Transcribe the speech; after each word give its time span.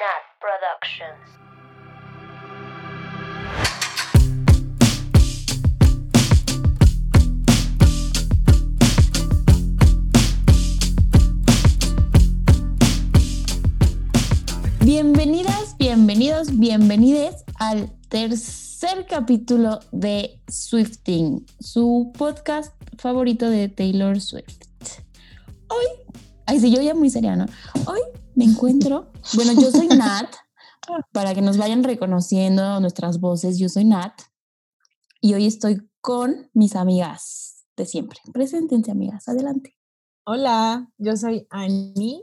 Nat 0.00 0.24
Productions. 0.40 1.20
Bienvenidas, 14.82 15.76
bienvenidos, 15.76 16.58
bienvenides 16.58 17.44
al 17.58 17.90
tercer 18.08 19.06
capítulo 19.06 19.80
de 19.92 20.40
Swifting, 20.48 21.44
su 21.58 22.10
podcast 22.16 22.72
favorito 22.96 23.50
de 23.50 23.68
Taylor 23.68 24.18
Swift. 24.18 24.64
Hoy, 25.68 25.84
ay, 26.46 26.58
sí, 26.58 26.74
yo 26.74 26.80
ya 26.80 26.94
muy 26.94 27.10
seria, 27.10 27.36
¿no? 27.36 27.44
Hoy 27.86 28.00
me 28.34 28.44
encuentro, 28.44 29.10
bueno, 29.34 29.52
yo 29.52 29.70
soy 29.70 29.88
Nat, 29.88 30.34
para 31.12 31.34
que 31.34 31.42
nos 31.42 31.56
vayan 31.56 31.84
reconociendo 31.84 32.80
nuestras 32.80 33.20
voces, 33.20 33.58
yo 33.58 33.68
soy 33.68 33.84
Nat, 33.84 34.20
y 35.20 35.34
hoy 35.34 35.46
estoy 35.46 35.88
con 36.00 36.50
mis 36.54 36.76
amigas 36.76 37.66
de 37.76 37.86
siempre. 37.86 38.18
Preséntense, 38.32 38.90
amigas, 38.90 39.28
adelante. 39.28 39.76
Hola, 40.24 40.90
yo 40.98 41.16
soy 41.16 41.46
Annie. 41.50 42.22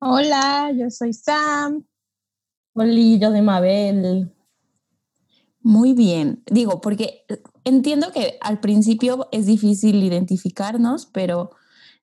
Hola, 0.00 0.72
yo 0.76 0.90
soy 0.90 1.12
Sam. 1.12 1.86
Hola, 2.74 3.18
yo 3.18 3.30
soy 3.30 3.42
Mabel. 3.42 4.32
Muy 5.62 5.92
bien, 5.92 6.42
digo, 6.50 6.80
porque 6.80 7.26
entiendo 7.64 8.12
que 8.12 8.38
al 8.40 8.60
principio 8.60 9.28
es 9.30 9.44
difícil 9.44 10.02
identificarnos, 10.02 11.06
pero 11.06 11.50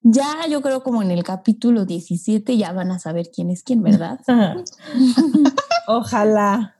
ya 0.02 0.46
yo 0.48 0.62
creo 0.62 0.82
como 0.82 1.02
en 1.02 1.10
el 1.10 1.22
capítulo 1.24 1.84
17 1.84 2.56
ya 2.56 2.72
van 2.72 2.90
a 2.90 2.98
saber 2.98 3.30
quién 3.34 3.50
es 3.50 3.62
quién, 3.62 3.82
¿verdad? 3.82 4.20
Ojalá. 5.86 6.76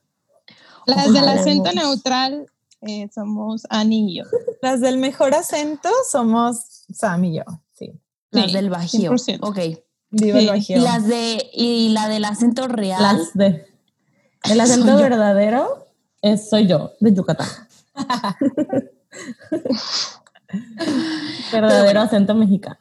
Las 0.86 1.12
del 1.12 1.28
acento 1.28 1.70
neutral 1.72 2.46
eh, 2.82 3.08
somos 3.14 3.66
Ani 3.70 4.12
y 4.12 4.18
yo. 4.18 4.24
Las 4.62 4.80
del 4.80 4.98
mejor 4.98 5.34
acento 5.34 5.88
somos 6.10 6.84
Sam 6.92 7.24
y 7.26 7.36
yo. 7.36 7.42
Sí. 7.74 7.92
Las 8.30 8.46
Sí, 8.46 8.52
del 8.52 8.70
bajío. 8.70 9.12
100%. 9.12 9.38
Ok. 9.42 9.58
Viva 10.10 10.38
Sí. 10.38 10.40
el 10.40 10.44
Y 10.44 10.48
bajío. 10.48 10.78
las 10.82 11.06
de 11.06 11.50
y 11.52 11.88
la 11.90 12.08
del 12.08 12.24
acento 12.24 12.66
real. 12.68 13.02
Las 13.02 13.34
de. 13.34 13.66
El 14.44 14.60
acento 14.60 14.96
verdadero 14.96 15.86
es, 16.22 16.48
soy 16.48 16.66
yo, 16.66 16.92
de 17.00 17.12
Yucatán. 17.14 17.48
verdadero 21.52 22.00
acento 22.00 22.34
mexicano. 22.34 22.78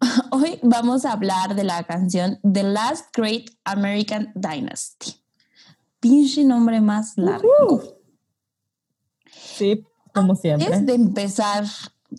Hoy 0.30 0.58
vamos 0.62 1.04
a 1.04 1.12
hablar 1.12 1.54
de 1.54 1.64
la 1.64 1.82
canción 1.84 2.38
The 2.42 2.62
Last 2.62 3.06
Great 3.16 3.50
American 3.64 4.32
Dynasty. 4.34 5.14
Pinche 6.00 6.44
nombre 6.44 6.80
más 6.80 7.14
largo. 7.16 7.98
Sí, 9.30 9.84
como 10.14 10.36
siempre. 10.36 10.66
Antes 10.66 10.86
de 10.86 10.94
empezar, 10.94 11.64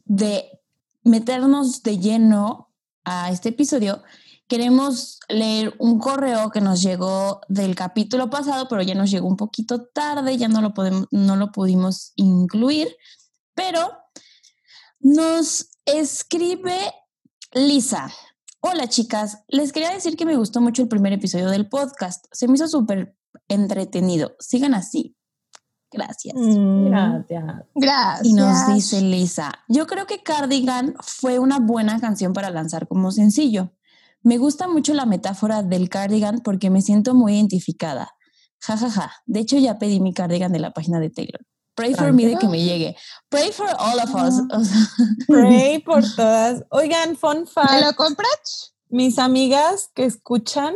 de 0.05 0.59
meternos 1.03 1.81
de 1.83 1.97
lleno 1.97 2.69
a 3.05 3.31
este 3.31 3.49
episodio, 3.49 4.03
queremos 4.47 5.19
leer 5.29 5.73
un 5.79 5.99
correo 5.99 6.51
que 6.51 6.59
nos 6.59 6.81
llegó 6.81 7.39
del 7.47 7.75
capítulo 7.75 8.29
pasado, 8.29 8.67
pero 8.67 8.81
ya 8.81 8.95
nos 8.95 9.09
llegó 9.09 9.27
un 9.27 9.37
poquito 9.37 9.85
tarde, 9.85 10.37
ya 10.37 10.49
no 10.49 10.61
lo, 10.61 10.73
podemos, 10.73 11.07
no 11.11 11.37
lo 11.37 11.51
pudimos 11.51 12.11
incluir, 12.15 12.89
pero 13.53 13.91
nos 14.99 15.69
escribe 15.85 16.93
Lisa. 17.53 18.11
Hola 18.61 18.87
chicas, 18.87 19.43
les 19.47 19.73
quería 19.73 19.89
decir 19.89 20.15
que 20.15 20.25
me 20.25 20.35
gustó 20.35 20.61
mucho 20.61 20.83
el 20.83 20.87
primer 20.87 21.13
episodio 21.13 21.49
del 21.49 21.67
podcast, 21.67 22.25
se 22.31 22.47
me 22.47 22.53
hizo 22.53 22.67
súper 22.67 23.17
entretenido, 23.47 24.35
sigan 24.39 24.75
así. 24.75 25.15
Gracias. 25.91 26.35
Gracias. 26.37 27.43
Gracias. 27.73 28.27
Y 28.27 28.33
nos 28.33 28.67
dice 28.67 29.01
Lisa, 29.01 29.51
yo 29.67 29.87
creo 29.87 30.05
que 30.05 30.21
Cardigan 30.21 30.93
fue 31.01 31.39
una 31.39 31.57
buena 31.57 31.99
canción 31.99 32.33
para 32.33 32.51
lanzar 32.51 32.87
como 32.87 33.11
sencillo. 33.11 33.73
Me 34.21 34.37
gusta 34.37 34.67
mucho 34.67 34.93
la 34.93 35.07
metáfora 35.07 35.63
del 35.63 35.89
cardigan 35.89 36.41
porque 36.43 36.69
me 36.69 36.83
siento 36.83 37.15
muy 37.15 37.33
identificada. 37.33 38.11
Ja, 38.59 38.77
ja, 38.77 38.91
ja. 38.91 39.11
De 39.25 39.39
hecho, 39.39 39.57
ya 39.57 39.79
pedí 39.79 39.99
mi 39.99 40.13
cardigan 40.13 40.51
de 40.51 40.59
la 40.59 40.71
página 40.71 40.99
de 40.99 41.09
Taylor. 41.09 41.41
Pray 41.79 41.93
for 41.95 42.13
me 42.13 42.25
de 42.27 42.37
que 42.37 42.47
me 42.47 42.61
llegue. 42.63 42.95
Pray 43.29 43.51
for 43.51 43.67
all 43.79 43.99
of 43.99 44.13
us. 44.15 44.35
O 44.51 44.63
sea, 44.63 44.87
Pray 45.27 45.79
por 45.79 46.03
todas. 46.15 46.63
Oigan, 46.69 47.15
fun 47.15 47.41
¿Me 47.41 47.45
fact. 47.47 47.85
lo 47.85 47.93
compras? 47.95 48.73
mis 48.91 49.19
amigas 49.19 49.91
que 49.93 50.03
escuchan, 50.05 50.73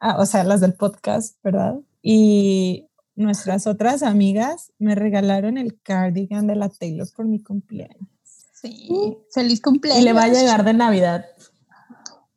ah, 0.00 0.16
o 0.20 0.26
sea, 0.26 0.44
las 0.44 0.60
del 0.60 0.74
podcast, 0.74 1.36
¿verdad? 1.42 1.76
Y 2.02 2.88
nuestras 3.14 3.66
otras 3.66 4.02
amigas 4.02 4.72
me 4.78 4.94
regalaron 4.94 5.56
el 5.56 5.80
cardigan 5.80 6.46
de 6.46 6.56
la 6.56 6.68
Taylor 6.68 7.08
por 7.16 7.24
mi 7.26 7.42
cumpleaños. 7.42 8.08
Sí. 8.52 9.16
Feliz 9.32 9.60
cumpleaños. 9.62 10.02
Y 10.02 10.04
le 10.04 10.12
va 10.12 10.24
a 10.24 10.28
llegar 10.28 10.62
de 10.64 10.74
Navidad. 10.74 11.24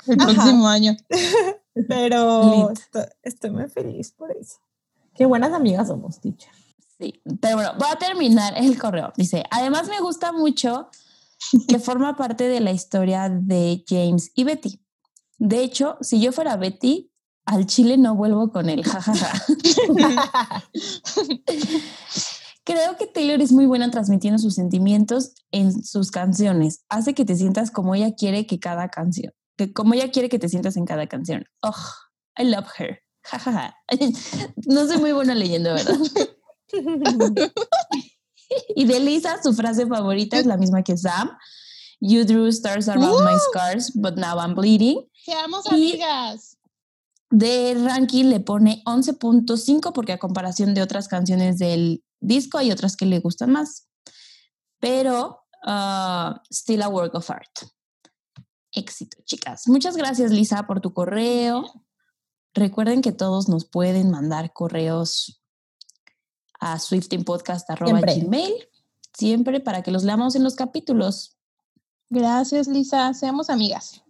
el 0.07 0.19
Ajá. 0.21 0.33
próximo 0.33 0.67
año. 0.67 0.95
Pero 1.87 2.69
Lit. 2.69 2.79
esto- 2.79 3.05
estoy 3.21 3.49
muy 3.51 3.67
feliz 3.69 4.11
por 4.11 4.31
eso. 4.31 4.57
Qué 5.13 5.25
buenas 5.25 5.51
amigas 5.53 5.87
somos, 5.87 6.19
teacher. 6.21 6.51
Sí. 6.99 7.21
Pero 7.41 7.55
bueno, 7.55 7.73
voy 7.77 7.87
a 7.91 7.95
terminar 7.97 8.53
el 8.57 8.77
correo. 8.77 9.13
Dice, 9.15 9.43
además 9.49 9.87
me 9.87 9.99
gusta 9.99 10.31
mucho 10.31 10.89
que 11.67 11.79
forma 11.79 12.15
parte 12.15 12.47
de 12.47 12.59
la 12.59 12.71
historia 12.71 13.29
de 13.29 13.83
James 13.87 14.31
y 14.35 14.43
Betty. 14.43 14.81
De 15.37 15.63
hecho, 15.63 15.97
si 16.01 16.19
yo 16.19 16.31
fuera 16.31 16.57
Betty, 16.57 17.11
al 17.45 17.65
Chile 17.65 17.97
no 17.97 18.15
vuelvo 18.15 18.51
con 18.51 18.69
él. 18.69 18.83
Ja, 18.83 19.01
ja, 19.01 19.15
ja. 19.15 19.33
Creo 22.63 22.97
que 22.97 23.07
Taylor 23.07 23.41
es 23.41 23.51
muy 23.51 23.65
buena 23.65 23.89
transmitiendo 23.89 24.37
sus 24.37 24.53
sentimientos 24.53 25.33
en 25.51 25.83
sus 25.83 26.11
canciones. 26.11 26.85
Hace 26.89 27.15
que 27.15 27.25
te 27.25 27.35
sientas 27.35 27.71
como 27.71 27.95
ella 27.95 28.13
quiere 28.13 28.45
que 28.45 28.59
cada 28.59 28.89
canción, 28.89 29.33
que 29.57 29.73
como 29.73 29.95
ella 29.95 30.11
quiere 30.11 30.29
que 30.29 30.37
te 30.37 30.49
sientas 30.49 30.77
en 30.77 30.85
cada 30.85 31.07
canción. 31.07 31.45
Oh, 31.63 31.73
I 32.37 32.43
love 32.43 32.67
her. 32.77 32.99
Ja, 33.23 33.39
ja, 33.39 33.51
ja. 33.51 33.75
No 34.67 34.85
soy 34.85 34.97
muy 34.97 35.13
buena 35.13 35.33
leyendo, 35.33 35.73
¿verdad? 35.73 35.97
Y 38.75 38.85
de 38.85 38.99
Lisa, 38.99 39.41
su 39.43 39.53
frase 39.53 39.85
favorita 39.87 40.37
es 40.39 40.45
la 40.45 40.57
misma 40.57 40.83
que 40.83 40.97
Sam. 40.97 41.29
You 41.99 42.23
drew 42.25 42.47
stars 42.47 42.87
around 42.87 43.23
my 43.23 43.37
scars, 43.49 43.91
but 43.93 44.15
now 44.15 44.37
I'm 44.39 44.55
bleeding. 44.55 45.07
Seamos 45.25 45.65
Y- 45.71 46.01
amigas. 46.01 46.57
De 47.31 47.75
ranking 47.75 48.25
le 48.25 48.39
pone 48.39 48.81
11.5 48.87 49.93
porque 49.93 50.13
a 50.13 50.17
comparación 50.17 50.73
de 50.73 50.81
otras 50.81 51.07
canciones 51.07 51.59
del 51.59 52.03
disco 52.19 52.57
hay 52.57 52.71
otras 52.71 52.95
que 52.95 53.05
le 53.05 53.19
gustan 53.19 53.51
más. 53.51 53.87
Pero 54.79 55.43
ah, 55.63 56.41
still 56.51 56.81
a 56.81 56.87
work 56.89 57.13
of 57.13 57.29
art. 57.29 57.51
Éxito, 58.71 59.17
chicas. 59.25 59.67
Muchas 59.67 59.95
gracias, 59.95 60.31
Lisa, 60.31 60.65
por 60.65 60.81
tu 60.81 60.91
correo. 60.93 61.65
Recuerden 62.55 63.01
que 63.03 63.11
todos 63.11 63.47
nos 63.47 63.65
pueden 63.69 64.09
mandar 64.09 64.51
correos 64.53 65.39
a 66.59 66.79
swiftingpodcast.gmail 66.79 68.53
siempre 69.13 69.59
para 69.59 69.81
que 69.81 69.91
los 69.91 70.03
leamos 70.03 70.35
en 70.35 70.43
los 70.43 70.55
capítulos. 70.55 71.37
Gracias, 72.09 72.67
Lisa. 72.67 73.13
Seamos 73.13 73.49
amigas. 73.49 74.03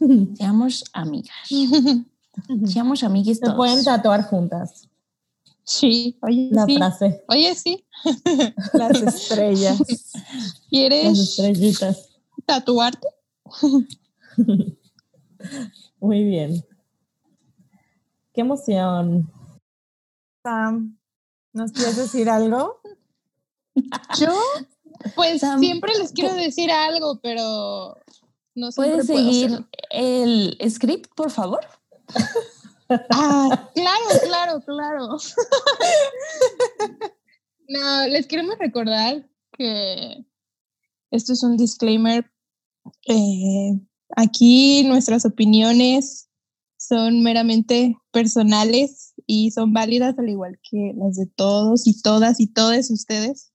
Seamos 0.36 0.84
amigas. 0.92 1.36
Seamos 2.66 3.02
amigues 3.02 3.38
Se 3.38 3.50
pueden 3.52 3.82
todos. 3.82 3.96
tatuar 3.96 4.24
juntas 4.24 4.88
sí, 5.66 6.16
oye, 6.22 6.48
la 6.52 6.64
sí. 6.64 6.76
frase. 6.76 7.24
Oye, 7.28 7.54
sí. 7.54 7.84
Las 8.72 9.02
estrellas, 9.02 9.78
las 9.80 10.62
¿Quieres 10.70 11.18
estrellitas. 11.18 12.08
tatuarte? 12.46 13.08
Muy 16.00 16.24
bien. 16.24 16.64
Qué 18.32 18.42
emoción. 18.42 19.30
Sam, 20.42 20.96
¿nos 21.56 21.72
quieres 21.72 21.96
decir 21.96 22.28
algo? 22.28 22.80
Yo, 24.18 24.38
pues 25.14 25.40
Sam, 25.40 25.58
siempre 25.58 25.92
les 25.98 26.12
quiero 26.12 26.34
decir 26.34 26.70
algo, 26.70 27.18
pero 27.22 27.96
no 28.54 28.70
siempre 28.70 29.04
¿Puedes 29.04 29.06
seguir 29.06 29.66
el 29.90 30.58
script, 30.68 31.10
por 31.16 31.30
favor? 31.30 31.60
Ah, 33.10 33.70
claro, 33.74 34.20
claro, 34.22 34.60
claro. 34.64 35.16
no, 37.68 38.06
les 38.06 38.26
queremos 38.28 38.56
recordar 38.58 39.28
que 39.58 40.24
esto 41.10 41.32
es 41.32 41.42
un 41.42 41.56
disclaimer. 41.56 42.30
Eh, 43.08 43.72
aquí 44.14 44.84
nuestras 44.84 45.24
opiniones 45.24 46.28
son 46.78 47.24
meramente 47.24 47.96
personales 48.12 49.05
y 49.26 49.50
son 49.50 49.72
válidas 49.72 50.18
al 50.18 50.28
igual 50.28 50.58
que 50.62 50.92
las 50.96 51.16
de 51.16 51.26
todos 51.26 51.86
y 51.86 52.00
todas 52.00 52.40
y 52.40 52.46
todos 52.46 52.90
ustedes. 52.90 53.52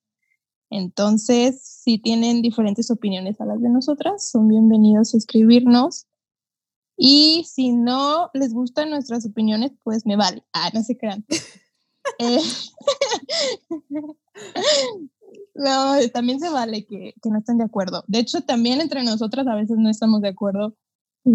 Entonces, 0.69 1.61
si 1.63 1.97
tienen 1.97 2.41
diferentes 2.41 2.91
opiniones 2.91 3.39
a 3.41 3.45
las 3.45 3.61
de 3.61 3.69
nosotras, 3.69 4.29
son 4.29 4.47
bienvenidos 4.47 5.13
a 5.13 5.17
escribirnos 5.17 6.07
Y 6.97 7.45
si 7.49 7.71
no 7.71 8.29
les 8.33 8.53
gustan 8.53 8.89
nuestras 8.89 9.25
opiniones, 9.25 9.71
pues 9.83 10.05
me 10.05 10.15
vale. 10.15 10.43
Ah, 10.53 10.69
no 10.73 10.83
se 10.83 10.97
crean. 10.97 11.25
Eh, 12.17 12.39
no, 15.53 15.93
también 16.11 16.39
se 16.39 16.49
vale 16.49 16.83
que, 16.87 17.13
que, 17.21 17.29
no 17.29 17.37
estén 17.37 17.59
de 17.59 17.63
acuerdo. 17.63 18.03
De 18.07 18.17
hecho, 18.17 18.41
también 18.41 18.81
entre 18.81 19.03
nosotras 19.03 19.45
a 19.45 19.53
veces 19.53 19.77
no 19.77 19.87
estamos 19.87 20.21
de 20.21 20.29
acuerdo 20.29 20.75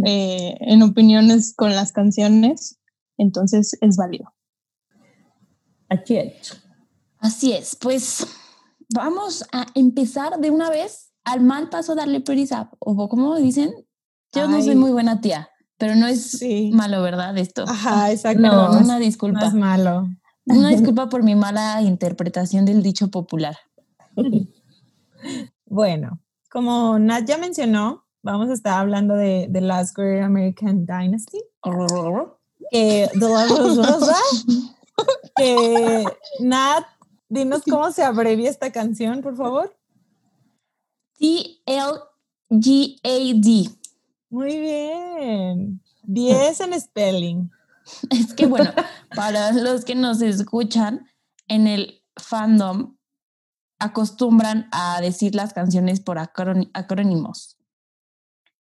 eh, 0.04 0.56
en 0.60 0.82
opiniones 0.82 1.54
con 1.54 1.70
las 1.70 1.92
canciones, 1.92 2.80
entonces 3.18 3.76
es 3.80 3.96
válido. 3.96 4.32
Así 5.88 6.16
es. 6.16 6.62
Así 7.18 7.52
es, 7.52 7.76
pues 7.76 8.26
vamos 8.94 9.44
a 9.52 9.66
empezar 9.74 10.38
de 10.38 10.50
una 10.50 10.70
vez 10.70 11.12
al 11.24 11.40
mal 11.40 11.68
paso 11.68 11.94
darle 11.94 12.20
prisa, 12.20 12.70
o 12.78 13.08
como 13.08 13.34
dicen, 13.36 13.72
yo 14.32 14.46
no 14.48 14.62
soy 14.62 14.76
muy 14.76 14.92
buena 14.92 15.20
tía, 15.20 15.48
pero 15.76 15.96
no 15.96 16.06
es 16.06 16.40
malo, 16.72 17.02
¿verdad? 17.02 17.36
Esto. 17.36 17.64
Ajá, 17.66 18.12
exacto. 18.12 18.42
No, 18.42 18.78
una 18.78 18.98
disculpa. 18.98 19.40
No 19.40 19.46
es 19.46 19.54
malo. 19.54 20.08
Una 20.46 20.68
disculpa 20.68 21.08
por 21.08 21.24
mi 21.24 21.34
mala 21.34 21.82
interpretación 21.82 22.64
del 22.64 22.82
dicho 22.82 23.08
popular. 23.08 23.56
bueno, 25.66 26.20
como 26.50 26.98
Nat 26.98 27.26
ya 27.26 27.38
mencionó, 27.38 28.04
vamos 28.22 28.48
a 28.50 28.52
estar 28.52 28.78
hablando 28.78 29.16
de 29.16 29.48
The 29.52 29.60
Last 29.60 29.96
Great 29.96 30.22
American 30.22 30.86
Dynasty. 30.86 31.40
Que, 32.70 33.08
que 35.36 36.04
Nat, 36.40 36.84
dinos 37.28 37.62
cómo 37.68 37.92
se 37.92 38.02
abrevia 38.02 38.50
esta 38.50 38.72
canción, 38.72 39.22
por 39.22 39.36
favor. 39.36 39.76
T-L-G-A-D. 41.18 41.60
Muy 44.30 44.60
bien. 44.60 45.82
10 46.02 46.60
en 46.60 46.80
spelling. 46.80 47.50
Es 48.10 48.34
que 48.34 48.46
bueno, 48.46 48.72
para 49.14 49.52
los 49.52 49.84
que 49.84 49.94
nos 49.94 50.20
escuchan, 50.20 51.06
en 51.48 51.68
el 51.68 52.02
fandom 52.16 52.96
acostumbran 53.78 54.68
a 54.72 55.00
decir 55.00 55.34
las 55.34 55.52
canciones 55.52 56.00
por 56.00 56.18
acrónimos. 56.18 57.56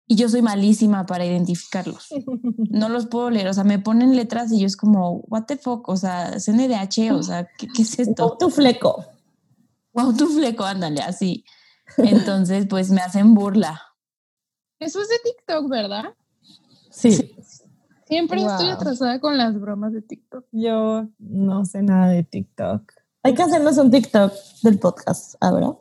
Y 0.09 0.15
yo 0.17 0.29
soy 0.29 0.43
malísima 0.43 1.07
para 1.07 1.25
identificarlos. 1.25 2.09
No 2.71 2.89
los 2.91 3.07
puedo 3.07 3.31
leer, 3.31 3.49
o 3.49 3.55
sea, 3.55 3.65
me 3.65 3.79
ponen 3.79 4.17
letras 4.17 4.53
y 4.53 4.61
yo 4.61 4.67
es 4.67 4.77
como, 4.77 5.21
what 5.29 5.45
the 5.45 5.57
fuck, 5.57 5.89
o 5.89 5.97
sea, 5.97 6.39
CNDH, 6.39 7.13
o 7.13 7.23
sea, 7.23 7.49
¿qué, 7.57 7.69
qué 7.75 7.83
es 7.83 7.99
esto? 7.99 8.29
Wow, 8.29 8.39
tu 8.39 8.51
fleco. 8.51 9.05
Wow, 9.95 10.15
tu 10.15 10.27
fleco, 10.27 10.65
ándale, 10.65 11.01
así. 11.01 11.45
Entonces, 11.97 12.67
pues 12.67 12.91
me 12.91 13.01
hacen 13.01 13.35
burla. 13.35 13.81
Eso 14.79 15.01
es 15.01 15.09
de 15.09 15.17
TikTok, 15.25 15.71
¿verdad? 15.71 16.15
Sí. 16.91 17.35
Siempre 18.07 18.43
estoy 18.43 18.69
atrasada 18.69 19.21
con 19.21 19.37
las 19.37 19.59
bromas 19.59 19.93
de 19.93 20.03
TikTok. 20.03 20.45
Yo 20.53 21.09
no 21.19 21.65
sé 21.65 21.83
nada 21.83 22.09
de 22.09 22.23
TikTok. 22.23 22.93
Hay 23.23 23.35
que 23.35 23.43
hacernos 23.43 23.79
un 23.79 23.91
TikTok 23.91 24.33
del 24.63 24.79
podcast, 24.79 25.35
¿ahora? 25.41 25.77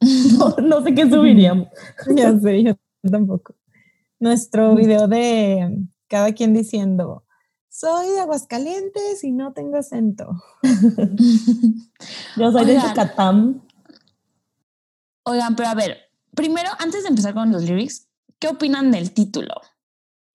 No, 0.38 0.56
no 0.60 0.82
sé 0.82 0.94
qué 0.94 1.08
subiríamos. 1.08 1.68
ya 2.16 2.36
sé, 2.38 2.62
yo 2.62 2.74
tampoco. 3.10 3.54
Nuestro 4.20 4.74
video 4.74 5.08
de 5.08 5.86
cada 6.08 6.32
quien 6.32 6.52
diciendo, 6.54 7.24
soy 7.68 8.08
de 8.10 8.20
Aguascalientes 8.20 9.24
y 9.24 9.32
no 9.32 9.52
tengo 9.52 9.78
acento. 9.78 10.30
yo 12.36 12.52
soy 12.52 12.66
de 12.66 12.74
Yucatán. 12.74 13.62
Oigan, 15.24 15.56
pero 15.56 15.70
a 15.70 15.74
ver, 15.74 15.98
primero, 16.34 16.70
antes 16.78 17.02
de 17.02 17.08
empezar 17.08 17.34
con 17.34 17.50
los 17.50 17.62
lyrics, 17.62 18.08
¿qué 18.38 18.48
opinan 18.48 18.90
del 18.90 19.12
título? 19.12 19.54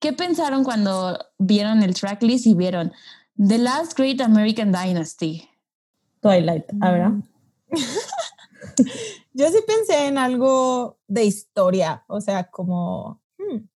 ¿Qué 0.00 0.12
pensaron 0.12 0.64
cuando 0.64 1.18
vieron 1.38 1.82
el 1.82 1.94
tracklist 1.94 2.46
y 2.46 2.54
vieron 2.54 2.92
The 3.36 3.58
Last 3.58 3.96
Great 3.96 4.20
American 4.20 4.72
Dynasty? 4.72 5.48
Twilight, 6.20 6.64
a 6.80 6.90
ver. 6.90 7.12
Yo 9.38 9.46
sí 9.50 9.58
pensé 9.64 10.08
en 10.08 10.18
algo 10.18 10.98
de 11.06 11.24
historia, 11.24 12.04
o 12.08 12.20
sea, 12.20 12.50
como... 12.50 13.22
Hmm. 13.38 13.68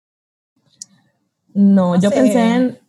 No, 1.54 2.02
yo 2.02 2.10
pensé 2.10 2.56
en... 2.56 2.80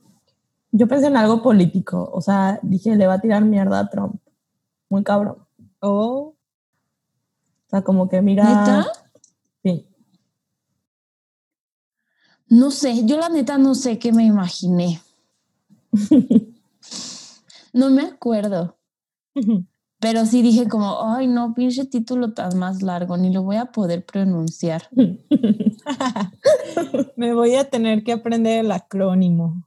Yo 0.71 0.89
pensé 0.89 1.09
en 1.09 1.19
algo 1.19 1.43
político, 1.43 2.11
o 2.11 2.23
sea, 2.23 2.59
dije, 2.63 2.97
le 2.97 3.07
va 3.07 3.15
a 3.15 3.21
tirar 3.21 3.45
mierda 3.45 3.79
a 3.79 3.91
Trump. 3.91 4.23
Muy 4.89 5.05
cabrón. 5.05 5.47
Oh. 5.81 6.35
O 7.67 7.69
sea, 7.69 7.83
como 7.83 8.09
que 8.09 8.23
mira... 8.23 8.45
¿Neta? 8.45 8.87
Sí. 9.63 9.87
No 12.49 12.71
sé, 12.71 13.05
yo 13.05 13.19
la 13.19 13.29
neta 13.29 13.59
no 13.59 13.75
sé 13.75 13.99
qué 13.99 14.13
me 14.13 14.25
imaginé. 14.25 15.03
no 17.75 17.91
me 17.91 18.03
acuerdo. 18.05 18.79
Pero 20.03 20.27
sí 20.27 20.43
dije 20.43 20.69
como, 20.69 21.15
ay 21.15 21.29
no, 21.29 21.55
pinche 21.55 21.85
título 21.85 22.35
tan 22.35 22.59
más 22.59 22.83
largo, 22.83 23.17
ni 23.17 23.33
lo 23.33 23.45
voy 23.45 23.55
a 23.55 23.67
poder 23.67 24.05
pronunciar. 24.05 24.89
me 27.17 27.33
voy 27.33 27.55
a 27.55 27.71
tener 27.71 28.03
que 28.03 28.11
aprender 28.11 28.65
el 28.65 28.73
acrónimo. 28.73 29.65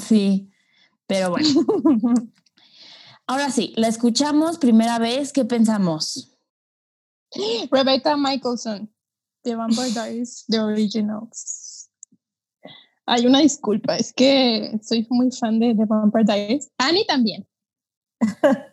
Sí, 0.00 0.50
pero 1.06 1.30
bueno. 1.30 1.48
Ahora 3.28 3.52
sí, 3.52 3.72
la 3.76 3.86
escuchamos 3.86 4.58
primera 4.58 4.98
vez, 4.98 5.32
¿qué 5.32 5.44
pensamos? 5.44 6.36
Rebecca 7.70 8.16
Michelson, 8.16 8.92
The 9.44 9.54
Vampire 9.54 9.92
Diaries, 9.92 10.44
The 10.48 10.58
Originals. 10.58 11.88
Hay 13.06 13.28
una 13.28 13.38
disculpa, 13.38 13.96
es 13.96 14.12
que 14.12 14.76
soy 14.82 15.06
muy 15.08 15.30
fan 15.30 15.60
de 15.60 15.76
The 15.76 15.84
Vampire 15.84 16.24
Diaries. 16.24 16.68
Annie 16.78 17.06
también. 17.06 17.46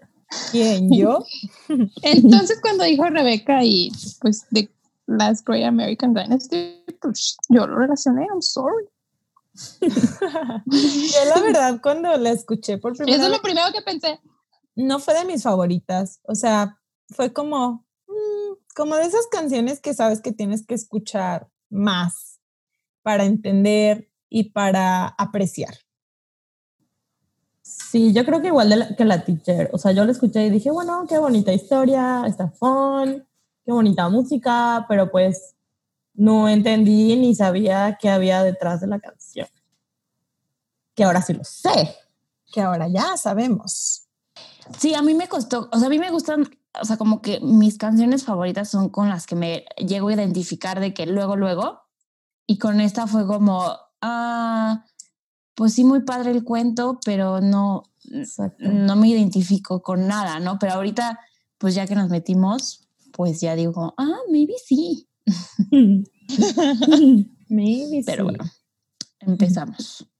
¿Quién, 0.51 0.91
yo? 0.91 1.23
Entonces, 2.01 2.59
cuando 2.61 2.83
dijo 2.83 3.05
Rebeca 3.05 3.63
y 3.63 3.91
pues 4.21 4.45
de 4.49 4.69
Last 5.07 5.47
Great 5.47 5.65
American 5.65 6.13
Dynasty, 6.13 6.83
pues 7.01 7.37
yo 7.49 7.67
lo 7.67 7.77
relacioné, 7.77 8.25
I'm 8.25 8.41
sorry. 8.41 8.87
yo 9.79 11.25
la 11.33 11.41
verdad 11.41 11.79
cuando 11.81 12.17
la 12.17 12.31
escuché 12.31 12.77
por 12.77 12.93
primera 12.93 13.15
Eso 13.15 13.27
es 13.27 13.31
lo 13.31 13.41
primero 13.41 13.67
que 13.73 13.81
pensé. 13.81 14.19
No 14.75 14.99
fue 14.99 15.13
de 15.13 15.25
mis 15.25 15.43
favoritas, 15.43 16.19
o 16.23 16.35
sea, 16.35 16.77
fue 17.09 17.31
como, 17.31 17.85
mm, 18.07 18.57
como 18.75 18.95
de 18.95 19.03
esas 19.03 19.27
canciones 19.27 19.79
que 19.79 19.93
sabes 19.93 20.21
que 20.21 20.33
tienes 20.33 20.65
que 20.65 20.75
escuchar 20.75 21.47
más 21.69 22.39
para 23.01 23.25
entender 23.25 24.09
y 24.29 24.49
para 24.51 25.07
apreciar. 25.07 25.84
Sí, 27.77 28.13
yo 28.13 28.25
creo 28.25 28.41
que 28.41 28.47
igual 28.47 28.95
que 28.97 29.05
la 29.05 29.23
teacher. 29.23 29.69
O 29.73 29.77
sea, 29.77 29.91
yo 29.91 30.05
la 30.05 30.11
escuché 30.11 30.45
y 30.45 30.49
dije, 30.49 30.71
bueno, 30.71 31.05
qué 31.07 31.17
bonita 31.17 31.51
historia, 31.53 32.23
está 32.25 32.49
fun, 32.49 33.25
qué 33.65 33.71
bonita 33.71 34.07
música, 34.09 34.85
pero 34.87 35.11
pues 35.11 35.55
no 36.13 36.47
entendí 36.47 37.15
ni 37.15 37.35
sabía 37.35 37.97
qué 37.99 38.09
había 38.09 38.43
detrás 38.43 38.81
de 38.81 38.87
la 38.87 38.99
canción. 38.99 39.47
Que 40.95 41.03
ahora 41.03 41.21
sí 41.21 41.33
lo 41.33 41.43
sé. 41.43 41.95
Que 42.51 42.61
ahora 42.61 42.87
ya 42.87 43.17
sabemos. 43.17 44.07
Sí, 44.79 44.93
a 44.93 45.01
mí 45.01 45.13
me 45.13 45.27
costó, 45.27 45.69
o 45.71 45.77
sea, 45.77 45.87
a 45.87 45.89
mí 45.89 45.99
me 45.99 46.11
gustan, 46.11 46.49
o 46.81 46.85
sea, 46.85 46.97
como 46.97 47.21
que 47.21 47.39
mis 47.41 47.77
canciones 47.77 48.23
favoritas 48.23 48.69
son 48.69 48.89
con 48.89 49.09
las 49.09 49.27
que 49.27 49.35
me 49.35 49.65
llego 49.77 50.07
a 50.07 50.13
identificar 50.13 50.79
de 50.79 50.93
que 50.93 51.05
luego, 51.05 51.35
luego, 51.35 51.81
y 52.47 52.57
con 52.57 52.81
esta 52.81 53.05
fue 53.05 53.27
como, 53.27 53.77
ah, 54.01 54.85
pues 55.55 55.73
sí, 55.73 55.83
muy 55.83 56.01
padre 56.01 56.31
el 56.31 56.43
cuento, 56.43 56.99
pero 57.03 57.41
no, 57.41 57.83
no 58.59 58.95
me 58.95 59.07
identifico 59.07 59.81
con 59.81 60.07
nada, 60.07 60.39
¿no? 60.39 60.59
Pero 60.59 60.73
ahorita, 60.73 61.19
pues 61.57 61.73
ya 61.75 61.87
que 61.87 61.95
nos 61.95 62.09
metimos, 62.09 62.87
pues 63.11 63.39
ya 63.41 63.55
digo, 63.55 63.93
ah, 63.97 64.17
maybe 64.29 64.53
sí. 64.63 65.07
maybe 67.49 68.03
Pero 68.05 68.25
bueno, 68.25 68.43
empezamos. 69.19 70.07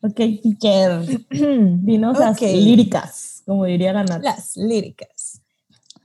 Ok, 0.00 0.14
teacher, 0.14 1.26
dinos 1.30 2.16
las 2.20 2.40
líricas, 2.40 3.42
como 3.44 3.64
diría 3.64 3.92
Ganat. 3.92 4.22
Las 4.22 4.56
líricas. 4.56 5.42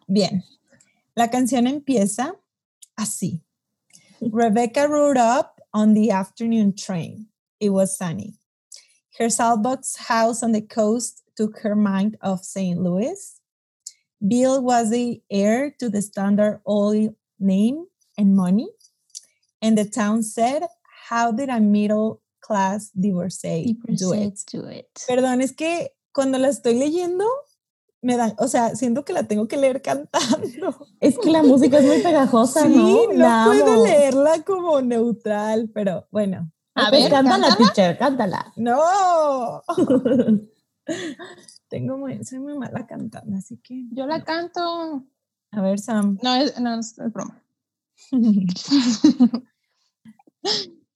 Bien, 0.07 0.43
la 1.13 1.29
canción 1.29 1.67
empieza 1.67 2.35
así. 2.95 3.43
Rebecca 4.19 4.87
rode 4.87 5.19
up 5.19 5.61
on 5.73 5.93
the 5.93 6.11
afternoon 6.11 6.73
train. 6.73 7.29
It 7.59 7.69
was 7.69 7.95
sunny. 7.95 8.39
Her 9.19 9.27
Saltbox 9.27 9.97
house 9.97 10.41
on 10.41 10.53
the 10.53 10.61
coast 10.61 11.21
took 11.37 11.59
her 11.59 11.75
mind 11.75 12.17
off 12.21 12.43
St. 12.43 12.79
Louis. 12.81 13.39
Bill 14.25 14.63
was 14.63 14.89
the 14.89 15.21
heir 15.29 15.75
to 15.79 15.89
the 15.89 16.01
Standard 16.01 16.61
Oil 16.67 17.15
name 17.39 17.85
and 18.17 18.35
money. 18.35 18.69
And 19.61 19.77
the 19.77 19.85
town 19.85 20.23
said, 20.23 20.63
How 21.09 21.31
did 21.31 21.49
a 21.49 21.59
middle 21.59 22.21
class 22.41 22.89
divorcee, 22.89 23.77
do 23.95 24.13
it? 24.13 24.39
do 24.51 24.65
it? 24.65 24.89
Perdón, 25.07 25.41
es 25.41 25.51
que 25.51 25.89
cuando 26.13 26.39
la 26.39 26.49
estoy 26.49 26.79
leyendo, 26.79 27.25
me 28.01 28.17
da, 28.17 28.35
o 28.39 28.47
sea, 28.47 28.75
siento 28.75 29.05
que 29.05 29.13
la 29.13 29.23
tengo 29.23 29.47
que 29.47 29.57
leer 29.57 29.81
cantando. 29.81 30.87
Es 30.99 31.17
que 31.17 31.31
la 31.31 31.43
música 31.43 31.79
es 31.79 31.85
muy 31.85 32.01
pegajosa, 32.01 32.65
sí, 32.65 32.73
¿no? 32.75 33.13
no 33.13 33.45
puedo 33.45 33.85
leerla 33.85 34.41
como 34.43 34.81
neutral, 34.81 35.69
pero 35.73 36.07
bueno, 36.11 36.51
A 36.75 36.89
Pues 36.89 37.03
ver, 37.03 37.11
cántala, 37.11 37.47
cántala. 37.49 37.55
teacher, 37.73 37.97
cántala. 37.97 38.53
No. 38.55 39.61
Tengo 41.69 41.97
muy, 41.97 42.23
soy 42.23 42.39
muy 42.39 42.57
mala 42.57 42.85
cantando, 42.87 43.37
así 43.37 43.57
que. 43.57 43.85
Yo 43.91 44.05
la 44.07 44.23
canto. 44.23 45.05
A 45.51 45.61
ver, 45.61 45.79
Sam. 45.79 46.17
No, 46.23 46.35
es, 46.35 46.59
no, 46.59 46.79
es 46.79 46.97
es 46.97 47.11
broma. 47.13 47.43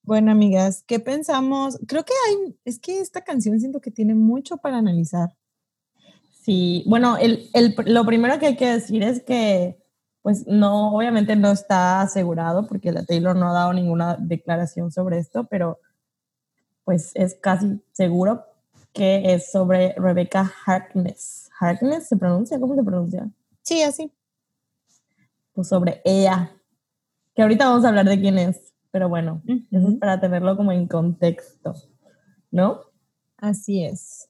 Bueno, 0.04 0.32
amigas, 0.32 0.86
¿qué 0.88 1.02
pensamos? 1.02 1.78
Creo 1.86 2.06
que 2.06 2.14
hay, 2.30 2.58
es 2.64 2.80
que 2.80 3.02
esta 3.02 3.26
canción 3.26 3.60
siento 3.60 3.82
que 3.82 3.92
tiene 3.92 4.16
mucho 4.16 4.56
para 4.56 4.78
analizar. 4.78 5.36
Sí, 6.32 6.86
bueno, 6.88 7.18
el, 7.18 7.50
el- 7.54 7.76
lo 7.88 8.06
primero 8.06 8.40
que 8.40 8.46
hay 8.46 8.56
que 8.56 8.68
decir 8.70 9.04
es 9.04 9.22
que, 9.22 9.78
pues 10.28 10.46
no, 10.46 10.94
obviamente 10.94 11.38
no 11.38 11.52
está 11.52 12.02
asegurado 12.02 12.68
porque 12.68 12.92
la 12.92 13.06
Taylor 13.06 13.34
no 13.34 13.48
ha 13.48 13.54
dado 13.54 13.72
ninguna 13.72 14.18
declaración 14.20 14.92
sobre 14.92 15.20
esto, 15.20 15.46
pero 15.46 15.80
pues 16.84 17.12
es 17.14 17.36
casi 17.36 17.82
seguro 17.94 18.44
que 18.92 19.34
es 19.34 19.50
sobre 19.50 19.94
Rebecca 19.94 20.52
Harkness. 20.66 21.50
¿Harkness 21.58 22.10
se 22.10 22.18
pronuncia? 22.18 22.60
¿Cómo 22.60 22.76
se 22.76 22.84
pronuncia? 22.84 23.30
Sí, 23.62 23.82
así. 23.84 24.12
Pues 25.54 25.70
sobre 25.70 26.02
ella, 26.04 26.52
que 27.34 27.44
ahorita 27.44 27.70
vamos 27.70 27.86
a 27.86 27.88
hablar 27.88 28.10
de 28.10 28.20
quién 28.20 28.38
es, 28.38 28.74
pero 28.92 29.08
bueno, 29.08 29.42
eso 29.72 29.88
es 29.88 29.96
para 29.96 30.20
tenerlo 30.20 30.58
como 30.58 30.74
en 30.74 30.90
contexto, 30.90 31.74
¿no? 32.52 32.82
Así 33.38 33.86
es. 33.86 34.28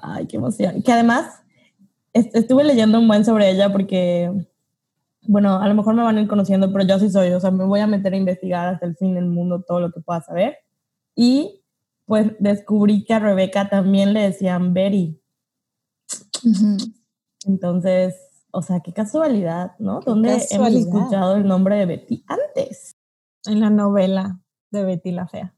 Ay, 0.00 0.28
qué 0.28 0.36
emoción. 0.36 0.84
Que 0.84 0.92
además 0.92 1.42
est- 2.12 2.36
estuve 2.36 2.62
leyendo 2.62 3.00
un 3.00 3.08
buen 3.08 3.24
sobre 3.24 3.50
ella 3.50 3.72
porque, 3.72 4.30
bueno, 5.28 5.60
a 5.60 5.68
lo 5.68 5.74
mejor 5.74 5.94
me 5.94 6.02
van 6.02 6.16
a 6.16 6.22
ir 6.22 6.26
conociendo, 6.26 6.72
pero 6.72 6.86
yo 6.86 6.94
así 6.94 7.10
soy, 7.10 7.32
o 7.32 7.40
sea, 7.40 7.50
me 7.50 7.66
voy 7.66 7.80
a 7.80 7.86
meter 7.86 8.14
a 8.14 8.16
investigar 8.16 8.66
hasta 8.66 8.86
el 8.86 8.96
fin 8.96 9.14
del 9.14 9.26
mundo 9.26 9.62
todo 9.62 9.78
lo 9.78 9.92
que 9.92 10.00
pueda 10.00 10.22
saber. 10.22 10.56
Y 11.14 11.62
pues 12.06 12.32
descubrí 12.38 13.04
que 13.04 13.12
a 13.12 13.18
Rebeca 13.18 13.68
también 13.68 14.14
le 14.14 14.22
decían 14.22 14.72
Betty. 14.72 15.20
Entonces, 17.44 18.16
o 18.52 18.62
sea, 18.62 18.80
qué 18.80 18.94
casualidad, 18.94 19.72
¿no? 19.78 20.00
Qué 20.00 20.06
¿Dónde 20.06 20.30
casualidad. 20.30 20.70
hemos 20.70 20.80
escuchado 20.80 21.36
el 21.36 21.46
nombre 21.46 21.76
de 21.76 21.84
Betty 21.84 22.24
antes? 22.26 22.96
En 23.44 23.60
la 23.60 23.68
novela 23.68 24.40
de 24.70 24.84
Betty 24.84 25.10
la 25.10 25.28
Fea. 25.28 25.54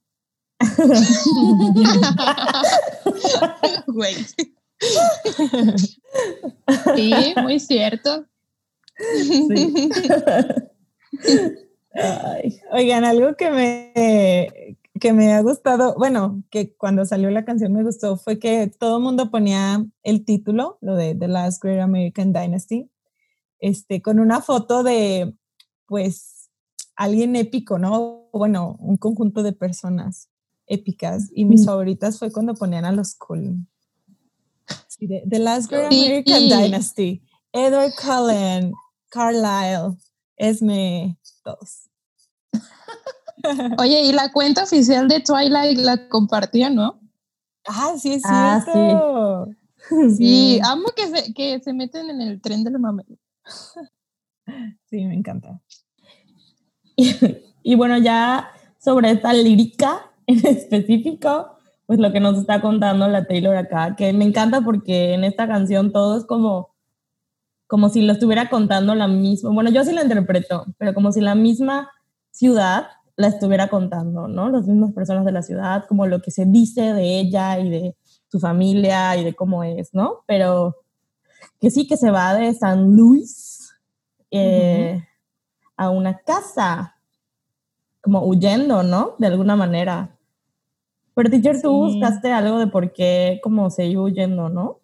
Güey. 3.86 4.16
Sí, 6.96 7.34
muy 7.42 7.60
cierto. 7.60 8.24
Sí. 9.26 9.74
Ay, 11.92 12.60
Oigan, 12.72 13.04
algo 13.04 13.34
que 13.36 13.50
me, 13.50 14.76
que 15.00 15.12
me 15.12 15.32
ha 15.32 15.40
gustado, 15.42 15.94
bueno, 15.98 16.42
que 16.50 16.74
cuando 16.76 17.04
salió 17.04 17.30
la 17.30 17.44
canción 17.44 17.72
me 17.72 17.82
gustó, 17.82 18.16
fue 18.16 18.38
que 18.38 18.68
todo 18.68 18.98
el 18.98 19.02
mundo 19.02 19.30
ponía 19.30 19.84
el 20.02 20.24
título, 20.24 20.78
lo 20.80 20.94
de 20.94 21.14
The 21.14 21.28
Last 21.28 21.62
Great 21.62 21.80
American 21.80 22.32
Dynasty, 22.32 22.88
este, 23.58 24.00
con 24.02 24.20
una 24.20 24.40
foto 24.40 24.82
de, 24.82 25.34
pues, 25.86 26.48
alguien 26.96 27.34
épico, 27.36 27.78
¿no? 27.78 28.28
Bueno, 28.32 28.76
un 28.78 28.96
conjunto 28.96 29.42
de 29.42 29.52
personas 29.52 30.28
épicas. 30.66 31.28
Y 31.34 31.44
mis 31.44 31.62
Mm. 31.62 31.64
favoritas 31.66 32.18
fue 32.18 32.30
cuando 32.30 32.54
ponían 32.54 32.84
a 32.84 32.92
los 32.92 33.14
Cullen. 33.16 33.66
Sí, 34.86 35.08
The 35.08 35.38
Last 35.40 35.70
Great 35.70 35.90
Sí. 35.90 36.04
American 36.06 36.42
Dynasty. 36.48 37.22
Edward 37.52 37.92
Cullen, 38.00 38.72
Carlisle, 39.10 39.98
Esme, 40.36 41.18
todos. 41.44 41.90
Oye, 43.78 44.02
y 44.04 44.12
la 44.12 44.32
cuenta 44.32 44.64
oficial 44.64 45.08
de 45.08 45.20
Twilight 45.20 45.78
la 45.78 46.08
compartió, 46.08 46.70
¿no? 46.70 47.00
Ah, 47.66 47.94
sí, 47.98 48.14
es 48.14 48.22
Ah, 48.24 48.60
cierto. 48.64 49.48
Sí, 50.16 50.60
amo 50.64 50.88
que 50.96 51.08
se, 51.08 51.34
que 51.34 51.60
se 51.60 51.72
meten 51.72 52.10
en 52.10 52.20
el 52.20 52.40
tren 52.40 52.64
del 52.64 52.78
mame. 52.78 53.04
Sí, 54.88 55.04
me 55.04 55.14
encanta. 55.14 55.60
Y, 56.96 57.14
y 57.62 57.74
bueno, 57.74 57.98
ya 57.98 58.50
sobre 58.78 59.10
esta 59.10 59.32
lírica 59.32 60.10
en 60.26 60.38
específico, 60.46 61.56
pues 61.86 61.98
lo 61.98 62.12
que 62.12 62.20
nos 62.20 62.38
está 62.38 62.60
contando 62.60 63.08
la 63.08 63.26
Taylor 63.26 63.56
acá, 63.56 63.96
que 63.96 64.12
me 64.12 64.24
encanta 64.24 64.60
porque 64.60 65.14
en 65.14 65.24
esta 65.24 65.48
canción 65.48 65.92
todo 65.92 66.18
es 66.18 66.24
como, 66.24 66.69
como 67.70 67.88
si 67.88 68.02
lo 68.02 68.12
estuviera 68.12 68.50
contando 68.50 68.96
la 68.96 69.06
misma, 69.06 69.50
bueno, 69.50 69.70
yo 69.70 69.84
sí 69.84 69.92
la 69.92 70.02
interpreto, 70.02 70.66
pero 70.76 70.92
como 70.92 71.12
si 71.12 71.20
la 71.20 71.36
misma 71.36 71.88
ciudad 72.32 72.88
la 73.14 73.28
estuviera 73.28 73.68
contando, 73.68 74.26
¿no? 74.26 74.50
Las 74.50 74.66
mismas 74.66 74.92
personas 74.92 75.24
de 75.24 75.30
la 75.30 75.42
ciudad, 75.42 75.84
como 75.86 76.04
lo 76.08 76.20
que 76.20 76.32
se 76.32 76.46
dice 76.46 76.92
de 76.92 77.20
ella 77.20 77.60
y 77.60 77.70
de 77.70 77.96
su 78.26 78.40
familia 78.40 79.16
y 79.16 79.22
de 79.22 79.34
cómo 79.34 79.62
es, 79.62 79.94
¿no? 79.94 80.24
Pero 80.26 80.78
que 81.60 81.70
sí 81.70 81.86
que 81.86 81.96
se 81.96 82.10
va 82.10 82.34
de 82.34 82.52
San 82.54 82.96
Luis 82.96 83.72
eh, 84.32 85.04
a 85.76 85.90
una 85.90 86.18
casa, 86.18 86.96
como 88.00 88.26
huyendo, 88.26 88.82
¿no? 88.82 89.14
De 89.18 89.28
alguna 89.28 89.54
manera. 89.54 90.18
Pero, 91.14 91.30
teacher, 91.30 91.62
tú 91.62 91.70
buscaste 91.70 92.32
algo 92.32 92.58
de 92.58 92.66
por 92.66 92.92
qué, 92.92 93.38
como 93.44 93.70
se 93.70 93.86
iba 93.86 94.02
huyendo, 94.02 94.48
¿no? 94.48 94.80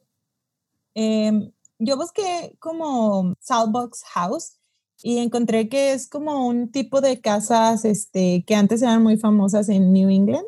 Em, 0.94 1.50
yo 1.78 1.96
busqué 1.96 2.56
como 2.58 3.34
Saltbox 3.40 4.02
House 4.12 4.58
y 5.02 5.18
encontré 5.18 5.68
que 5.68 5.92
es 5.92 6.08
como 6.08 6.46
un 6.46 6.70
tipo 6.70 7.00
de 7.00 7.20
casas 7.20 7.84
este, 7.84 8.44
que 8.46 8.54
antes 8.54 8.82
eran 8.82 9.02
muy 9.02 9.16
famosas 9.16 9.68
en 9.68 9.92
New 9.92 10.08
England 10.08 10.46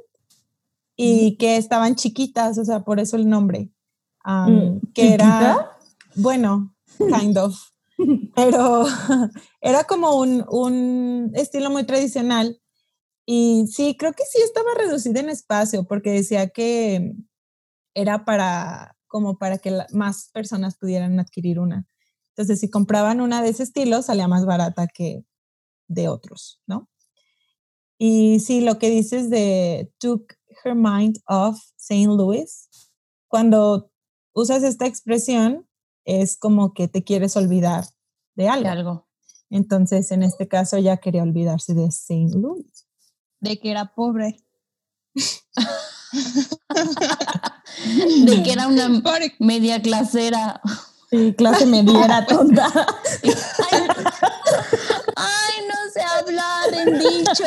y 0.96 1.36
que 1.36 1.56
estaban 1.56 1.94
chiquitas, 1.94 2.58
o 2.58 2.64
sea, 2.64 2.80
por 2.80 2.98
eso 2.98 3.16
el 3.16 3.28
nombre. 3.28 3.70
Mm, 4.24 4.78
que 4.94 5.14
era, 5.14 5.78
bueno, 6.16 6.74
kind 6.98 7.38
of, 7.38 7.56
pero 8.34 8.84
era 9.60 9.84
como 9.84 10.18
un, 10.18 10.44
un 10.50 11.30
estilo 11.34 11.70
muy 11.70 11.84
tradicional. 11.84 12.60
Y 13.24 13.66
sí, 13.68 13.96
creo 13.96 14.12
que 14.12 14.24
sí 14.24 14.40
estaba 14.42 14.74
reducida 14.74 15.20
en 15.20 15.28
espacio 15.28 15.84
porque 15.84 16.10
decía 16.10 16.48
que 16.48 17.14
era 17.94 18.24
para 18.24 18.97
como 19.08 19.38
para 19.38 19.58
que 19.58 19.76
más 19.92 20.30
personas 20.32 20.76
pudieran 20.76 21.18
adquirir 21.18 21.58
una. 21.58 21.86
Entonces, 22.30 22.60
si 22.60 22.70
compraban 22.70 23.20
una 23.20 23.42
de 23.42 23.48
ese 23.48 23.64
estilo, 23.64 24.02
salía 24.02 24.28
más 24.28 24.46
barata 24.46 24.86
que 24.86 25.24
de 25.88 26.08
otros, 26.08 26.60
¿no? 26.66 26.88
Y 27.98 28.38
sí, 28.40 28.60
lo 28.60 28.78
que 28.78 28.90
dices 28.90 29.28
de 29.28 29.92
took 29.98 30.34
her 30.64 30.76
mind 30.76 31.18
off 31.26 31.60
St. 31.76 32.06
Louis, 32.06 32.68
cuando 33.26 33.90
usas 34.32 34.62
esta 34.62 34.86
expresión, 34.86 35.68
es 36.04 36.38
como 36.38 36.74
que 36.74 36.86
te 36.86 37.02
quieres 37.02 37.36
olvidar 37.36 37.84
de 38.34 38.44
De 38.44 38.48
algo. 38.48 38.68
algo. 38.68 39.08
Entonces, 39.50 40.12
en 40.12 40.22
este 40.22 40.46
caso, 40.46 40.78
ya 40.78 40.98
quería 40.98 41.22
olvidarse 41.22 41.74
de 41.74 41.86
St. 41.86 42.36
Louis. 42.38 42.86
De 43.40 43.58
que 43.58 43.70
era 43.70 43.94
pobre. 43.94 44.44
De 48.24 48.42
que 48.42 48.52
era 48.52 48.66
una 48.66 48.88
media 49.38 49.80
clasera. 49.82 50.60
Sí, 51.10 51.34
clase 51.38 51.64
mediera 51.66 52.26
tonta. 52.28 52.66
Ay, 52.74 53.80
ay, 55.16 55.54
no 55.68 55.76
sé 55.92 56.02
hablar 56.02 56.74
en 56.74 56.98
dicho. 56.98 57.44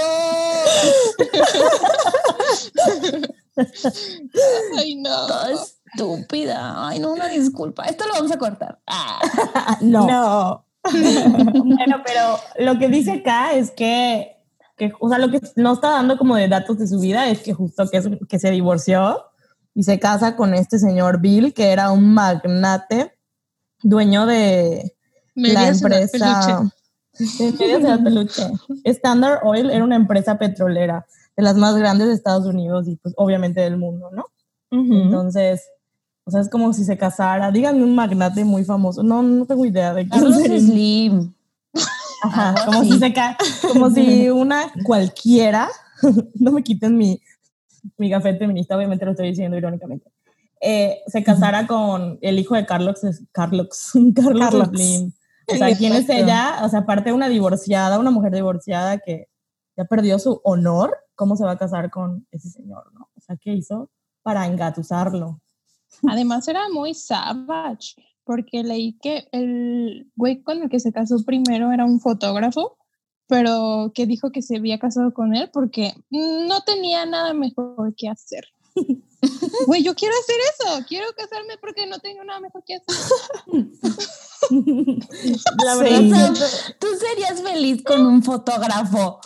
Ay, 4.77 4.95
no. 4.95 5.27
Toda 5.27 5.51
estúpida. 5.51 6.87
Ay, 6.87 6.99
no, 6.99 7.11
una 7.13 7.27
disculpa. 7.27 7.83
Esto 7.85 8.07
lo 8.07 8.13
vamos 8.13 8.31
a 8.31 8.37
cortar. 8.37 8.79
Ah. 8.87 9.19
no. 9.81 10.07
No. 10.07 10.65
Bueno, 11.63 12.01
pero 12.05 12.39
lo 12.57 12.79
que 12.79 12.87
dice 12.87 13.11
acá 13.11 13.53
es 13.53 13.69
que, 13.69 14.37
que, 14.77 14.91
o 14.99 15.09
sea, 15.09 15.19
lo 15.19 15.29
que 15.29 15.39
no 15.55 15.73
está 15.73 15.89
dando 15.91 16.17
como 16.17 16.35
de 16.35 16.47
datos 16.47 16.79
de 16.79 16.87
su 16.87 16.99
vida 16.99 17.27
es 17.29 17.39
que 17.41 17.53
justo 17.53 17.87
que, 17.91 17.97
es- 17.97 18.09
que 18.27 18.39
se 18.39 18.49
divorció 18.49 19.23
y 19.73 19.83
se 19.83 19.99
casa 19.99 20.35
con 20.35 20.53
este 20.53 20.79
señor 20.79 21.19
Bill, 21.19 21.53
que 21.53 21.71
era 21.71 21.91
un 21.91 22.13
magnate, 22.13 23.17
dueño 23.83 24.25
de 24.25 24.95
la 25.35 25.41
Medias 25.43 25.81
en 25.81 25.89
la 25.89 26.01
empresa. 26.01 26.71
de 27.17 27.79
la 27.79 28.03
peluche. 28.03 28.43
Standard 28.83 29.39
Oil 29.43 29.69
era 29.69 29.83
una 29.83 29.95
empresa 29.95 30.37
petrolera 30.37 31.05
de 31.35 31.43
las 31.43 31.55
más 31.55 31.75
grandes 31.75 32.07
de 32.07 32.13
Estados 32.13 32.45
Unidos 32.45 32.87
y 32.87 32.97
pues 32.97 33.13
obviamente 33.17 33.61
del 33.61 33.77
mundo, 33.77 34.09
¿no? 34.11 34.25
Ujú. 34.71 34.93
Entonces, 34.93 35.63
o 36.25 36.31
sea, 36.31 36.41
es 36.41 36.49
como 36.49 36.73
si 36.73 36.83
se 36.83 36.97
casara, 36.97 37.51
díganme 37.51 37.83
un 37.83 37.95
magnate 37.95 38.43
muy 38.43 38.63
famoso, 38.63 39.03
no, 39.03 39.23
no 39.23 39.45
tengo 39.45 39.65
idea 39.65 39.93
de 39.93 40.07
quién 40.07 40.21
Carlos 40.21 40.41
sería. 40.41 40.59
Slim. 40.59 41.33
Ajá, 42.23 42.53
como 42.65 42.81
así. 42.81 42.91
si 42.91 42.99
se 42.99 43.13
ca 43.13 43.37
como 43.73 43.89
si 43.89 44.29
una 44.29 44.71
cualquiera, 44.83 45.69
no 46.35 46.51
me 46.51 46.63
quiten 46.63 46.97
mi, 46.97 47.21
mi 47.97 48.09
café 48.09 48.35
feminista, 48.37 48.75
obviamente 48.75 49.05
lo 49.05 49.11
estoy 49.11 49.29
diciendo 49.29 49.57
irónicamente, 49.57 50.11
eh, 50.61 50.99
se 51.07 51.23
casara 51.23 51.65
con 51.65 52.19
el 52.21 52.39
hijo 52.39 52.55
de 52.55 52.65
Carlos, 52.65 53.01
Carlos, 53.31 53.91
Carlos, 54.15 54.39
Carlos. 54.39 54.67
Slim. 54.69 55.11
O 55.47 55.55
sea, 55.55 55.75
¿quién 55.75 55.93
es 55.93 56.07
ella? 56.07 56.61
O 56.63 56.69
sea, 56.69 56.81
aparte 56.81 57.09
de 57.09 57.15
una 57.15 57.27
divorciada, 57.27 57.99
una 57.99 58.11
mujer 58.11 58.33
divorciada 58.33 58.99
que 58.99 59.27
ya 59.75 59.85
perdió 59.85 60.19
su 60.19 60.39
honor 60.43 60.95
cómo 61.15 61.35
se 61.35 61.43
va 61.43 61.51
a 61.51 61.57
casar 61.57 61.89
con 61.89 62.25
ese 62.31 62.49
señor, 62.49 62.93
¿no? 62.93 63.09
O 63.15 63.21
sea, 63.21 63.35
¿qué 63.37 63.53
hizo 63.53 63.89
para 64.21 64.45
engatusarlo? 64.45 65.41
Además 66.07 66.47
era 66.47 66.69
muy 66.69 66.93
savage, 66.93 67.95
porque 68.23 68.63
leí 68.63 68.97
que 68.99 69.27
el 69.31 70.09
güey 70.15 70.41
con 70.41 70.63
el 70.63 70.69
que 70.69 70.79
se 70.79 70.93
casó 70.93 71.23
primero 71.25 71.71
era 71.71 71.85
un 71.85 71.99
fotógrafo, 71.99 72.77
pero 73.27 73.91
que 73.95 74.05
dijo 74.05 74.31
que 74.31 74.41
se 74.41 74.57
había 74.57 74.79
casado 74.79 75.13
con 75.13 75.35
él 75.35 75.49
porque 75.51 75.93
no 76.09 76.61
tenía 76.61 77.05
nada 77.05 77.33
mejor 77.33 77.93
que 77.95 78.09
hacer. 78.09 78.45
Güey, 79.67 79.83
yo 79.83 79.93
quiero 79.93 80.15
hacer 80.19 80.35
eso, 80.49 80.85
quiero 80.87 81.05
casarme 81.15 81.55
porque 81.61 81.85
no 81.85 81.99
tengo 81.99 82.23
nada 82.23 82.39
mejor 82.39 82.63
que 82.63 82.75
hacer. 82.77 82.95
La 85.63 85.75
O 85.75 85.79
verdad, 85.79 86.33
sea, 86.33 86.75
tú 86.79 86.87
serías 86.99 87.39
feliz 87.41 87.83
con 87.83 88.05
un 88.05 88.23
fotógrafo. 88.23 89.19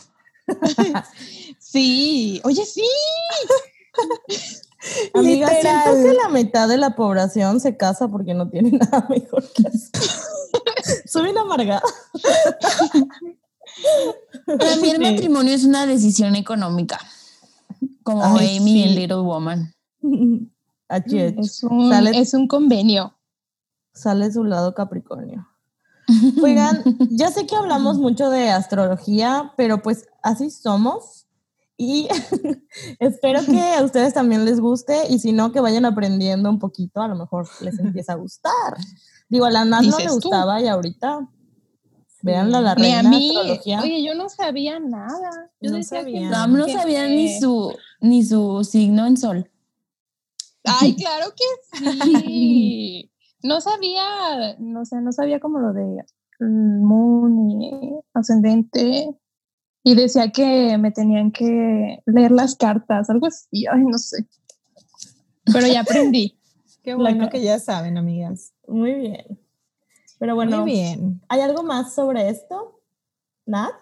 Sí, 1.60 2.40
oye, 2.46 2.66
sí. 2.66 2.88
amiga, 5.14 5.48
siento 5.50 5.92
Literal. 5.92 6.04
que 6.04 6.14
la 6.14 6.30
mitad 6.30 6.68
de 6.70 6.78
la 6.78 6.96
población 6.96 7.60
se 7.60 7.76
casa 7.76 8.08
porque 8.08 8.34
no 8.34 8.50
tiene 8.50 8.72
nada 8.72 9.06
mejor 9.10 9.44
que 9.52 9.68
hacer. 9.68 10.02
Soy 11.06 11.32
una 11.32 11.42
amargada. 11.42 11.82
Para 14.70 14.82
mí 14.82 14.90
el 14.90 14.98
Sí. 14.98 15.12
matrimonio 15.12 15.54
es 15.54 15.64
una 15.66 15.86
decisión 15.86 16.36
económica, 16.36 17.00
como 18.04 18.24
Ay, 18.24 18.58
Amy 18.58 18.84
en 18.84 18.90
sí. 18.90 18.96
Little 18.96 19.18
Woman. 19.22 19.74
Es. 20.88 21.34
Es 21.38 21.64
un, 21.64 21.90
Sale- 21.90 22.20
es 22.20 22.34
un 22.36 22.48
convenio. 22.48 23.18
Sale 23.94 24.32
su 24.32 24.44
lado 24.44 24.76
Capricornio. 24.76 25.48
Oigan, 26.44 26.84
ya 27.10 27.32
sé 27.32 27.48
que 27.48 27.56
hablamos 27.56 27.98
mucho 27.98 28.30
de 28.30 28.50
astrología, 28.52 29.52
pero 29.58 29.82
pues 29.82 30.06
así 30.22 30.52
somos. 30.52 31.26
Y 31.78 32.08
espero 33.00 33.44
que 33.46 33.60
a 33.60 33.84
ustedes 33.84 34.14
también 34.14 34.46
les 34.46 34.60
guste 34.60 35.08
y 35.10 35.18
si 35.20 35.32
no, 35.34 35.52
que 35.52 35.60
vayan 35.60 35.86
aprendiendo 35.86 36.50
un 36.52 36.60
poquito, 36.60 37.02
a 37.02 37.08
lo 37.08 37.16
mejor 37.16 37.48
les 37.62 37.80
empieza 37.80 38.14
a 38.14 38.18
gustar. 38.18 38.78
Digo, 39.28 39.46
a 39.46 39.50
la 39.52 39.66
Nat 39.66 39.82
no 39.82 39.98
le 39.98 40.04
Dices 40.04 40.08
tú. 40.20 40.30
gustaba 40.30 40.62
y 40.62 40.68
ahorita, 40.68 41.28
veanla, 42.26 42.60
la 42.62 42.76
Ni 42.76 42.82
reina 42.82 43.00
a 43.00 43.04
mí. 43.04 43.30
astrología. 43.38 43.82
Oye, 43.82 44.04
yo 44.04 44.16
no 44.16 44.28
sabía 44.30 44.80
nada. 44.80 45.52
Yo 45.62 45.72
No 45.72 45.78
decía 45.78 46.00
que 46.00 46.12
sabía. 46.12 46.30
No, 46.30 46.48
no 46.48 46.66
que- 46.66 46.74
sabía 46.74 47.08
ni 47.08 47.40
su, 47.40 47.74
ni 48.02 48.24
su 48.24 48.64
signo 48.64 49.06
en 49.06 49.16
sol. 49.18 49.52
Ay, 50.64 50.96
claro 50.96 51.28
que 51.36 51.78
sí. 52.24 53.12
No 53.44 53.62
sabía, 53.62 54.56
no, 54.58 54.84
sea, 54.86 55.00
no 55.02 55.12
sabía 55.12 55.40
como 55.40 55.60
lo 55.60 55.72
de 55.74 56.04
moon 56.40 57.52
y 57.52 57.72
ascendente. 58.14 59.10
Y 59.84 59.94
decía 59.94 60.32
que 60.32 60.80
me 60.80 60.90
tenían 60.92 61.32
que 61.32 62.00
leer 62.08 62.32
las 62.32 62.56
cartas, 62.56 63.08
algo 63.12 63.28
así, 63.28 63.68
ay, 63.72 63.82
no 63.84 64.00
sé. 64.00 64.26
Pero 65.54 65.68
ya 65.68 65.82
aprendí. 65.82 66.40
Qué 66.84 66.96
bueno 66.96 67.30
que 67.30 67.42
ya 67.44 67.60
saben, 67.60 67.98
amigas. 68.00 68.52
Muy 68.68 68.94
bien. 68.96 69.40
Pero 70.26 70.34
bueno, 70.34 70.62
Muy 70.62 70.72
bien. 70.72 71.22
¿hay 71.30 71.42
algo 71.42 71.62
más 71.62 71.94
sobre 71.94 72.30
esto? 72.30 72.82
Nat? 73.46 73.76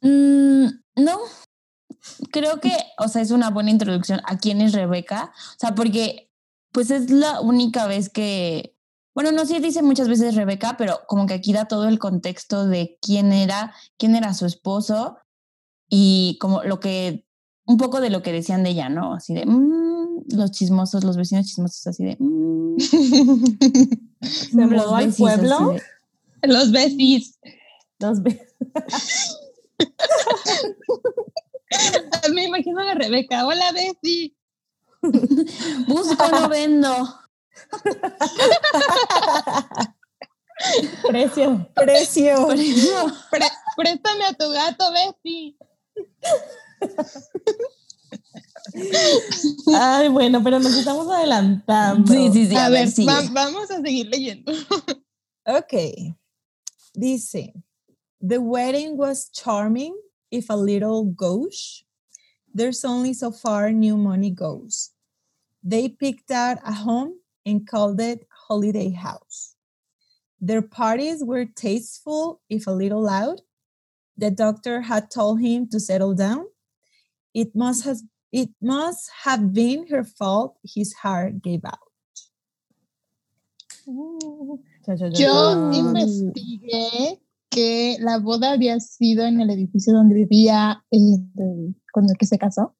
Mm, 0.00 0.66
no, 0.96 1.18
creo 2.32 2.58
que, 2.58 2.72
o 2.98 3.06
sea, 3.06 3.22
es 3.22 3.30
una 3.30 3.50
buena 3.50 3.70
introducción 3.70 4.20
a 4.24 4.38
quién 4.38 4.60
es 4.60 4.72
Rebeca. 4.72 5.32
O 5.52 5.58
sea, 5.60 5.76
porque 5.76 6.32
pues 6.72 6.90
es 6.90 7.10
la 7.10 7.40
única 7.40 7.86
vez 7.86 8.08
que, 8.08 8.76
bueno, 9.14 9.30
no 9.30 9.46
sí 9.46 9.60
dice 9.60 9.82
muchas 9.82 10.08
veces 10.08 10.34
Rebeca, 10.34 10.74
pero 10.76 11.02
como 11.06 11.26
que 11.26 11.34
aquí 11.34 11.52
da 11.52 11.66
todo 11.66 11.86
el 11.86 12.00
contexto 12.00 12.66
de 12.66 12.98
quién 13.00 13.32
era, 13.32 13.72
quién 13.98 14.16
era 14.16 14.34
su 14.34 14.46
esposo 14.46 15.16
y 15.88 16.38
como 16.40 16.64
lo 16.64 16.80
que, 16.80 17.24
un 17.66 17.76
poco 17.76 18.00
de 18.00 18.10
lo 18.10 18.20
que 18.20 18.32
decían 18.32 18.64
de 18.64 18.70
ella, 18.70 18.88
¿no? 18.88 19.14
Así 19.14 19.32
de, 19.32 19.46
mm, 19.46 20.05
los 20.28 20.50
chismosos, 20.52 21.04
los 21.04 21.16
vecinos 21.16 21.46
chismosos, 21.46 21.86
así 21.86 22.04
de, 22.04 22.16
mm, 22.18 22.76
¿Se 22.78 24.66
los 24.66 24.92
al 24.92 25.12
pueblo? 25.14 25.70
de- 25.70 25.82
Los 26.48 26.70
besis. 26.72 27.38
Dos 27.98 28.22
veces. 28.22 28.54
Me 32.32 32.44
imagino 32.44 32.80
a 32.80 32.84
la 32.84 32.94
Rebeca. 32.94 33.46
Hola, 33.46 33.72
Besi. 33.72 34.34
Busco, 35.86 36.28
no 36.30 36.48
vendo. 36.48 36.94
Precio. 41.08 41.68
Precio. 41.74 42.46
Por 42.46 42.54
eso, 42.56 43.12
Pre- 43.30 43.50
préstame 43.76 44.24
a 44.24 44.32
tu 44.34 44.48
gato, 44.50 44.84
Besi. 44.92 45.56
Ay, 49.74 50.08
bueno, 50.08 50.42
pero 50.42 50.58
nos 50.58 50.74
estamos 50.74 51.08
adelantando. 51.08 52.12
sí, 52.12 52.30
sí, 52.32 52.46
sí. 52.46 52.56
a, 52.56 52.66
A, 52.66 52.68
ver, 52.68 52.88
ver, 52.88 53.08
va- 53.08 53.28
vamos 53.32 53.70
a 53.70 53.80
seguir 53.80 54.06
leyendo. 54.08 54.52
Ok. 55.46 55.72
Dice, 56.94 57.52
the 58.20 58.38
wedding 58.40 58.96
was 58.96 59.30
charming, 59.32 59.94
if 60.30 60.50
a 60.50 60.56
little 60.56 61.04
gauche. 61.04 61.84
There's 62.52 62.84
only 62.84 63.12
so 63.12 63.30
far 63.30 63.70
new 63.70 63.96
money 63.96 64.30
goes. 64.30 64.90
They 65.62 65.88
picked 65.88 66.30
out 66.30 66.58
a 66.64 66.72
home 66.72 67.20
and 67.44 67.66
called 67.66 68.00
it 68.00 68.26
Holiday 68.48 68.90
House. 68.90 69.54
Their 70.40 70.62
parties 70.62 71.22
were 71.22 71.44
tasteful, 71.44 72.40
if 72.48 72.66
a 72.66 72.70
little 72.70 73.02
loud. 73.02 73.40
The 74.16 74.30
doctor 74.30 74.80
had 74.82 75.10
told 75.10 75.40
him 75.40 75.68
to 75.68 75.78
settle 75.78 76.14
down. 76.14 76.46
It 77.36 77.54
must 77.54 77.84
have 77.84 78.00
it 78.32 78.48
must 78.62 79.10
have 79.24 79.52
been 79.52 79.86
her 79.90 80.04
fault 80.04 80.56
his 80.64 80.94
heart 80.94 81.42
gave 81.42 81.60
out. 81.66 81.78
Cha, 84.86 84.96
cha, 84.96 85.10
cha, 85.10 85.18
Yo 85.18 85.68
investigué 85.70 87.20
que 87.50 87.98
la 88.00 88.18
boda 88.20 88.52
había 88.52 88.80
sido 88.80 89.26
en 89.26 89.42
el 89.42 89.50
edificio 89.50 89.92
donde 89.92 90.14
vivía 90.14 90.82
el- 90.90 91.74
con 91.92 92.08
el 92.08 92.16
que 92.18 92.24
se 92.26 92.38
casó. 92.38 92.74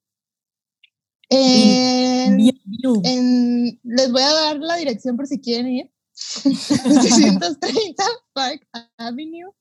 En- 1.29 2.37
Bien, 2.38 2.59
bien. 2.64 3.03
en- 3.05 3.81
les 3.85 4.11
voy 4.11 4.23
a 4.23 4.33
dar 4.33 4.59
la 4.59 4.77
dirección 4.77 5.16
por 5.19 5.27
si 5.27 5.38
quieren 5.38 5.69
ir. 5.69 5.92
630 6.14 8.05
Park 8.33 8.66
Avenue 8.97 9.53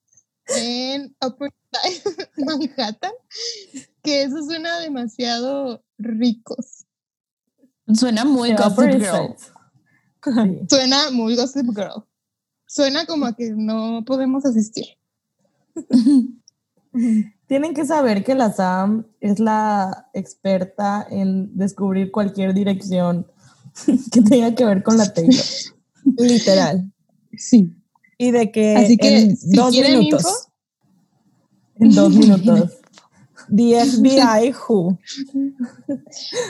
en 0.47 1.15
Upper 1.25 1.51
Side, 1.71 2.29
Manhattan, 2.37 3.13
que 4.03 4.23
eso 4.23 4.43
suena 4.43 4.79
demasiado 4.79 5.83
ricos. 5.97 6.85
Suena 7.93 8.25
muy 8.25 8.55
The 8.55 8.63
gossip 8.63 9.01
girl. 9.01 9.35
Sí. 9.37 9.55
Suena 10.69 11.11
muy 11.11 11.35
Gossip 11.35 11.67
Girl. 11.67 12.03
Suena 12.65 13.05
como 13.05 13.25
a 13.25 13.35
que 13.35 13.51
no 13.51 14.03
podemos 14.05 14.45
asistir. 14.45 14.85
Tienen 17.47 17.73
que 17.75 17.85
saber 17.85 18.23
que 18.23 18.33
la 18.33 18.51
Sam 18.51 19.05
es 19.19 19.39
la 19.39 20.09
experta 20.13 21.05
en 21.09 21.55
descubrir 21.55 22.11
cualquier 22.11 22.53
dirección 22.53 23.27
que 24.11 24.21
tenga 24.21 24.55
que 24.55 24.65
ver 24.65 24.81
con 24.81 24.97
la 24.97 25.13
Taylor. 25.13 25.45
Literal. 26.17 26.91
Sí. 27.37 27.75
Y 28.17 28.31
de 28.31 28.51
que, 28.51 28.75
Así 28.75 28.97
que, 28.97 29.17
en 29.17 29.37
si 29.37 29.55
dos 29.55 29.71
quieren 29.71 29.99
minutos. 29.99 30.21
info, 30.21 31.85
En 31.85 31.95
dos 31.95 32.09
minutos. 32.15 32.71
The 33.55 33.85
FBI 33.85 34.53
Who. 34.67 34.97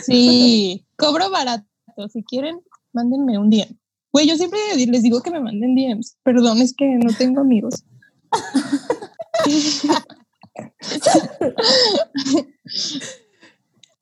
Sí, 0.04 0.86
cobro 0.96 1.30
barato. 1.30 1.66
Si 2.12 2.24
quieren, 2.24 2.62
mándenme 2.94 3.38
un 3.38 3.50
DM. 3.50 3.78
Güey, 4.12 4.28
yo 4.28 4.38
siempre 4.38 4.60
les 4.76 5.04
digo 5.04 5.22
que 5.22 5.32
me 5.32 5.42
manden 5.42 5.76
DMs. 5.76 6.18
Perdón, 6.24 6.62
es 6.62 6.74
que 6.74 6.86
no 6.86 7.14
tengo 7.18 7.42
amigos. 7.42 7.84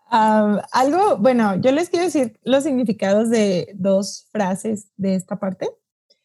Algo, 0.10 1.17
bueno, 1.17 1.60
yo 1.60 1.71
les 1.71 1.89
quiero 1.89 2.06
decir 2.06 2.39
los 2.43 2.63
significados 2.63 3.32
de 3.32 3.73
dos 3.76 4.28
frases 4.32 4.89
de 4.97 5.15
esta 5.15 5.39
parte. 5.39 5.67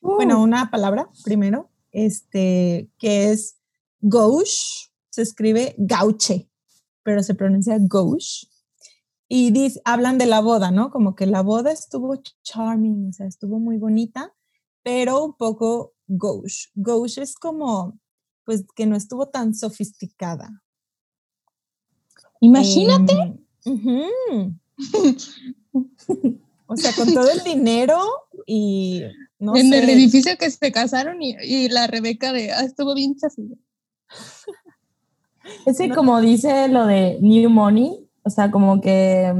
Bueno, 0.00 0.42
una 0.42 0.70
palabra 0.70 1.10
primero, 1.24 1.70
este, 1.92 2.90
que 2.98 3.30
es 3.30 3.58
gauche, 4.00 4.90
se 5.10 5.22
escribe 5.22 5.74
gauche, 5.78 6.48
pero 7.02 7.22
se 7.22 7.34
pronuncia 7.34 7.76
gauche. 7.80 8.48
Y 9.28 9.50
dice, 9.50 9.80
hablan 9.84 10.16
de 10.16 10.26
la 10.26 10.40
boda, 10.40 10.70
¿no? 10.70 10.90
Como 10.90 11.14
que 11.14 11.26
la 11.26 11.42
boda 11.42 11.70
estuvo 11.70 12.16
charming, 12.42 13.08
o 13.10 13.12
sea, 13.12 13.26
estuvo 13.26 13.58
muy 13.58 13.76
bonita, 13.76 14.34
pero 14.82 15.24
un 15.24 15.34
poco 15.34 15.94
gauche. 16.06 16.68
Gauche 16.74 17.22
es 17.22 17.34
como, 17.34 17.98
pues, 18.44 18.64
que 18.74 18.86
no 18.86 18.96
estuvo 18.96 19.28
tan 19.28 19.54
sofisticada. 19.54 20.62
Imagínate. 22.40 23.38
Em. 23.64 24.58
o 26.68 26.76
sea, 26.76 26.92
con 26.92 27.12
todo 27.12 27.30
el 27.30 27.42
dinero 27.42 27.98
y 28.46 29.02
no 29.38 29.56
en 29.56 29.72
el 29.72 29.88
edificio 29.88 30.36
que 30.38 30.50
se 30.50 30.70
casaron 30.70 31.22
y, 31.22 31.34
y 31.42 31.68
la 31.70 31.86
Rebeca 31.86 32.32
de, 32.32 32.52
ah, 32.52 32.62
estuvo 32.62 32.94
bien 32.94 33.16
chafilla. 33.16 33.56
Es 35.64 35.78
que 35.78 35.88
como 35.88 36.20
dice 36.20 36.68
lo 36.68 36.86
de 36.86 37.18
New 37.22 37.48
Money, 37.48 38.06
o 38.22 38.30
sea, 38.30 38.50
como 38.50 38.80
que, 38.80 39.32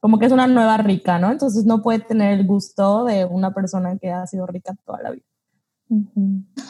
como 0.00 0.18
que 0.18 0.26
es 0.26 0.32
una 0.32 0.46
nueva 0.46 0.78
rica, 0.78 1.18
¿no? 1.18 1.30
Entonces 1.30 1.66
no 1.66 1.82
puede 1.82 1.98
tener 1.98 2.38
el 2.38 2.46
gusto 2.46 3.04
de 3.04 3.26
una 3.26 3.52
persona 3.52 3.98
que 3.98 4.10
ha 4.10 4.26
sido 4.26 4.46
rica 4.46 4.74
toda 4.86 5.02
la 5.02 5.10
vida. 5.10 5.24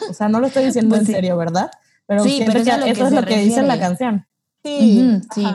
O 0.09 0.13
sea, 0.13 0.27
no 0.27 0.39
lo 0.39 0.47
estoy 0.47 0.65
diciendo 0.65 0.89
Pues 0.89 1.01
en 1.01 1.07
sí. 1.07 1.13
serio, 1.13 1.37
¿verdad? 1.37 1.71
Pero 2.07 2.23
Sí, 2.23 2.43
pero 2.45 2.53
que 2.53 2.59
es 2.61 2.67
a 2.69 2.77
lo 2.77 2.85
que 2.85 2.91
eso 2.91 3.05
es 3.07 3.13
lo 3.13 3.23
que 3.23 3.37
dice 3.37 3.59
en 3.61 3.67
la 3.67 3.79
canción. 3.79 4.27
Sí, 4.63 5.21
sí. 5.33 5.45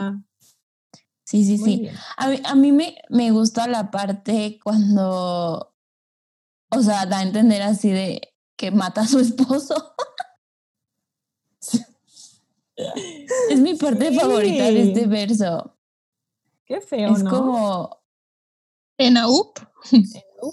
Sí, 1.27 1.43
sí, 1.43 1.57
muy 1.57 1.69
sí. 1.73 1.79
bien. 1.81 1.95
A 2.15 2.29
mí, 2.29 2.41
a 2.45 2.55
mí 2.55 2.71
me, 2.71 2.95
me 3.09 3.31
gusta 3.31 3.67
la 3.67 3.91
parte 3.91 4.59
cuando, 4.63 5.73
o 6.69 6.81
sea, 6.81 7.05
da 7.05 7.17
a 7.19 7.23
entender 7.23 7.61
así 7.63 7.89
de 7.89 8.33
que 8.55 8.71
mata 8.71 9.01
a 9.01 9.07
su 9.07 9.19
esposo. 9.19 9.93
es 13.49 13.59
mi 13.59 13.73
parte 13.75 14.09
Sí. 14.11 14.19
favorita 14.19 14.63
de 14.65 14.83
este 14.83 15.05
verso. 15.07 15.75
Qué 16.65 16.79
feo, 16.79 17.13
es 17.13 17.23
¿no? 17.23 17.29
como 17.29 17.97
En 18.97 19.17
AUP. 19.17 19.59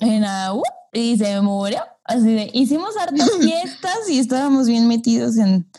en 0.01 0.25
uh, 0.25 0.63
y 0.93 1.17
se 1.19 1.41
murió. 1.41 1.83
Así 2.05 2.33
de, 2.35 2.51
hicimos 2.53 2.97
hartas 2.97 3.31
fiestas 3.41 4.09
y 4.11 4.19
estábamos 4.19 4.67
bien 4.67 4.89
metidos 4.89 5.37
en 5.37 5.71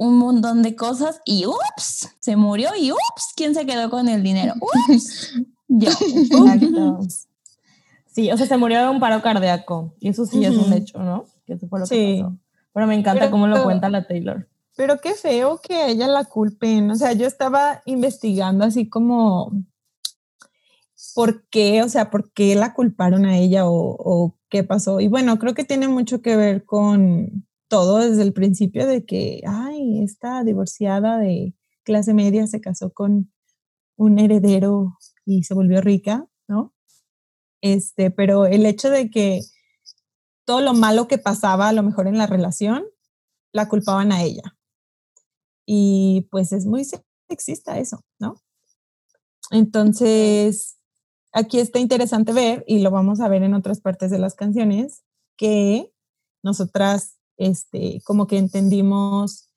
un 0.00 0.16
montón 0.16 0.62
de 0.62 0.76
cosas 0.76 1.20
y 1.24 1.44
ups, 1.46 2.14
se 2.20 2.36
murió 2.36 2.70
y 2.78 2.92
ups, 2.92 3.32
¿quién 3.34 3.52
se 3.52 3.66
quedó 3.66 3.90
con 3.90 4.08
el 4.08 4.22
dinero? 4.22 4.54
Ups, 4.60 5.32
yo. 5.68 5.90
Exacto. 5.90 7.00
Sí, 8.06 8.32
o 8.32 8.36
sea, 8.36 8.46
se 8.46 8.56
murió 8.56 8.80
de 8.80 8.88
un 8.88 8.98
paro 8.98 9.22
cardíaco. 9.22 9.94
Y 10.00 10.08
eso 10.08 10.26
sí 10.26 10.44
es 10.44 10.56
un 10.56 10.72
hecho, 10.72 10.98
¿no? 10.98 11.26
Que 11.46 11.52
eso 11.52 11.68
fue 11.68 11.78
lo 11.78 11.86
Sí. 11.86 11.94
que 12.16 12.22
pasó. 12.24 12.36
Pero 12.72 12.86
me 12.88 12.94
encanta 12.96 13.20
Pero- 13.20 13.30
cómo 13.30 13.46
lo 13.46 13.62
cuenta 13.62 13.88
la 13.90 14.06
Taylor. 14.08 14.48
Pero 14.76 14.98
qué 15.00 15.14
feo 15.14 15.60
que 15.62 15.74
a 15.76 15.86
ella 15.88 16.08
la 16.08 16.24
culpen. 16.24 16.90
O 16.90 16.96
sea, 16.96 17.12
yo 17.12 17.28
estaba 17.28 17.80
investigando 17.86 18.64
así 18.64 18.88
como 18.88 19.52
por 21.14 21.44
qué, 21.48 21.82
o 21.84 21.88
sea, 21.88 22.10
por 22.10 22.32
qué 22.32 22.54
la 22.56 22.74
culparon 22.74 23.24
a 23.24 23.36
ella 23.36 23.66
o, 23.68 23.72
o 23.98 24.34
qué 24.48 24.64
pasó. 24.64 24.98
Y 25.00 25.06
bueno, 25.08 25.38
creo 25.38 25.54
que 25.54 25.64
tiene 25.64 25.86
mucho 25.86 26.20
que 26.20 26.36
ver 26.36 26.64
con 26.64 27.46
todo 27.68 27.98
desde 27.98 28.22
el 28.22 28.32
principio 28.32 28.86
de 28.86 29.04
que, 29.04 29.42
ay, 29.46 30.02
esta 30.02 30.42
divorciada 30.44 31.18
de 31.18 31.54
clase 31.84 32.14
media 32.14 32.46
se 32.46 32.60
casó 32.60 32.92
con 32.92 33.32
un 33.96 34.18
heredero 34.18 34.98
y 35.24 35.42
se 35.44 35.54
volvió 35.54 35.80
rica, 35.80 36.26
¿no? 36.48 36.74
Este, 37.60 38.10
pero 38.10 38.46
el 38.46 38.64
hecho 38.66 38.90
de 38.90 39.10
que 39.10 39.40
todo 40.46 40.60
lo 40.62 40.72
malo 40.72 41.08
que 41.08 41.18
pasaba 41.18 41.68
a 41.68 41.72
lo 41.72 41.82
mejor 41.82 42.06
en 42.06 42.16
la 42.16 42.26
relación, 42.26 42.86
la 43.52 43.68
culpaban 43.68 44.12
a 44.12 44.22
ella. 44.22 44.56
Y 45.66 46.26
pues 46.30 46.52
es 46.52 46.64
muy 46.64 46.86
sexista 47.28 47.78
eso, 47.78 48.02
¿no? 48.18 48.36
Entonces, 49.50 50.78
aquí 51.32 51.58
está 51.60 51.78
interesante 51.78 52.32
ver, 52.32 52.64
y 52.66 52.78
lo 52.78 52.90
vamos 52.90 53.20
a 53.20 53.28
ver 53.28 53.42
en 53.42 53.52
otras 53.52 53.80
partes 53.80 54.10
de 54.10 54.18
las 54.18 54.34
canciones, 54.34 55.02
que 55.36 55.92
nosotras, 56.42 57.17
este, 57.38 58.02
como 58.04 58.26
que 58.26 58.36
entendimos 58.36 59.48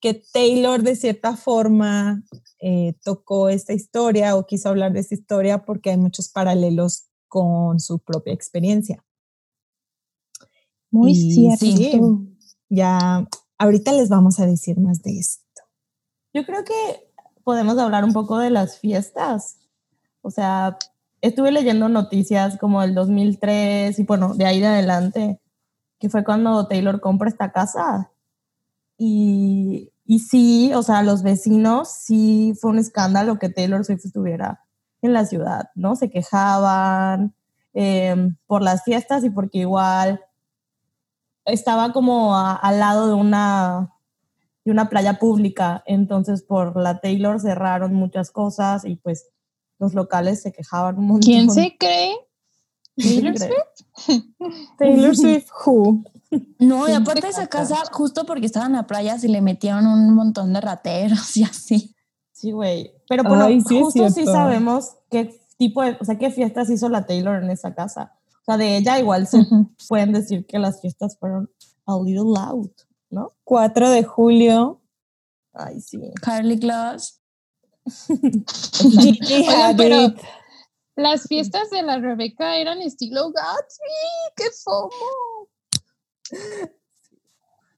que 0.00 0.14
Taylor 0.32 0.82
de 0.82 0.96
cierta 0.96 1.36
forma 1.36 2.22
eh, 2.60 2.94
tocó 3.04 3.48
esta 3.48 3.72
historia 3.72 4.36
o 4.36 4.46
quiso 4.46 4.68
hablar 4.68 4.92
de 4.92 5.00
esta 5.00 5.14
historia 5.14 5.64
porque 5.64 5.90
hay 5.90 5.96
muchos 5.96 6.28
paralelos 6.28 7.04
con 7.28 7.78
su 7.78 7.98
propia 7.98 8.32
experiencia. 8.32 9.04
Muy 10.90 11.12
Y 11.12 11.32
cierto. 11.32 11.58
sí, 11.58 12.00
ya 12.68 13.28
ahorita 13.58 13.92
les 13.92 14.08
vamos 14.08 14.40
a 14.40 14.46
decir 14.46 14.78
más 14.80 15.02
de 15.02 15.18
esto. 15.18 15.62
Yo 16.32 16.44
creo 16.46 16.64
que 16.64 17.12
podemos 17.44 17.78
hablar 17.78 18.04
un 18.04 18.12
poco 18.12 18.38
de 18.38 18.50
las 18.50 18.78
fiestas. 18.78 19.58
O 20.22 20.30
sea, 20.30 20.78
estuve 21.20 21.50
leyendo 21.52 21.88
noticias 21.88 22.56
como 22.58 22.82
el 22.82 22.94
2003 22.94 23.98
y 23.98 24.02
bueno, 24.04 24.34
de 24.34 24.46
ahí 24.46 24.60
de 24.60 24.66
adelante, 24.66 25.40
que 25.98 26.08
fue 26.08 26.24
cuando 26.24 26.66
Taylor 26.66 27.00
compra 27.00 27.28
esta 27.28 27.52
casa. 27.52 28.10
Y, 28.96 29.90
y 30.04 30.18
sí, 30.20 30.72
o 30.74 30.82
sea, 30.82 31.02
los 31.02 31.22
vecinos, 31.22 31.90
sí 31.92 32.54
fue 32.60 32.70
un 32.70 32.78
escándalo 32.78 33.38
que 33.38 33.48
Taylor 33.48 33.84
Swift 33.84 34.04
estuviera 34.06 34.64
en 35.02 35.12
la 35.12 35.24
ciudad, 35.24 35.70
¿no? 35.74 35.94
Se 35.96 36.10
quejaban 36.10 37.34
eh, 37.74 38.32
por 38.46 38.62
las 38.62 38.82
fiestas 38.82 39.22
y 39.24 39.30
porque 39.30 39.58
igual 39.58 40.20
estaba 41.44 41.92
como 41.92 42.36
a- 42.36 42.54
al 42.56 42.78
lado 42.80 43.06
de 43.08 43.14
una, 43.14 43.92
de 44.64 44.70
una 44.72 44.88
playa 44.88 45.18
pública, 45.18 45.82
entonces 45.86 46.42
por 46.42 46.76
la 46.76 47.00
Taylor 47.00 47.40
cerraron 47.40 47.94
muchas 47.94 48.30
cosas 48.30 48.84
y 48.84 48.96
pues 48.96 49.28
los 49.78 49.94
locales 49.94 50.42
se 50.42 50.52
quejaban 50.52 50.98
un 50.98 51.06
montón. 51.06 51.30
¿Quién 51.30 51.50
se 51.50 51.76
cree? 51.78 52.14
¿Quién 52.98 53.34
Taylor 53.34 53.34
cree? 53.34 54.24
Taylor 54.78 55.16
Swift, 55.16 55.50
who? 55.64 56.02
No, 56.58 56.84
y 56.84 56.86
¿Quién 56.86 57.02
aparte 57.02 57.22
se 57.22 57.28
esa 57.28 57.46
casa? 57.46 57.76
justo 57.92 58.26
porque 58.26 58.46
estaba 58.46 58.66
en 58.66 58.72
la 58.72 58.86
playa, 58.86 59.18
se 59.18 59.28
le 59.28 59.40
metieron 59.40 59.86
un 59.86 60.14
montón 60.14 60.52
de 60.52 60.60
rateros 60.60 61.36
y 61.36 61.44
así. 61.44 61.94
Sí, 62.32 62.52
güey. 62.52 62.92
Pero 63.08 63.24
bueno, 63.24 63.44
Ay, 63.44 63.60
sí 63.62 63.80
justo 63.80 64.10
sí 64.10 64.24
sabemos 64.24 64.96
qué 65.10 65.40
tipo 65.56 65.82
de, 65.82 65.96
o 66.00 66.04
sea, 66.04 66.18
qué 66.18 66.30
fiestas 66.30 66.70
hizo 66.70 66.88
la 66.88 67.04
Taylor 67.04 67.42
en 67.42 67.50
esa 67.50 67.74
casa. 67.74 68.12
O 68.42 68.44
sea, 68.44 68.56
de 68.56 68.76
ella 68.76 68.98
igual 68.98 69.26
se 69.26 69.44
pueden 69.88 70.12
decir 70.12 70.46
que 70.46 70.58
las 70.58 70.80
fiestas 70.80 71.18
fueron 71.18 71.50
a 71.84 71.96
little 71.98 72.32
loud, 72.34 72.70
¿no? 73.10 73.32
4 73.44 73.90
de 73.90 74.04
julio. 74.04 74.80
Ay, 75.52 75.80
sí. 75.80 76.00
Carly 76.22 76.60
Claus. 76.60 77.20
Gigi 78.78 79.44
Hadid. 79.44 80.12
Las 80.98 81.28
fiestas 81.28 81.70
de 81.70 81.84
la 81.84 82.00
Rebeca 82.00 82.56
eran 82.56 82.82
estilo 82.82 83.30
Gatsby. 83.30 84.34
¡Qué 84.34 84.46
fomo! 84.64 85.48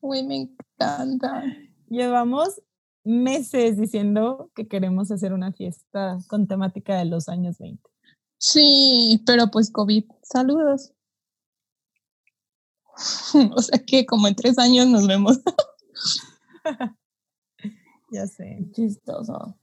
Güey, 0.01 0.23
me 0.27 0.37
encanta. 0.37 1.45
Llevamos 1.91 2.63
meses 3.05 3.77
diciendo 3.77 4.51
que 4.55 4.67
queremos 4.69 5.11
hacer 5.11 5.35
una 5.35 5.53
fiesta 5.53 6.17
con 6.29 6.49
temática 6.49 6.97
de 6.97 7.05
los 7.05 7.29
años 7.29 7.59
20. 7.59 7.83
Sí, 8.39 9.23
pero 9.27 9.51
pues 9.51 9.71
COVID. 9.71 10.05
Saludos. 10.23 10.95
O 13.55 13.61
sea 13.61 13.85
que 13.85 14.07
como 14.07 14.29
en 14.29 14.35
tres 14.35 14.59
años 14.59 14.87
nos 14.87 15.07
vemos. 15.07 15.41
Ya 18.13 18.27
sé. 18.27 18.67
Chistoso. 18.73 19.57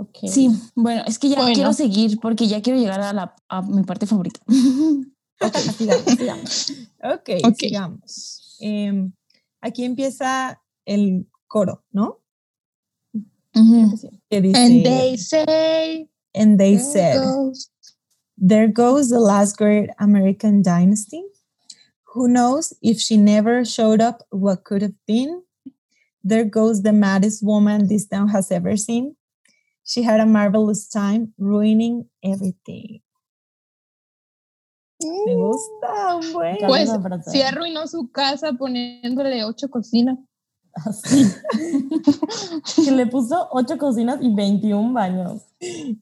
Ok. 0.00 0.18
Sí, 0.28 0.48
bueno, 0.76 1.02
es 1.06 1.18
que 1.18 1.28
ya 1.28 1.36
Bueno. 1.36 1.54
quiero 1.54 1.72
seguir 1.72 2.18
porque 2.20 2.46
ya 2.46 2.62
quiero 2.62 2.78
llegar 2.78 3.00
a, 3.00 3.12
la, 3.12 3.34
a 3.48 3.62
mi 3.62 3.82
parte 3.82 4.06
favorita. 4.06 4.40
Ok, 5.40 5.54
sigamos, 5.76 6.04
sigamos. 6.18 6.72
Ok, 7.00 7.28
Ok. 7.44 7.56
sigamos. 7.60 8.56
Em, 8.58 9.12
aquí 9.60 9.84
empieza 9.84 10.60
el 10.84 11.28
coro, 11.46 11.84
¿no? 11.92 12.18
Que 13.52 14.40
dice, 14.40 14.58
And 14.58 14.84
they 14.84 15.16
say, 15.16 16.08
and 16.34 16.58
they 16.58 16.74
there 16.76 16.82
said, 16.92 17.20
goes 17.22 17.70
There 18.36 18.66
goes 18.68 19.10
the 19.10 19.20
last 19.20 19.56
great 19.56 19.90
American 20.00 20.60
dynasty. 20.62 21.22
Who 22.14 22.26
knows 22.28 22.72
if 22.82 22.98
she 22.98 23.16
never 23.16 23.64
showed 23.64 24.00
up, 24.00 24.22
what 24.30 24.64
could 24.64 24.82
have 24.82 24.94
been? 25.06 25.42
There 26.24 26.44
goes 26.44 26.82
the 26.82 26.92
maddest 26.92 27.44
woman 27.44 27.86
this 27.88 28.06
town 28.08 28.28
has 28.30 28.50
ever 28.50 28.76
seen. 28.76 29.14
She 29.88 30.02
had 30.04 30.20
a 30.20 30.26
marvelous 30.26 30.86
time 30.90 31.32
ruining 31.38 32.10
everything. 32.22 33.00
Me 35.00 35.34
gusta, 35.34 36.16
un 36.16 36.32
buen. 36.34 36.58
Ya 36.60 36.66
Pues. 36.66 36.90
Sí 37.30 37.40
arruinó 37.40 37.86
su 37.86 38.10
casa 38.10 38.52
poniéndole 38.52 39.44
ocho 39.44 39.70
cocinas. 39.70 40.18
Así. 40.74 41.24
que 42.84 42.90
le 42.90 43.06
puso 43.06 43.48
ocho 43.50 43.78
cocinas 43.78 44.18
y 44.20 44.34
21 44.34 44.92
baños. 44.92 45.42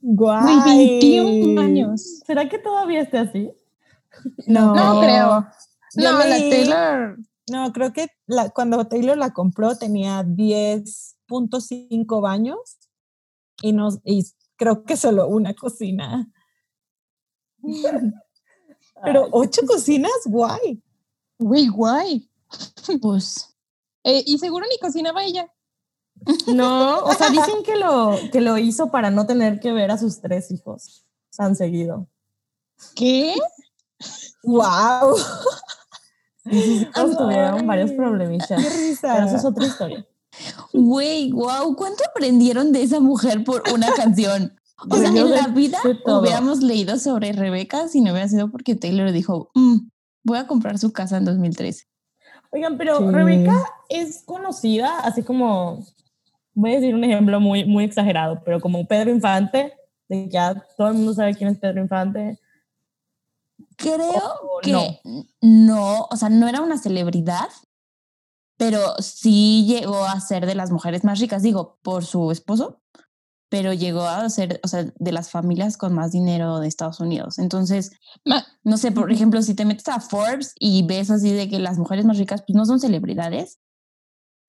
Guay. 0.02 0.42
Güey, 0.64 1.00
21 1.00 1.60
años. 1.60 2.22
¿Será 2.26 2.48
que 2.48 2.58
todavía 2.58 3.02
esté 3.02 3.18
así? 3.18 3.50
No, 4.46 4.74
No 4.74 5.00
creo. 5.00 5.46
Yo 5.94 6.12
no, 6.12 6.18
la 6.18 6.36
Taylor. 6.36 7.18
No, 7.50 7.72
creo 7.72 7.92
que 7.92 8.08
la- 8.26 8.50
cuando 8.50 8.84
Taylor 8.86 9.16
la 9.16 9.32
compró 9.32 9.76
tenía 9.78 10.24
10.5 10.24 12.20
baños 12.20 12.58
y, 13.62 13.72
nos, 13.72 13.98
y 14.04 14.24
creo 14.56 14.84
que 14.84 14.96
solo 14.96 15.28
una 15.28 15.54
cocina. 15.54 16.30
Pero 19.04 19.28
ocho 19.32 19.62
cocinas, 19.66 20.12
guay. 20.26 20.82
Güey, 21.38 21.68
guay. 21.68 22.30
Pues 23.02 23.54
Eh, 24.04 24.22
y 24.24 24.38
seguro 24.38 24.64
ni 24.70 24.78
cocinaba 24.78 25.24
ella. 25.24 25.52
No, 26.46 27.00
o 27.00 27.12
sea, 27.12 27.28
dicen 27.30 27.62
que 27.64 27.76
lo, 27.76 28.16
que 28.32 28.40
lo 28.40 28.56
hizo 28.56 28.90
para 28.90 29.10
no 29.10 29.26
tener 29.26 29.60
que 29.60 29.72
ver 29.72 29.90
a 29.90 29.98
sus 29.98 30.20
tres 30.20 30.50
hijos 30.50 31.04
tan 31.36 31.54
seguido. 31.54 32.06
¿Qué? 32.94 33.34
Wow. 34.44 35.16
Sus 36.44 36.54
hijos 36.54 37.16
tuvieron 37.16 37.66
varios 37.66 37.92
problemillas. 37.92 38.48
Qué 38.48 38.56
risa. 38.56 39.14
Pero 39.14 39.26
eso 39.26 39.36
es 39.36 39.44
otra 39.44 39.66
historia. 39.66 40.06
Güey, 40.72 41.32
wow, 41.32 41.74
¿cuánto 41.76 42.04
aprendieron 42.08 42.72
de 42.72 42.82
esa 42.82 43.00
mujer 43.00 43.44
por 43.44 43.62
una 43.72 43.92
canción? 43.92 44.52
O 44.90 44.94
sea, 44.94 45.08
en 45.08 45.30
la 45.30 45.46
vida 45.48 45.78
hubiéramos 46.04 46.62
leído 46.62 46.98
sobre 46.98 47.32
Rebeca 47.32 47.88
si 47.88 48.02
no 48.02 48.12
hubiera 48.12 48.28
sido 48.28 48.50
porque 48.50 48.74
Taylor 48.74 49.10
dijo, 49.10 49.50
mm, 49.54 49.88
voy 50.22 50.36
a 50.36 50.46
comprar 50.46 50.78
su 50.78 50.92
casa 50.92 51.16
en 51.16 51.24
2013. 51.24 51.86
Oigan, 52.50 52.76
pero 52.76 53.10
Rebeca 53.10 53.64
es 53.88 54.22
conocida, 54.24 54.98
así 55.00 55.22
como, 55.22 55.84
voy 56.52 56.72
a 56.72 56.74
decir 56.74 56.94
un 56.94 57.04
ejemplo 57.04 57.40
muy, 57.40 57.64
muy 57.64 57.84
exagerado, 57.84 58.42
pero 58.44 58.60
como 58.60 58.86
Pedro 58.86 59.10
Infante, 59.10 59.72
de 60.08 60.24
que 60.24 60.28
ya 60.28 60.54
todo 60.76 60.88
el 60.88 60.94
mundo 60.94 61.14
sabe 61.14 61.34
quién 61.34 61.50
es 61.50 61.58
Pedro 61.58 61.80
Infante. 61.80 62.38
Creo 63.76 64.10
que 64.62 65.00
no, 65.40 66.06
o 66.10 66.16
sea, 66.16 66.28
no 66.28 66.48
era 66.48 66.60
una 66.60 66.78
celebridad, 66.78 67.48
pero 68.56 68.96
sí 68.98 69.64
llegó 69.66 70.04
a 70.04 70.20
ser 70.20 70.46
de 70.46 70.54
las 70.54 70.70
mujeres 70.70 71.04
más 71.04 71.18
ricas, 71.20 71.42
digo, 71.42 71.78
por 71.82 72.04
su 72.04 72.30
esposo, 72.30 72.80
pero 73.48 73.72
llegó 73.72 74.02
a 74.02 74.28
ser, 74.28 74.60
o 74.64 74.68
sea, 74.68 74.84
de 74.84 75.12
las 75.12 75.30
familias 75.30 75.76
con 75.76 75.94
más 75.94 76.12
dinero 76.12 76.58
de 76.58 76.68
Estados 76.68 77.00
Unidos. 77.00 77.38
Entonces, 77.38 77.92
no 78.64 78.76
sé, 78.76 78.92
por 78.92 79.12
ejemplo, 79.12 79.40
si 79.42 79.54
te 79.54 79.64
metes 79.64 79.88
a 79.88 80.00
Forbes 80.00 80.54
y 80.58 80.84
ves 80.86 81.10
así 81.10 81.32
de 81.32 81.48
que 81.48 81.58
las 81.58 81.78
mujeres 81.78 82.04
más 82.04 82.18
ricas, 82.18 82.42
pues 82.46 82.56
no 82.56 82.64
son 82.64 82.80
celebridades. 82.80 83.60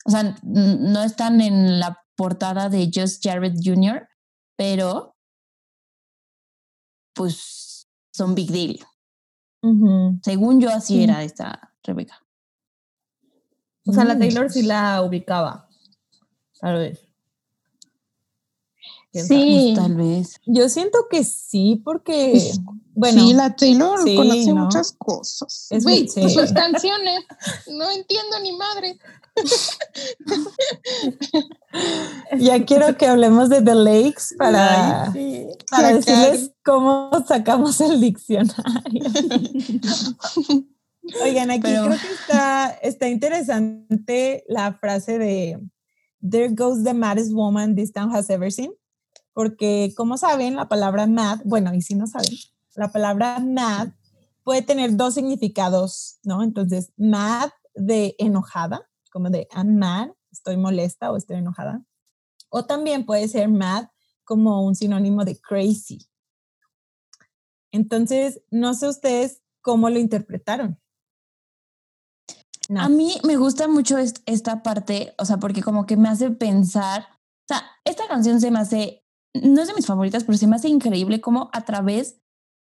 O 0.06 0.12
sea, 0.12 0.38
no 0.44 1.04
están 1.04 1.42
en 1.42 1.80
la 1.80 2.02
portada 2.16 2.70
de 2.70 2.90
Just 2.94 3.24
Jared 3.24 3.54
Jr., 3.64 4.08
pero 4.56 5.16
pues 7.14 7.88
son 8.12 8.34
big 8.34 8.52
deal. 8.52 8.80
Según 10.24 10.62
yo, 10.62 10.70
así 10.70 11.04
era 11.04 11.24
esta 11.24 11.76
Rebeca. 11.84 12.20
O 13.88 13.94
sea, 13.94 14.04
la 14.04 14.16
mm. 14.16 14.20
Taylor 14.20 14.52
sí 14.52 14.64
la 14.64 15.02
ubicaba. 15.02 15.70
Tal 16.60 16.78
vez. 16.78 17.08
Sí, 19.14 19.74
tal 19.76 19.96
vez. 19.96 20.40
Yo 20.46 20.70
siento 20.70 21.08
que 21.10 21.24
sí, 21.24 21.82
porque. 21.84 22.52
Bueno, 22.94 23.22
sí, 23.22 23.34
la 23.34 23.56
Taylor 23.56 24.00
conoce 24.00 24.54
muchas 24.54 24.92
cosas. 24.92 25.68
Es 25.70 25.84
pues 25.84 26.14
sus 26.14 26.52
canciones, 26.54 27.24
no 27.68 27.90
entiendo 27.92 28.40
ni 28.42 28.54
madre. 28.54 28.98
ya 32.40 32.66
quiero 32.66 32.98
que 32.98 33.08
hablemos 33.08 33.50
de 33.50 33.62
The 33.62 33.76
Lakes 33.76 34.36
para, 34.36 35.14
para 35.70 35.94
decirles 35.94 36.52
cómo 36.66 37.12
sacamos 37.28 37.80
el 37.82 38.02
diccionario. 38.02 39.04
Oigan, 41.24 41.52
aquí 41.52 41.62
creo 41.62 41.90
que 41.90 42.14
está, 42.14 42.70
está 42.82 43.08
interesante 43.08 44.44
la 44.48 44.74
frase 44.74 45.18
de 45.18 45.60
There 46.22 46.50
goes 46.50 46.84
the 46.84 46.94
maddest 46.94 47.34
woman 47.34 47.76
this 47.76 47.92
town 47.92 48.14
has 48.14 48.30
ever 48.30 48.52
seen. 48.52 48.72
Porque, 49.34 49.94
como 49.96 50.18
saben, 50.18 50.56
la 50.56 50.68
palabra 50.68 51.06
mad, 51.06 51.42
bueno, 51.46 51.74
y 51.74 51.82
si 51.82 51.94
no 51.94 52.08
saben, 52.08 52.34
la 52.76 52.92
palabra 52.92 53.40
mad 53.40 53.90
puede 54.44 54.64
tener 54.64 54.96
dos 54.96 55.14
significados, 55.14 56.20
¿no? 56.24 56.42
Entonces, 56.42 56.92
mad 56.98 57.50
de 57.76 58.16
enojada, 58.18 58.90
como 59.12 59.30
de 59.30 59.48
I'm 59.56 59.78
mad, 59.78 60.10
estoy 60.32 60.58
molesta 60.58 61.12
o 61.12 61.18
estoy 61.18 61.38
enojada. 61.38 61.84
O 62.50 62.66
también 62.66 63.06
puede 63.06 63.28
ser 63.28 63.48
mad 63.50 63.90
como 64.24 64.66
un 64.66 64.74
sinónimo 64.74 65.24
de 65.24 65.40
crazy. 65.40 66.00
Entonces, 67.72 68.42
no 68.50 68.74
sé 68.74 68.88
ustedes 68.88 69.42
cómo 69.62 69.90
lo 69.90 70.00
interpretaron. 70.00 70.80
A 72.76 72.90
mí 72.90 73.16
me 73.24 73.38
gusta 73.38 73.68
mucho 73.68 73.98
esta 73.98 74.64
parte, 74.64 75.14
o 75.18 75.26
sea, 75.26 75.38
porque 75.38 75.62
como 75.62 75.86
que 75.86 75.98
me 75.98 76.10
hace 76.10 76.32
pensar, 76.32 77.08
o 77.50 77.54
sea, 77.54 77.64
esta 77.86 78.08
canción 78.08 78.42
se 78.42 78.52
me 78.52 78.60
hace, 78.60 79.06
no 79.34 79.62
es 79.62 79.68
de 79.68 79.74
mis 79.74 79.86
favoritas, 79.86 80.24
pero 80.24 80.38
se 80.38 80.48
me 80.48 80.56
hace 80.56 80.68
increíble 80.68 81.22
cómo 81.22 81.50
a 81.54 81.62
través 81.62 82.20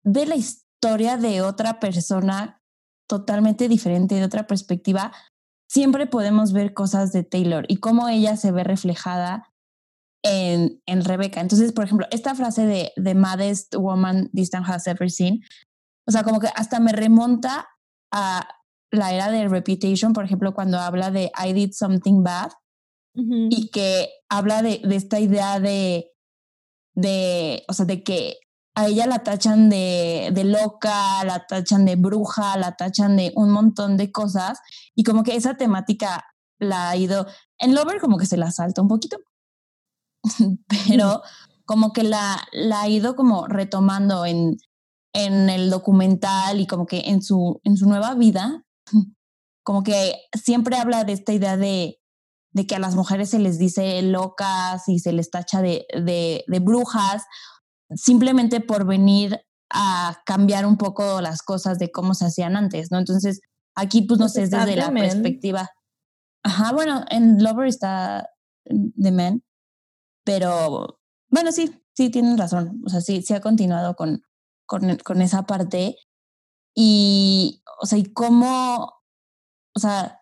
de 0.04 0.26
la 0.26 0.36
historia 0.36 1.18
de 1.18 1.42
otra 1.42 1.80
persona 1.80 2.62
totalmente 3.08 3.68
diferente, 3.68 4.16
de 4.16 4.24
otra 4.24 4.48
perspectiva, 4.48 5.12
siempre 5.70 6.08
podemos 6.08 6.54
ver 6.54 6.74
cosas 6.74 7.12
de 7.12 7.24
Taylor 7.24 7.66
y 7.68 7.78
cómo 7.78 8.10
ella 8.10 8.36
se 8.38 8.52
ve 8.52 8.64
reflejada 8.64 9.54
en, 10.24 10.82
en 10.86 11.04
Rebecca. 11.04 11.42
Entonces, 11.42 11.72
por 11.72 11.84
ejemplo, 11.84 12.08
esta 12.12 12.34
frase 12.34 12.66
de 12.66 12.92
The 12.96 13.14
Maddest 13.14 13.76
Woman 13.76 14.32
Town 14.52 14.64
Has 14.66 14.88
Ever 14.88 15.12
Seen, 15.12 15.42
o 16.08 16.12
sea, 16.12 16.24
como 16.24 16.40
que 16.40 16.50
hasta 16.56 16.80
me 16.80 16.92
remonta 16.92 17.68
a 18.12 18.48
la 18.94 19.12
era 19.12 19.32
de 19.32 19.48
Reputation, 19.48 20.14
por 20.14 20.24
ejemplo, 20.24 20.54
cuando 20.54 20.78
habla 20.80 21.10
de 21.10 21.32
I 21.44 21.52
did 21.54 21.72
something 21.74 22.24
bad 22.24 22.52
y 23.16 23.70
que 23.70 24.10
habla 24.30 24.62
de, 24.62 24.82
de, 24.84 24.96
esta 24.96 25.20
idea 25.20 25.60
de, 25.60 26.12
de, 26.96 27.64
o 27.68 27.74
sea, 27.74 27.86
de 27.86 28.04
que 28.04 28.38
a 28.76 28.88
ella 28.88 29.08
la 29.08 29.20
tachan 29.20 29.70
de, 29.70 30.30
de 30.32 30.44
loca, 30.44 31.24
la 31.24 31.46
tachan 31.48 31.86
de 31.86 31.96
bruja, 31.96 32.58
la 32.58 32.76
tachan 32.76 33.18
de 33.18 33.32
un 33.36 33.52
montón 33.52 33.98
de 33.98 34.12
cosas 34.12 34.60
y 34.96 35.04
como 35.04 35.24
que 35.24 35.36
esa 35.36 35.58
temática 35.58 36.26
la 36.60 36.90
ha 36.90 36.96
ido, 36.96 37.26
en 37.58 37.74
Lover 37.74 38.00
como 38.00 38.18
que 38.18 38.28
se 38.28 38.38
la 38.38 38.52
salta 38.52 38.82
un 38.82 38.88
poquito, 38.88 39.18
pero 40.88 41.22
como 41.66 41.94
que 41.94 42.04
la, 42.04 42.48
la 42.52 42.82
ha 42.82 42.90
ido 42.90 43.16
como 43.16 43.48
retomando 43.48 44.26
en, 44.26 44.58
en 45.14 45.50
el 45.50 45.72
documental 45.72 46.60
y 46.60 46.68
como 46.68 46.86
que 46.86 47.10
en 47.10 47.24
su, 47.24 47.60
en 47.64 47.76
su 47.76 47.88
nueva 47.88 48.14
vida 48.14 48.64
como 49.64 49.84
que 49.84 50.16
siempre 50.34 50.78
habla 50.78 51.04
de 51.04 51.14
esta 51.14 51.34
idea 51.34 51.58
de, 51.58 52.00
de 52.52 52.68
que 52.68 52.76
a 52.76 52.80
las 52.80 52.96
mujeres 52.96 53.30
se 53.30 53.40
les 53.40 53.58
dice 53.58 54.02
locas 54.02 54.88
y 54.88 55.00
se 55.00 55.14
les 55.14 55.30
tacha 55.30 55.62
de, 55.62 55.86
de, 55.94 56.44
de 56.48 56.60
brujas, 56.60 57.24
simplemente 57.96 58.60
por 58.62 58.86
venir 58.86 59.40
a 59.70 60.22
cambiar 60.26 60.66
un 60.66 60.78
poco 60.78 61.22
las 61.22 61.42
cosas 61.42 61.80
de 61.80 61.92
cómo 61.92 62.14
se 62.14 62.26
hacían 62.26 62.56
antes, 62.56 62.92
¿no? 62.92 63.00
Entonces, 63.00 63.42
aquí 63.76 64.04
pues 64.04 64.20
no 64.20 64.26
pues 64.26 64.34
sé, 64.34 64.44
es 64.44 64.52
desde 64.52 64.76
la 64.76 64.92
perspectiva. 64.92 65.70
Ajá, 66.44 66.74
bueno, 66.74 67.06
en 67.10 67.42
Lover 67.42 67.68
está 67.68 68.30
The 68.66 69.12
Men, 69.12 69.44
pero 70.24 71.00
bueno, 71.30 71.52
sí, 71.52 71.82
sí, 71.96 72.10
tienen 72.10 72.38
razón. 72.38 72.82
O 72.86 72.90
sea, 72.90 73.02
sí, 73.02 73.22
sí 73.24 73.34
ha 73.34 73.42
continuado 73.42 73.96
con, 73.96 74.22
con, 74.68 74.98
con 74.98 75.22
esa 75.22 75.44
parte. 75.44 75.96
Y, 76.76 77.62
o 77.82 77.86
sea, 77.86 78.00
y 78.00 78.06
cómo, 78.14 78.94
o 79.76 79.80
sea, 79.80 80.22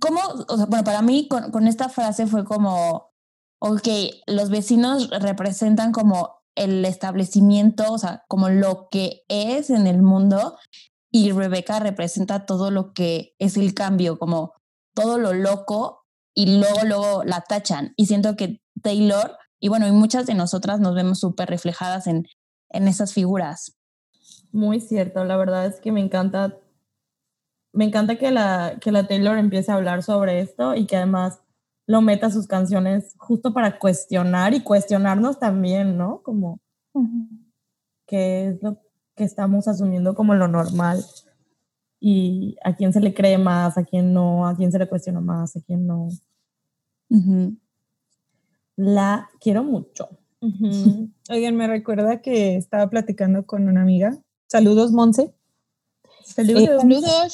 cómo, 0.00 0.20
o 0.48 0.56
sea, 0.56 0.66
bueno, 0.66 0.84
para 0.84 1.02
mí 1.02 1.28
con, 1.28 1.50
con 1.50 1.66
esta 1.66 1.88
frase 1.88 2.26
fue 2.26 2.44
como, 2.44 3.10
ok, 3.60 3.88
los 4.26 4.50
vecinos 4.50 5.10
representan 5.10 5.92
como 5.92 6.40
el 6.56 6.84
establecimiento, 6.84 7.92
o 7.92 7.98
sea, 7.98 8.24
como 8.28 8.48
lo 8.48 8.88
que 8.90 9.22
es 9.28 9.70
en 9.70 9.86
el 9.86 10.02
mundo 10.02 10.58
y 11.10 11.32
Rebeca 11.32 11.80
representa 11.80 12.46
todo 12.46 12.70
lo 12.70 12.92
que 12.92 13.34
es 13.38 13.56
el 13.56 13.74
cambio, 13.74 14.18
como 14.18 14.54
todo 14.94 15.18
lo 15.18 15.32
loco 15.32 16.06
y 16.34 16.58
luego, 16.58 16.84
luego 16.84 17.24
la 17.24 17.40
tachan. 17.40 17.92
Y 17.96 18.06
siento 18.06 18.36
que 18.36 18.60
Taylor, 18.82 19.36
y 19.60 19.68
bueno, 19.68 19.86
y 19.88 19.92
muchas 19.92 20.26
de 20.26 20.34
nosotras 20.34 20.80
nos 20.80 20.94
vemos 20.94 21.20
súper 21.20 21.48
reflejadas 21.48 22.06
en, 22.06 22.26
en 22.70 22.88
esas 22.88 23.12
figuras. 23.12 23.76
Muy 24.52 24.80
cierto, 24.80 25.24
la 25.24 25.36
verdad 25.36 25.66
es 25.66 25.80
que 25.80 25.92
me 25.92 26.00
encanta, 26.00 26.58
me 27.72 27.84
encanta 27.84 28.16
que 28.16 28.30
la, 28.30 28.78
que 28.80 28.90
la 28.90 29.06
Taylor 29.06 29.38
empiece 29.38 29.70
a 29.70 29.76
hablar 29.76 30.02
sobre 30.02 30.40
esto 30.40 30.74
y 30.74 30.86
que 30.86 30.96
además 30.96 31.40
lo 31.86 32.00
meta 32.02 32.26
a 32.26 32.30
sus 32.30 32.46
canciones 32.46 33.14
justo 33.16 33.52
para 33.52 33.78
cuestionar 33.78 34.54
y 34.54 34.62
cuestionarnos 34.62 35.38
también, 35.38 35.96
¿no? 35.96 36.22
Como 36.22 36.60
qué 38.06 38.48
es 38.48 38.62
lo 38.62 38.78
que 39.14 39.24
estamos 39.24 39.68
asumiendo 39.68 40.14
como 40.14 40.34
lo 40.34 40.48
normal 40.48 41.04
y 42.00 42.56
a 42.64 42.74
quién 42.74 42.92
se 42.92 43.00
le 43.00 43.12
cree 43.14 43.38
más, 43.38 43.76
a 43.76 43.84
quién 43.84 44.12
no, 44.12 44.46
a 44.46 44.56
quién 44.56 44.72
se 44.72 44.78
le 44.78 44.88
cuestiona 44.88 45.20
más, 45.20 45.56
a 45.56 45.60
quién 45.60 45.86
no. 45.86 46.08
La 48.76 49.28
quiero 49.40 49.62
mucho. 49.62 50.08
Oigan, 51.28 51.56
me 51.56 51.66
recuerda 51.66 52.22
que 52.22 52.56
estaba 52.56 52.88
platicando 52.88 53.44
con 53.46 53.68
una 53.68 53.82
amiga 53.82 54.18
Saludos, 54.50 54.90
Monse. 54.90 55.32
Saludos. 56.24 56.62
Eh, 56.62 56.76
saludos. 56.80 57.32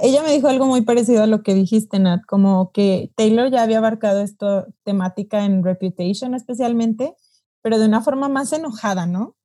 Ella, 0.00 0.22
me 0.24 0.32
dijo 0.32 0.48
algo 0.48 0.66
muy 0.66 0.82
parecido 0.82 1.22
a 1.22 1.28
lo 1.28 1.44
que 1.44 1.54
dijiste, 1.54 2.00
Nat, 2.00 2.22
como 2.26 2.72
que 2.72 3.12
Taylor 3.14 3.48
ya 3.48 3.62
había 3.62 3.78
abarcado 3.78 4.22
esta 4.22 4.66
temática 4.82 5.44
en 5.44 5.62
Reputation 5.62 6.34
especialmente, 6.34 7.14
pero 7.62 7.78
de 7.78 7.86
una 7.86 8.02
forma 8.02 8.28
más 8.28 8.52
enojada, 8.52 9.06
¿no? 9.06 9.36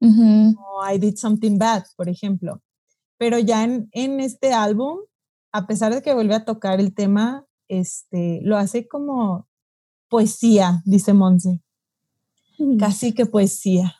Como 0.00 0.56
I 0.90 0.98
Did 0.98 1.16
Something 1.16 1.58
Bad, 1.58 1.84
por 1.94 2.08
ejemplo. 2.08 2.62
Pero 3.18 3.38
ya 3.38 3.64
en, 3.64 3.88
en, 3.92 4.20
este 4.20 4.54
álbum, 4.54 4.98
a 5.52 5.66
pesar 5.66 5.94
de 5.94 6.00
que 6.00 6.14
vuelve 6.14 6.34
a 6.34 6.46
tocar 6.46 6.80
el 6.80 6.94
tema, 6.94 7.44
este, 7.68 8.40
lo 8.42 8.56
hace 8.56 8.88
como 8.88 9.46
poesía, 10.08 10.82
dice 10.86 11.12
Monse. 11.12 11.60
Casi 12.78 13.12
que 13.12 13.26
poesía. 13.26 13.94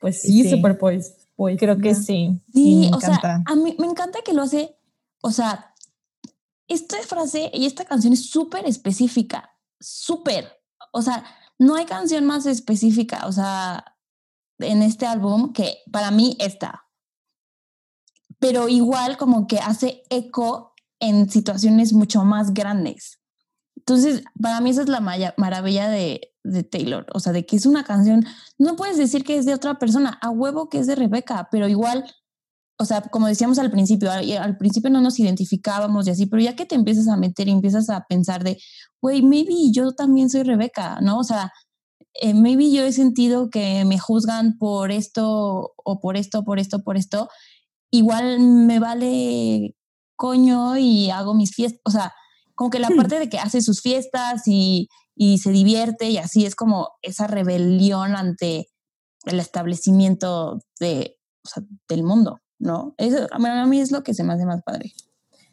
Pues 0.00 0.22
sí, 0.22 0.48
super 0.48 0.76
poesía. 0.76 1.17
Creo 1.58 1.78
que 1.78 1.94
sí. 1.94 2.40
Sí, 2.52 2.90
o 2.92 3.00
sea, 3.00 3.42
a 3.46 3.54
mí 3.54 3.76
me 3.78 3.86
encanta 3.86 4.20
que 4.24 4.32
lo 4.32 4.42
hace, 4.42 4.76
o 5.22 5.30
sea, 5.30 5.74
esta 6.66 6.98
frase 6.98 7.50
y 7.54 7.66
esta 7.66 7.84
canción 7.84 8.12
es 8.12 8.28
súper 8.28 8.66
específica, 8.66 9.50
súper. 9.80 10.52
O 10.92 11.00
sea, 11.00 11.24
no 11.58 11.76
hay 11.76 11.86
canción 11.86 12.24
más 12.26 12.46
específica, 12.46 13.26
o 13.26 13.32
sea, 13.32 13.96
en 14.58 14.82
este 14.82 15.06
álbum 15.06 15.52
que 15.52 15.78
para 15.92 16.10
mí 16.10 16.36
está. 16.40 16.84
Pero 18.40 18.68
igual 18.68 19.16
como 19.16 19.46
que 19.46 19.58
hace 19.58 20.02
eco 20.10 20.74
en 21.00 21.30
situaciones 21.30 21.92
mucho 21.92 22.24
más 22.24 22.52
grandes. 22.52 23.17
Entonces, 23.88 24.22
para 24.38 24.60
mí 24.60 24.68
esa 24.68 24.82
es 24.82 24.88
la 24.88 25.00
maravilla 25.00 25.88
de, 25.88 26.34
de 26.44 26.62
Taylor, 26.62 27.06
o 27.14 27.20
sea, 27.20 27.32
de 27.32 27.46
que 27.46 27.56
es 27.56 27.64
una 27.64 27.84
canción, 27.84 28.22
no 28.58 28.76
puedes 28.76 28.98
decir 28.98 29.24
que 29.24 29.38
es 29.38 29.46
de 29.46 29.54
otra 29.54 29.78
persona, 29.78 30.18
a 30.20 30.28
huevo 30.28 30.68
que 30.68 30.78
es 30.78 30.86
de 30.86 30.94
Rebeca, 30.94 31.48
pero 31.50 31.68
igual 31.68 32.04
o 32.80 32.84
sea, 32.84 33.00
como 33.02 33.26
decíamos 33.26 33.58
al 33.58 33.70
principio, 33.70 34.10
al, 34.12 34.56
principio 34.56 34.88
no 34.88 35.00
nos 35.00 35.18
identificábamos 35.18 36.06
y 36.06 36.10
así, 36.10 36.26
pero 36.26 36.42
ya 36.42 36.54
que 36.54 36.64
te 36.64 36.76
empiezas 36.76 37.08
a 37.08 37.16
meter 37.16 37.48
y 37.48 37.50
empiezas 37.50 37.90
a 37.90 38.04
pensar 38.08 38.44
de, 38.44 38.58
güey, 39.00 39.20
maybe 39.22 39.72
yo 39.72 39.92
también 39.92 40.30
soy 40.30 40.44
Rebeca, 40.44 41.00
¿no? 41.00 41.18
O 41.18 41.24
sea, 41.24 41.50
eh, 42.14 42.34
maybe 42.34 42.70
yo 42.70 42.84
he 42.84 42.92
sentido 42.92 43.50
que 43.50 43.84
me 43.84 43.98
juzgan 43.98 44.58
por 44.58 44.92
esto 44.92 45.72
o 45.76 46.00
por 46.00 46.16
esto, 46.16 46.44
por 46.44 46.60
esto, 46.60 46.84
por 46.84 46.96
esto, 46.96 47.28
igual 47.90 48.38
me 48.38 48.78
vale 48.78 49.74
coño 50.14 50.76
y 50.76 51.10
hago 51.10 51.34
mis 51.34 51.54
fiestas, 51.54 51.80
o 51.84 51.90
sea, 51.90 52.12
como 52.58 52.70
que 52.70 52.80
la 52.80 52.88
parte 52.88 53.20
de 53.20 53.28
que 53.28 53.38
hace 53.38 53.60
sus 53.62 53.80
fiestas 53.80 54.42
y, 54.46 54.88
y 55.14 55.38
se 55.38 55.52
divierte 55.52 56.10
y 56.10 56.18
así 56.18 56.44
es 56.44 56.56
como 56.56 56.88
esa 57.02 57.28
rebelión 57.28 58.16
ante 58.16 58.66
el 59.26 59.38
establecimiento 59.38 60.58
de, 60.80 61.20
o 61.44 61.48
sea, 61.48 61.62
del 61.88 62.02
mundo. 62.02 62.40
¿no? 62.58 62.96
Eso 62.98 63.28
a 63.30 63.66
mí 63.66 63.80
es 63.80 63.92
lo 63.92 64.02
que 64.02 64.12
se 64.12 64.24
me 64.24 64.32
hace 64.32 64.44
más 64.44 64.64
padre. 64.64 64.92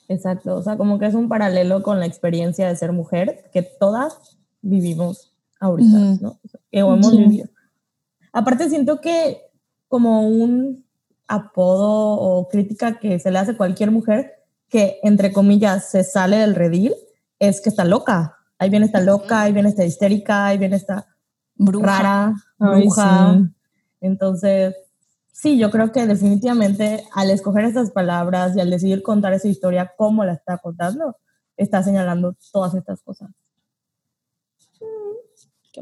Exacto, 0.08 0.56
o 0.56 0.64
sea, 0.64 0.78
como 0.78 0.98
que 0.98 1.06
es 1.06 1.14
un 1.14 1.30
paralelo 1.30 1.84
con 1.84 2.00
la 2.00 2.08
experiencia 2.08 2.68
de 2.68 2.76
ser 2.76 2.92
mujer 2.92 3.52
que 3.54 3.62
todas 3.62 4.40
vivimos 4.64 5.32
ahorita, 5.60 5.98
¿no? 6.22 6.40
Que 6.72 6.80
hemos 6.80 7.16
vivido. 7.16 7.50
Aparte 8.34 8.68
siento 8.68 9.00
que 9.00 9.44
como 9.88 10.28
un 10.28 10.88
apodo 11.28 12.20
o 12.20 12.48
crítica 12.50 12.98
que 13.00 13.20
se 13.20 13.30
le 13.30 13.38
hace 13.38 13.52
a 13.52 13.58
cualquier 13.58 13.92
mujer 13.92 14.45
que, 14.70 15.00
entre 15.04 15.32
comillas, 15.32 15.90
se 15.90 16.04
sale 16.04 16.38
del 16.38 16.56
redil, 16.56 16.94
es 17.40 17.62
que 17.62 17.70
está 17.70 17.86
loca. 17.86 18.38
Ahí 18.58 18.70
viene 18.70 18.86
esta 18.86 19.02
loca, 19.02 19.42
ahí 19.42 19.54
viene 19.54 19.70
esta 19.70 19.86
histérica, 19.86 20.48
ahí 20.48 20.58
viene 20.58 20.78
esta 20.78 21.08
bruja, 21.56 21.86
rara, 21.86 22.34
bruja. 22.58 23.40
Entonces, 24.02 24.76
sí, 25.32 25.58
yo 25.58 25.70
creo 25.72 25.92
que 25.92 26.06
definitivamente 26.08 27.04
al 27.14 27.32
escoger 27.32 27.66
estas 27.66 27.92
palabras 27.92 28.56
y 28.56 28.62
al 28.62 28.70
decidir 28.70 29.04
contar 29.04 29.34
esa 29.34 29.48
historia 29.48 29.94
como 29.98 30.24
la 30.24 30.34
está 30.34 30.58
contando, 30.58 31.18
está 31.58 31.84
señalando 31.84 32.36
todas 32.52 32.74
estas 32.76 33.02
cosas. 33.02 33.30
qué 35.72 35.82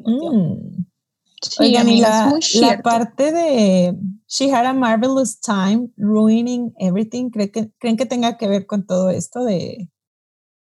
mm. 1.60 1.64
Oigan, 1.64 1.90
y 1.90 2.02
la, 2.02 2.82
parte 2.84 3.32
de 3.32 3.98
She 4.28 4.52
had 4.52 4.66
a 4.66 4.74
marvelous 4.74 5.40
time 5.40 5.90
ruining 5.98 6.74
everything, 6.80 7.30
¿creen 7.30 7.52
que, 7.52 7.72
¿creen 7.80 7.98
que 7.98 8.06
tenga 8.06 8.38
que 8.38 8.48
ver 8.48 8.66
con 8.66 8.86
todo 8.86 9.10
esto 9.10 9.44
de 9.44 9.90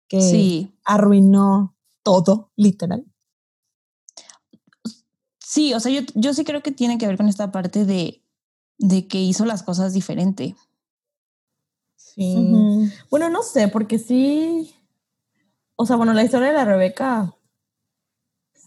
que 0.08 0.70
arruinó 0.84 1.76
todo, 2.02 2.50
literal? 2.56 3.04
Sí, 5.38 5.74
o 5.74 5.80
sea, 5.80 5.92
yo, 5.92 6.02
yo 6.14 6.34
sí 6.34 6.44
creo 6.44 6.62
que 6.62 6.72
tiene 6.72 6.98
que 6.98 7.06
ver 7.06 7.16
con 7.16 7.28
esta 7.28 7.50
parte 7.50 7.84
de 7.84 8.22
de 8.78 9.08
que 9.08 9.20
hizo 9.20 9.44
las 9.44 9.62
cosas 9.62 9.92
diferente. 9.92 10.56
Sí. 11.96 12.90
Bueno, 13.10 13.28
no 13.28 13.42
sé, 13.42 13.68
porque 13.68 13.98
sí. 13.98 14.74
O 15.76 15.86
sea, 15.86 15.96
bueno, 15.96 16.14
la 16.14 16.24
historia 16.24 16.48
de 16.48 16.54
la 16.54 16.64
Rebeca 16.64 17.34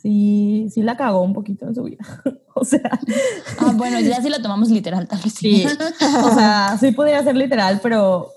sí, 0.01 0.67
sí 0.71 0.81
la 0.81 0.97
cagó 0.97 1.21
un 1.21 1.33
poquito 1.33 1.67
en 1.67 1.75
su 1.75 1.83
vida. 1.83 2.03
o 2.55 2.65
sea. 2.65 2.99
Ah, 3.59 3.71
bueno, 3.75 3.99
ya 3.99 4.21
sí 4.21 4.29
la 4.29 4.41
tomamos 4.41 4.69
literal, 4.69 5.07
tal 5.07 5.19
vez 5.21 5.33
sí. 5.33 5.65
o 6.23 6.33
sea, 6.33 6.77
sí 6.79 6.91
podría 6.91 7.23
ser 7.23 7.35
literal, 7.35 7.79
pero 7.83 8.31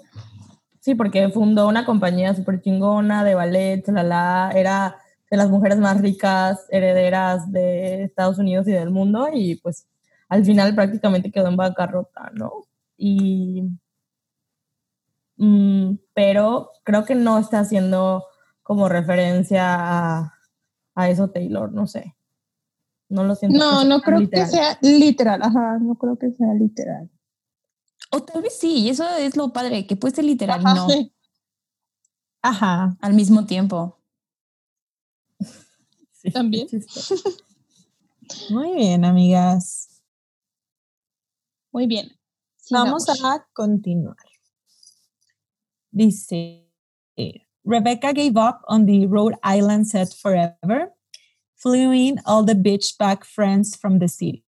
sí, 0.80 0.94
porque 0.94 1.30
fundó 1.30 1.66
una 1.68 1.86
compañía 1.86 2.34
súper 2.34 2.60
chingona 2.60 3.24
de 3.24 3.34
ballet, 3.34 3.86
la 3.88 4.52
era 4.54 4.96
de 5.30 5.36
las 5.36 5.48
mujeres 5.50 5.78
más 5.78 6.00
ricas, 6.00 6.66
herederas 6.70 7.50
de 7.50 8.04
Estados 8.04 8.38
Unidos 8.38 8.68
y 8.68 8.72
del 8.72 8.90
mundo, 8.90 9.28
y 9.32 9.56
pues 9.56 9.86
al 10.28 10.44
final 10.44 10.74
prácticamente 10.74 11.32
quedó 11.32 11.48
en 11.48 11.56
bancarrota, 11.56 12.30
¿no? 12.34 12.66
Y, 12.96 13.62
mm, 15.36 15.96
pero 16.12 16.70
creo 16.84 17.04
que 17.04 17.14
no 17.14 17.38
está 17.38 17.60
haciendo 17.60 18.24
como 18.62 18.88
referencia 18.88 19.74
a, 19.74 20.33
a 20.94 21.08
eso 21.08 21.30
Taylor, 21.30 21.72
no 21.72 21.86
sé. 21.86 22.16
No 23.08 23.24
lo 23.24 23.34
siento. 23.34 23.58
No, 23.58 23.84
no 23.84 24.00
creo 24.00 24.28
que 24.28 24.46
sea 24.46 24.78
literal, 24.82 25.42
ajá, 25.42 25.78
no 25.78 25.96
creo 25.96 26.16
que 26.18 26.30
sea 26.32 26.52
literal. 26.54 27.10
O 28.10 28.22
tal 28.22 28.42
vez 28.42 28.58
sí, 28.58 28.88
eso 28.88 29.04
es 29.16 29.36
lo 29.36 29.52
padre, 29.52 29.86
que 29.86 29.96
puede 29.96 30.14
ser 30.14 30.24
literal 30.24 30.60
y 30.60 30.64
no. 30.64 30.86
Ajá. 32.42 32.96
Al 33.00 33.14
mismo 33.14 33.46
tiempo. 33.46 34.00
Sí, 36.12 36.30
También. 36.30 36.66
Muy 38.48 38.72
bien, 38.76 39.04
amigas. 39.04 40.00
Muy 41.70 41.86
bien. 41.86 42.18
Vamos 42.70 43.04
a 43.22 43.46
continuar. 43.52 44.16
Dice, 45.90 46.72
Rebecca 47.64 48.12
gave 48.12 48.36
up 48.36 48.62
on 48.68 48.84
the 48.84 49.06
Rhode 49.06 49.36
Island 49.42 49.88
set 49.88 50.12
forever, 50.12 50.92
flew 51.56 51.92
in 51.92 52.20
all 52.26 52.44
the 52.44 52.54
beach 52.54 52.98
back 52.98 53.24
friends 53.24 53.74
from 53.74 53.98
the 53.98 54.08
city, 54.08 54.44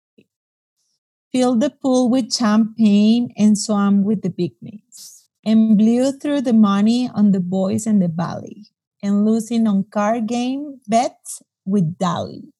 filled 1.30 1.60
the 1.60 1.70
pool 1.70 2.10
with 2.10 2.32
champagne 2.32 3.32
and 3.36 3.56
swam 3.56 4.02
with 4.02 4.22
the 4.22 4.30
big 4.30 4.52
names, 4.60 5.28
and 5.46 5.78
blew 5.78 6.10
through 6.10 6.40
the 6.40 6.52
money 6.52 7.08
on 7.14 7.30
the 7.30 7.40
boys 7.40 7.86
and 7.86 8.02
the 8.02 8.08
valley, 8.08 8.66
and 9.00 9.24
losing 9.24 9.68
on 9.68 9.84
card 9.84 10.26
game 10.26 10.80
bets 10.88 11.40
with 11.64 11.96
Dali. 11.96 12.50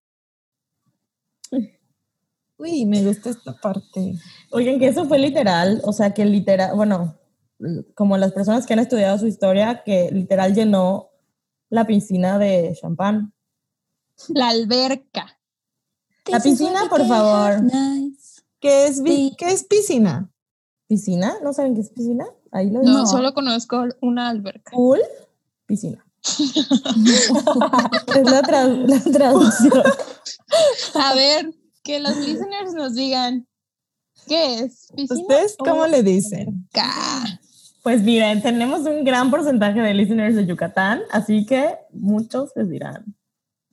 Uy, 2.57 2.87
me 2.87 3.03
gusta 3.03 3.31
esta 3.31 3.53
parte. 3.53 4.15
Oigan, 4.53 4.79
que 4.79 4.87
eso 4.87 5.05
fue 5.07 5.19
literal, 5.19 5.81
o 5.83 5.93
sea, 5.93 6.15
que 6.15 6.25
literal, 6.25 6.77
bueno, 6.77 7.19
como 7.95 8.17
las 8.17 8.33
personas 8.33 8.67
que 8.67 8.73
han 8.73 8.79
estudiado 8.79 9.19
su 9.19 9.27
historia, 9.27 9.83
que 9.85 10.11
literal 10.11 10.55
llenó 10.55 11.11
la 11.71 11.87
piscina 11.87 12.39
de 12.39 12.77
champán. 12.81 13.33
La 14.29 14.49
alberca. 14.49 15.39
La 16.27 16.41
piscina, 16.41 16.89
por 16.89 17.07
favor. 17.07 17.63
¿Qué 18.61 18.87
es, 18.87 19.03
¿Qué 19.03 19.53
es 19.53 19.65
piscina? 19.65 20.31
¿Piscina? 20.87 21.37
¿No 21.43 21.53
saben 21.53 21.75
qué 21.75 21.81
es 21.81 21.91
piscina? 21.91 22.27
Ahí 22.51 22.71
lo 22.71 22.83
no, 22.83 23.07
solo 23.07 23.35
conozco 23.35 23.85
una 24.01 24.29
alberca. 24.29 24.71
Pool, 24.71 25.01
piscina. 25.67 26.07
es 26.25 28.31
la, 28.31 28.67
la 28.67 29.01
traducción. 29.01 29.83
A 30.95 31.15
ver, 31.15 31.55
que 31.83 32.01
los 32.01 32.17
listeners 32.17 32.73
nos 32.73 32.95
digan 32.95 33.47
qué 34.27 34.61
es. 34.61 34.89
¿Ustedes 34.97 35.57
cómo 35.59 35.87
le 35.87 36.03
dicen? 36.03 36.69
Pues 37.85 38.03
miren, 38.03 38.43
tenemos 38.43 38.81
un 38.81 39.05
gran 39.05 39.31
porcentaje 39.31 39.81
de 39.81 39.95
listeners 39.95 40.35
de 40.35 40.45
Yucatán, 40.45 41.03
así 41.13 41.47
que 41.47 41.77
muchos 41.93 42.51
les 42.57 42.69
dirán 42.69 43.15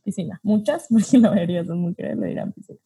piscina. 0.03 0.39
Muchas, 0.43 0.85
porque 0.91 1.17
la 1.17 1.31
mayoría 1.31 1.65
son 1.65 1.79
mujeres, 1.79 2.17
le 2.17 2.27
dirán 2.27 2.51
piscina. 2.51 2.79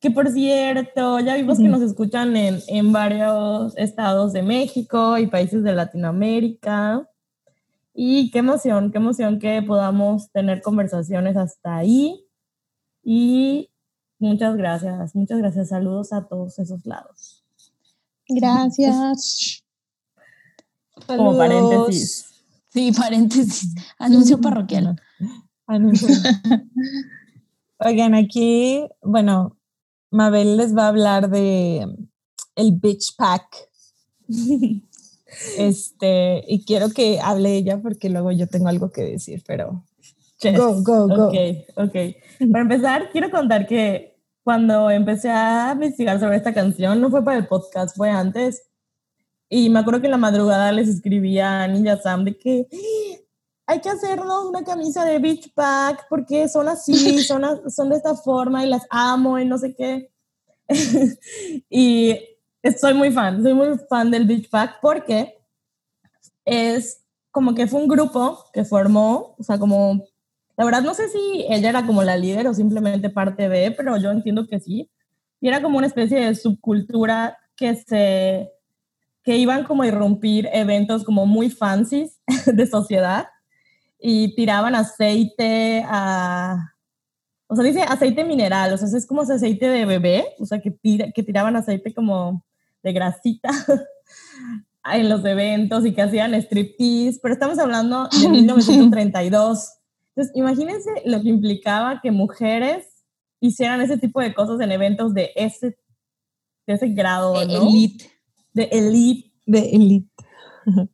Que 0.00 0.10
por 0.10 0.28
cierto, 0.30 1.20
ya 1.20 1.36
vimos 1.36 1.58
que 1.58 1.68
nos 1.68 1.82
escuchan 1.82 2.36
en, 2.36 2.58
en 2.66 2.92
varios 2.92 3.76
estados 3.76 4.32
de 4.32 4.42
México 4.42 5.18
y 5.18 5.28
países 5.28 5.62
de 5.62 5.74
Latinoamérica. 5.74 7.08
Y 7.94 8.30
qué 8.32 8.40
emoción, 8.40 8.90
qué 8.90 8.98
emoción 8.98 9.38
que 9.38 9.62
podamos 9.62 10.30
tener 10.32 10.62
conversaciones 10.62 11.36
hasta 11.36 11.76
ahí. 11.76 12.24
Y 13.04 13.70
Muchas 14.18 14.56
gracias, 14.56 15.14
muchas 15.14 15.38
gracias. 15.38 15.68
Saludos 15.68 16.12
a 16.12 16.26
todos 16.26 16.58
esos 16.58 16.84
lados. 16.84 17.44
Gracias. 18.28 19.64
Como 21.06 21.36
paréntesis. 21.36 22.26
Sí, 22.70 22.92
paréntesis. 22.92 23.74
Anuncio 23.98 24.40
parroquial. 24.40 25.00
Anuncio. 25.66 26.08
Oigan, 27.78 28.14
aquí, 28.14 28.84
bueno, 29.02 29.56
Mabel 30.10 30.56
les 30.56 30.76
va 30.76 30.84
a 30.84 30.88
hablar 30.88 31.30
de 31.30 31.86
el 32.56 32.72
Beach 32.72 33.14
Pack. 33.16 33.68
Este, 35.58 36.42
y 36.48 36.64
quiero 36.64 36.88
que 36.88 37.20
hable 37.20 37.54
ella 37.54 37.80
porque 37.82 38.08
luego 38.08 38.32
yo 38.32 38.46
tengo 38.46 38.68
algo 38.68 38.90
que 38.90 39.02
decir, 39.02 39.44
pero 39.46 39.84
Go, 40.42 40.82
go, 40.82 41.08
go. 41.08 41.26
Ok, 41.28 41.34
ok. 41.74 41.96
Para 42.52 42.62
empezar, 42.62 43.10
quiero 43.10 43.30
contar 43.30 43.66
que 43.66 44.16
cuando 44.44 44.90
empecé 44.90 45.30
a 45.30 45.72
investigar 45.72 46.20
sobre 46.20 46.36
esta 46.36 46.54
canción, 46.54 47.00
no 47.00 47.10
fue 47.10 47.24
para 47.24 47.38
el 47.38 47.46
podcast, 47.46 47.96
fue 47.96 48.10
antes. 48.10 48.67
Y 49.48 49.70
me 49.70 49.80
acuerdo 49.80 50.00
que 50.00 50.06
en 50.06 50.12
la 50.12 50.18
madrugada 50.18 50.72
les 50.72 50.88
escribía 50.88 51.62
a 51.62 51.68
Ninja 51.68 51.96
Sam 51.96 52.24
de 52.24 52.36
que 52.36 52.68
hay 53.66 53.80
que 53.80 53.88
hacernos 53.90 54.46
una 54.46 54.64
camisa 54.64 55.04
de 55.04 55.18
Beach 55.18 55.52
Pack 55.54 56.06
porque 56.08 56.48
son 56.48 56.68
así, 56.68 57.22
son, 57.22 57.42
son 57.70 57.90
de 57.90 57.96
esta 57.96 58.14
forma 58.14 58.64
y 58.64 58.68
las 58.68 58.86
amo 58.90 59.38
y 59.38 59.44
no 59.44 59.58
sé 59.58 59.74
qué. 59.74 60.10
y 61.70 62.18
soy 62.78 62.94
muy 62.94 63.10
fan, 63.10 63.42
soy 63.42 63.54
muy 63.54 63.78
fan 63.88 64.10
del 64.10 64.26
Beach 64.26 64.48
Pack 64.50 64.78
porque 64.80 65.38
es 66.44 67.02
como 67.30 67.54
que 67.54 67.66
fue 67.66 67.80
un 67.80 67.88
grupo 67.88 68.44
que 68.52 68.64
formó, 68.64 69.36
o 69.38 69.42
sea, 69.42 69.58
como, 69.58 70.04
la 70.56 70.64
verdad 70.64 70.82
no 70.82 70.94
sé 70.94 71.08
si 71.08 71.46
ella 71.48 71.68
era 71.68 71.86
como 71.86 72.02
la 72.02 72.16
líder 72.16 72.48
o 72.48 72.54
simplemente 72.54 73.10
parte 73.10 73.48
de, 73.48 73.70
pero 73.70 73.96
yo 73.96 74.10
entiendo 74.10 74.46
que 74.46 74.60
sí. 74.60 74.90
Y 75.40 75.48
era 75.48 75.62
como 75.62 75.78
una 75.78 75.86
especie 75.86 76.18
de 76.18 76.34
subcultura 76.34 77.38
que 77.54 77.76
se, 77.76 78.50
que 79.28 79.36
iban 79.36 79.64
como 79.64 79.82
a 79.82 79.86
irrumpir 79.86 80.48
eventos 80.54 81.04
como 81.04 81.26
muy 81.26 81.50
fancies 81.50 82.18
de 82.46 82.66
sociedad 82.66 83.28
y 84.00 84.34
tiraban 84.34 84.74
aceite 84.74 85.84
a, 85.86 86.72
o 87.46 87.54
sea, 87.54 87.62
dice 87.62 87.82
aceite 87.82 88.24
mineral, 88.24 88.72
o 88.72 88.78
sea, 88.78 88.88
es 88.88 89.06
como 89.06 89.24
ese 89.24 89.34
aceite 89.34 89.68
de 89.68 89.84
bebé, 89.84 90.24
o 90.38 90.46
sea, 90.46 90.62
que, 90.62 90.70
tira, 90.70 91.12
que 91.12 91.22
tiraban 91.22 91.56
aceite 91.56 91.92
como 91.92 92.42
de 92.82 92.92
grasita 92.94 93.50
en 94.94 95.10
los 95.10 95.22
eventos 95.26 95.84
y 95.84 95.92
que 95.92 96.00
hacían 96.00 96.32
striptease, 96.32 97.20
pero 97.22 97.34
estamos 97.34 97.58
hablando 97.58 98.08
de 98.08 98.28
1932. 98.30 99.72
Entonces, 100.16 100.36
imagínense 100.36 100.90
lo 101.04 101.20
que 101.20 101.28
implicaba 101.28 102.00
que 102.00 102.12
mujeres 102.12 103.04
hicieran 103.40 103.82
ese 103.82 103.98
tipo 103.98 104.22
de 104.22 104.32
cosas 104.32 104.58
en 104.60 104.72
eventos 104.72 105.12
de 105.12 105.32
ese, 105.36 105.76
de 106.66 106.72
ese 106.72 106.88
grado, 106.88 107.34
¿no? 107.44 107.68
Elite. 107.68 108.17
De 108.52 108.64
elite. 108.72 109.32
De 109.46 109.70
elite. 109.70 110.10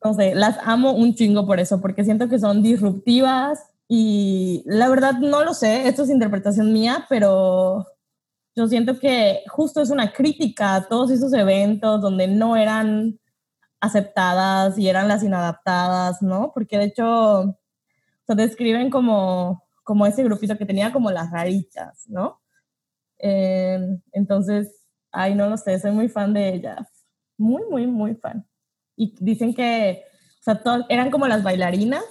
No 0.05 0.15
sé, 0.15 0.35
las 0.35 0.59
amo 0.63 0.93
un 0.93 1.15
chingo 1.15 1.47
por 1.47 1.59
eso, 1.59 1.81
porque 1.81 2.05
siento 2.05 2.29
que 2.29 2.39
son 2.39 2.63
disruptivas 2.63 3.59
y 3.89 4.63
la 4.67 4.89
verdad 4.89 5.15
no 5.15 5.43
lo 5.45 5.53
sé, 5.53 5.89
esto 5.89 6.05
es 6.05 6.11
interpretación 6.11 6.73
mía, 6.73 7.07
pero 7.09 7.87
yo 8.57 8.69
siento 8.69 8.99
que 8.99 9.43
justo 9.49 9.81
es 9.81 9.91
una 9.91 10.13
crítica 10.13 10.77
a 10.77 10.89
todos 10.89 11.11
esos 11.11 11.33
eventos 11.33 12.01
donde 12.01 12.29
no 12.29 12.57
eran 12.57 13.19
aceptadas 13.81 14.79
y 14.79 14.89
eran 14.89 15.09
las 15.09 15.23
inadaptadas, 15.23 16.23
¿no? 16.23 16.53
Porque 16.55 16.79
de 16.79 16.85
hecho 16.85 17.59
se 18.27 18.35
describen 18.35 18.91
como, 18.91 19.65
como 19.83 20.07
ese 20.07 20.23
grupito 20.23 20.57
que 20.57 20.67
tenía 20.67 20.93
como 20.93 21.11
las 21.11 21.31
raritas, 21.31 22.05
¿no? 22.09 22.41
Eh, 23.19 23.79
entonces, 24.13 24.87
ay, 25.13 25.35
no 25.35 25.49
lo 25.49 25.57
sé, 25.57 25.79
soy 25.79 25.93
muy 25.93 26.09
fan 26.09 26.33
de 26.33 26.55
ellas. 26.55 26.94
Muy, 27.37 27.63
muy, 27.71 27.87
muy 27.87 28.15
fan. 28.15 28.47
Y 28.97 29.15
dicen 29.21 29.55
que, 29.55 30.03
o 30.41 30.43
sea, 30.43 30.63
eran 30.89 31.11
como 31.11 31.27
las 31.27 31.43
bailarinas, 31.43 32.05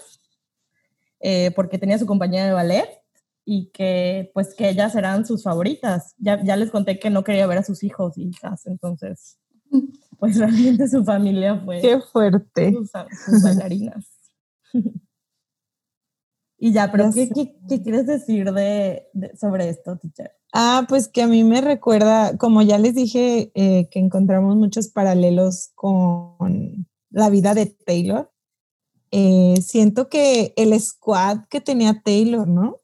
eh, 1.20 1.52
porque 1.56 1.78
tenía 1.78 1.98
su 1.98 2.06
compañía 2.06 2.46
de 2.46 2.52
ballet 2.52 2.90
y 3.46 3.70
que 3.72 4.32
pues 4.34 4.54
que 4.56 4.70
ellas 4.70 4.96
eran 4.96 5.26
sus 5.26 5.44
favoritas. 5.44 6.16
Ya, 6.18 6.44
ya 6.44 6.56
les 6.56 6.72
conté 6.72 7.00
que 7.00 7.10
no 7.10 7.24
quería 7.24 7.48
ver 7.48 7.60
a 7.60 7.64
sus 7.64 7.84
hijos 7.84 8.18
y 8.18 8.30
hijas, 8.30 8.66
entonces 8.66 9.40
pues 10.20 10.38
realmente 10.40 10.88
su 10.88 11.04
familia 11.04 11.60
fue... 11.64 11.82
Qué 11.82 12.00
fuerte. 12.00 12.74
Sus, 13.26 13.44
bailarinas. 13.44 14.06
y 16.64 16.72
ya, 16.72 16.90
pero 16.94 17.12
¿qué, 17.14 17.28
¿qué, 17.68 17.82
quieres 17.82 18.06
decir 18.06 18.54
de, 18.54 19.10
sobre 19.38 19.68
esto, 19.68 19.98
teacher? 19.98 20.32
Ah, 20.54 20.86
pues 20.88 21.10
que 21.10 21.22
a 21.22 21.28
mí 21.28 21.44
me 21.44 21.60
recuerda, 21.60 22.38
como 22.38 22.62
ya 22.62 22.78
les 22.78 22.96
dije, 22.96 23.52
eh, 23.54 23.90
que 23.90 24.00
encontramos 24.00 24.56
muchos 24.56 24.88
paralelos 24.88 25.72
con 25.76 26.88
la 27.10 27.30
vida 27.30 27.54
de 27.54 27.66
Taylor. 27.66 28.32
Eh, 29.12 29.56
siento 29.62 30.08
que 30.08 30.54
el 30.56 30.80
squad 30.80 31.40
que 31.50 31.60
tenía 31.60 32.02
Taylor, 32.02 32.48
¿no? 32.48 32.80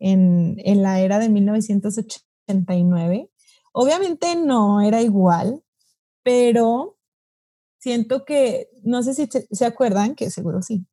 En, 0.00 0.56
en 0.64 0.82
la 0.82 0.98
era 0.98 1.20
de 1.20 1.28
1989, 1.28 3.30
obviamente 3.72 4.34
no 4.34 4.80
era 4.80 5.02
igual, 5.02 5.62
pero 6.24 6.98
siento 7.78 8.24
que, 8.24 8.70
no 8.82 9.04
sé 9.04 9.14
si 9.14 9.28
se 9.28 9.64
acuerdan, 9.64 10.16
que 10.16 10.30
seguro 10.30 10.62
sí, 10.62 10.84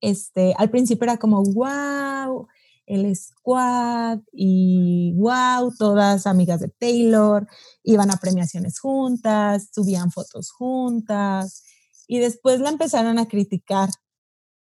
este, 0.00 0.54
al 0.58 0.70
principio 0.70 1.04
era 1.04 1.16
como, 1.16 1.42
wow, 1.42 2.46
el 2.86 3.14
squad 3.16 4.20
y 4.32 5.12
wow, 5.16 5.72
todas 5.76 6.26
amigas 6.26 6.60
de 6.60 6.68
Taylor, 6.68 7.46
iban 7.82 8.10
a 8.10 8.16
premiaciones 8.16 8.78
juntas, 8.78 9.70
subían 9.72 10.10
fotos 10.10 10.52
juntas 10.52 11.64
y 12.06 12.20
después 12.20 12.60
la 12.60 12.70
empezaron 12.70 13.18
a 13.18 13.26
criticar 13.26 13.90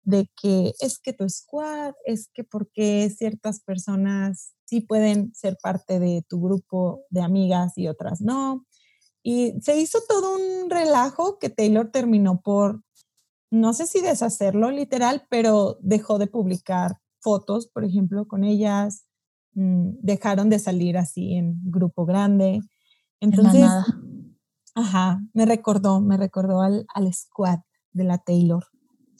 de 0.03 0.29
que 0.41 0.73
es 0.79 0.99
que 0.99 1.13
tu 1.13 1.29
squad, 1.29 1.93
es 2.05 2.29
que 2.33 2.43
porque 2.43 3.09
ciertas 3.15 3.61
personas 3.61 4.53
sí 4.65 4.81
pueden 4.81 5.33
ser 5.33 5.57
parte 5.61 5.99
de 5.99 6.23
tu 6.27 6.41
grupo 6.41 7.03
de 7.09 7.21
amigas 7.21 7.73
y 7.77 7.87
otras 7.87 8.21
no. 8.21 8.65
Y 9.21 9.53
se 9.61 9.77
hizo 9.77 9.99
todo 10.07 10.35
un 10.35 10.69
relajo 10.69 11.37
que 11.39 11.49
Taylor 11.49 11.91
terminó 11.91 12.41
por, 12.41 12.81
no 13.51 13.73
sé 13.73 13.87
si 13.87 14.01
deshacerlo 14.01 14.71
literal, 14.71 15.25
pero 15.29 15.77
dejó 15.81 16.19
de 16.19 16.27
publicar 16.27 16.99
fotos, 17.19 17.67
por 17.67 17.83
ejemplo, 17.83 18.27
con 18.27 18.43
ellas, 18.43 19.05
mm, 19.53 19.91
dejaron 20.01 20.49
de 20.49 20.59
salir 20.59 20.97
así 20.97 21.33
en 21.33 21.59
grupo 21.63 22.05
grande. 22.05 22.61
Entonces, 23.19 23.69
ajá, 24.75 25.21
me 25.33 25.45
recordó, 25.45 25.99
me 25.99 26.17
recordó 26.17 26.61
al, 26.61 26.85
al 26.93 27.13
squad 27.13 27.59
de 27.91 28.03
la 28.03 28.19
Taylor. 28.19 28.65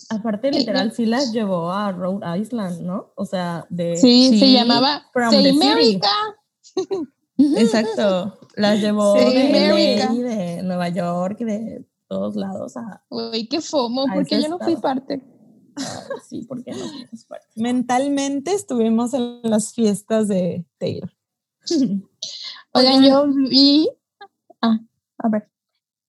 Aparte, 0.09 0.51
literal, 0.51 0.93
sí 0.93 1.05
las 1.05 1.33
llevó 1.33 1.71
a 1.71 1.91
Rhode 1.91 2.39
Island, 2.39 2.81
¿no? 2.81 3.11
O 3.15 3.25
sea, 3.25 3.65
de... 3.69 3.97
Sí, 3.97 4.39
se 4.39 4.51
llamaba 4.51 5.03
From 5.11 5.33
America. 5.33 6.09
Exacto. 7.37 8.39
Las 8.55 8.79
llevó 8.79 9.13
de, 9.15 10.13
de 10.23 10.63
Nueva 10.63 10.87
York 10.89 11.37
y 11.41 11.43
de 11.45 11.85
todos 12.09 12.35
lados 12.35 12.75
a. 12.75 13.05
Uy, 13.09 13.47
qué 13.47 13.61
fomo, 13.61 14.05
porque 14.13 14.41
yo 14.41 14.49
no 14.49 14.59
fui 14.59 14.75
parte. 14.75 15.23
sí, 16.27 16.45
porque 16.47 16.71
no 16.71 16.85
parte. 17.29 17.45
Mentalmente 17.55 18.53
estuvimos 18.53 19.13
en 19.13 19.39
las 19.43 19.73
fiestas 19.73 20.27
de 20.27 20.65
Taylor. 20.77 21.13
Oigan, 22.73 23.03
yo 23.03 23.27
vi. 23.27 23.89
Ah, 24.61 24.79
a 25.19 25.29
ver. 25.29 25.49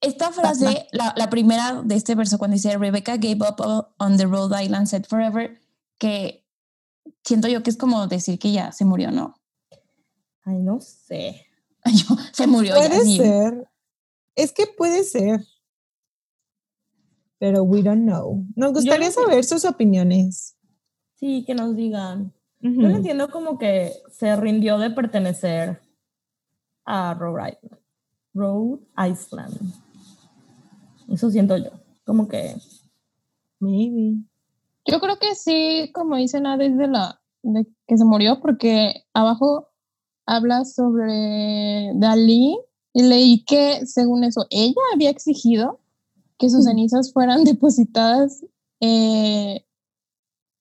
Esta 0.00 0.32
frase, 0.32 0.88
la, 0.92 1.12
la, 1.14 1.28
primera 1.28 1.82
de 1.84 1.94
este 1.94 2.14
verso, 2.14 2.38
cuando 2.38 2.54
dice 2.54 2.78
Rebecca 2.78 3.18
gave 3.18 3.40
up 3.46 3.92
on 3.98 4.16
the 4.16 4.24
Rhode 4.24 4.64
Island 4.64 4.86
set 4.86 5.06
forever, 5.06 5.60
que 5.98 6.46
siento 7.22 7.48
yo 7.48 7.62
que 7.62 7.68
es 7.68 7.76
como 7.76 8.06
decir 8.06 8.38
que 8.38 8.50
ya 8.50 8.72
se 8.72 8.86
murió, 8.86 9.10
¿no? 9.10 9.34
Ay, 10.44 10.62
no 10.62 10.80
sé. 10.80 11.46
se 12.32 12.46
murió. 12.46 12.76
Puede 12.76 13.04
ser. 13.04 13.68
Es 14.34 14.52
que 14.52 14.66
puede 14.66 15.04
ser. 15.04 15.46
Pero 17.40 17.64
we 17.64 17.82
don't 17.82 18.02
know. 18.02 18.46
Nos 18.54 18.74
gustaría 18.74 19.10
saber 19.10 19.42
sus 19.44 19.64
opiniones. 19.64 20.56
Sí, 21.14 21.42
que 21.46 21.54
nos 21.54 21.74
digan. 21.74 22.32
Yo 22.60 22.70
no 22.70 22.96
entiendo 22.96 23.30
como 23.30 23.58
que 23.58 23.92
se 24.12 24.36
rindió 24.36 24.78
de 24.78 24.90
pertenecer 24.90 25.80
a 26.84 27.14
Rhode 27.14 27.56
Island. 27.56 27.80
Rhode 28.34 28.82
Island. 29.10 29.72
Eso 31.08 31.30
siento 31.30 31.56
yo. 31.56 31.70
Como 32.04 32.28
que. 32.28 32.54
Maybe. 33.58 34.18
Yo 34.84 35.00
creo 35.00 35.18
que 35.18 35.34
sí, 35.34 35.90
como 35.94 36.16
dicen, 36.16 36.44
desde 36.58 36.88
la 36.88 37.20
de 37.42 37.66
que 37.86 37.96
se 37.96 38.04
murió, 38.04 38.40
porque 38.40 39.04
abajo 39.14 39.68
habla 40.26 40.66
sobre 40.66 41.92
Dalí 41.94 42.58
y 42.92 43.02
leí 43.02 43.44
que 43.44 43.86
según 43.86 44.24
eso 44.24 44.46
ella 44.50 44.80
había 44.92 45.10
exigido 45.10 45.80
que 46.40 46.50
sus 46.50 46.64
cenizas 46.64 47.12
fueran 47.12 47.44
depositadas 47.44 48.44
eh, 48.80 49.64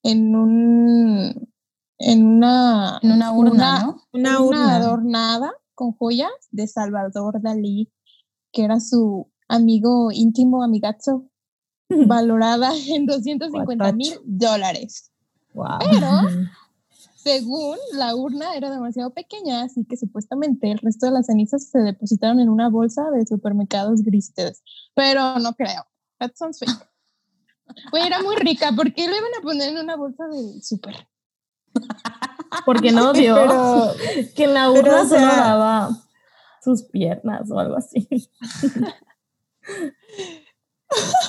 en 0.04 0.36
un 0.36 1.50
en 1.98 2.26
una 2.26 3.00
en 3.02 3.12
una 3.12 3.34
urna, 3.34 3.96
una, 4.14 4.42
urna. 4.42 4.76
adornada 4.76 5.54
con 5.74 5.94
joyas 5.94 6.30
de 6.52 6.68
Salvador 6.68 7.42
Dalí, 7.42 7.92
que 8.52 8.66
era 8.66 8.80
su 8.80 9.32
amigo 9.48 10.12
íntimo, 10.12 10.64
amigazo, 10.64 11.26
valorada 11.90 12.72
en 12.88 13.06
250 13.06 13.92
mil 13.94 14.14
dólares. 14.26 15.12
Pero 15.54 16.08
según 17.24 17.78
la 17.94 18.16
urna 18.16 18.56
era 18.56 18.70
demasiado 18.70 19.14
pequeña, 19.14 19.64
así 19.64 19.86
que 19.86 19.98
supuestamente 19.98 20.72
el 20.72 20.80
resto 20.80 21.06
de 21.06 21.12
las 21.12 21.26
cenizas 21.26 21.70
se 21.70 21.80
depositaron 21.80 22.40
en 22.40 22.50
una 22.50 22.70
bolsa 22.70 23.10
de 23.12 23.26
supermercados 23.26 24.04
grises. 24.04 24.64
Pero 24.96 25.40
no 25.40 25.54
creo. 25.54 25.86
That 26.20 26.32
sounds 26.36 26.60
fake. 26.60 26.90
Pues 27.92 28.06
era 28.06 28.22
muy 28.22 28.36
rica. 28.38 28.72
¿Por 28.76 28.94
qué 28.94 29.08
lo 29.08 29.16
iban 29.16 29.32
a 29.38 29.42
poner 29.42 29.70
en 29.70 29.78
una 29.78 29.96
bolsa 29.96 30.28
de 30.28 30.62
super? 30.62 31.08
Porque 32.66 32.92
no 32.92 33.14
dio 33.14 33.36
que 34.36 34.46
en 34.46 34.54
la 34.54 34.72
urna 34.72 35.06
se 35.06 35.16
daba 35.20 35.90
sus 36.64 36.84
piernas 36.84 37.50
o 37.52 37.60
algo 37.60 37.76
así. 37.78 38.08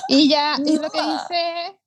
Y 0.07 0.29
ya, 0.29 0.55
es 0.65 0.81
lo 0.81 0.89
que 0.89 1.01
dice 1.01 1.79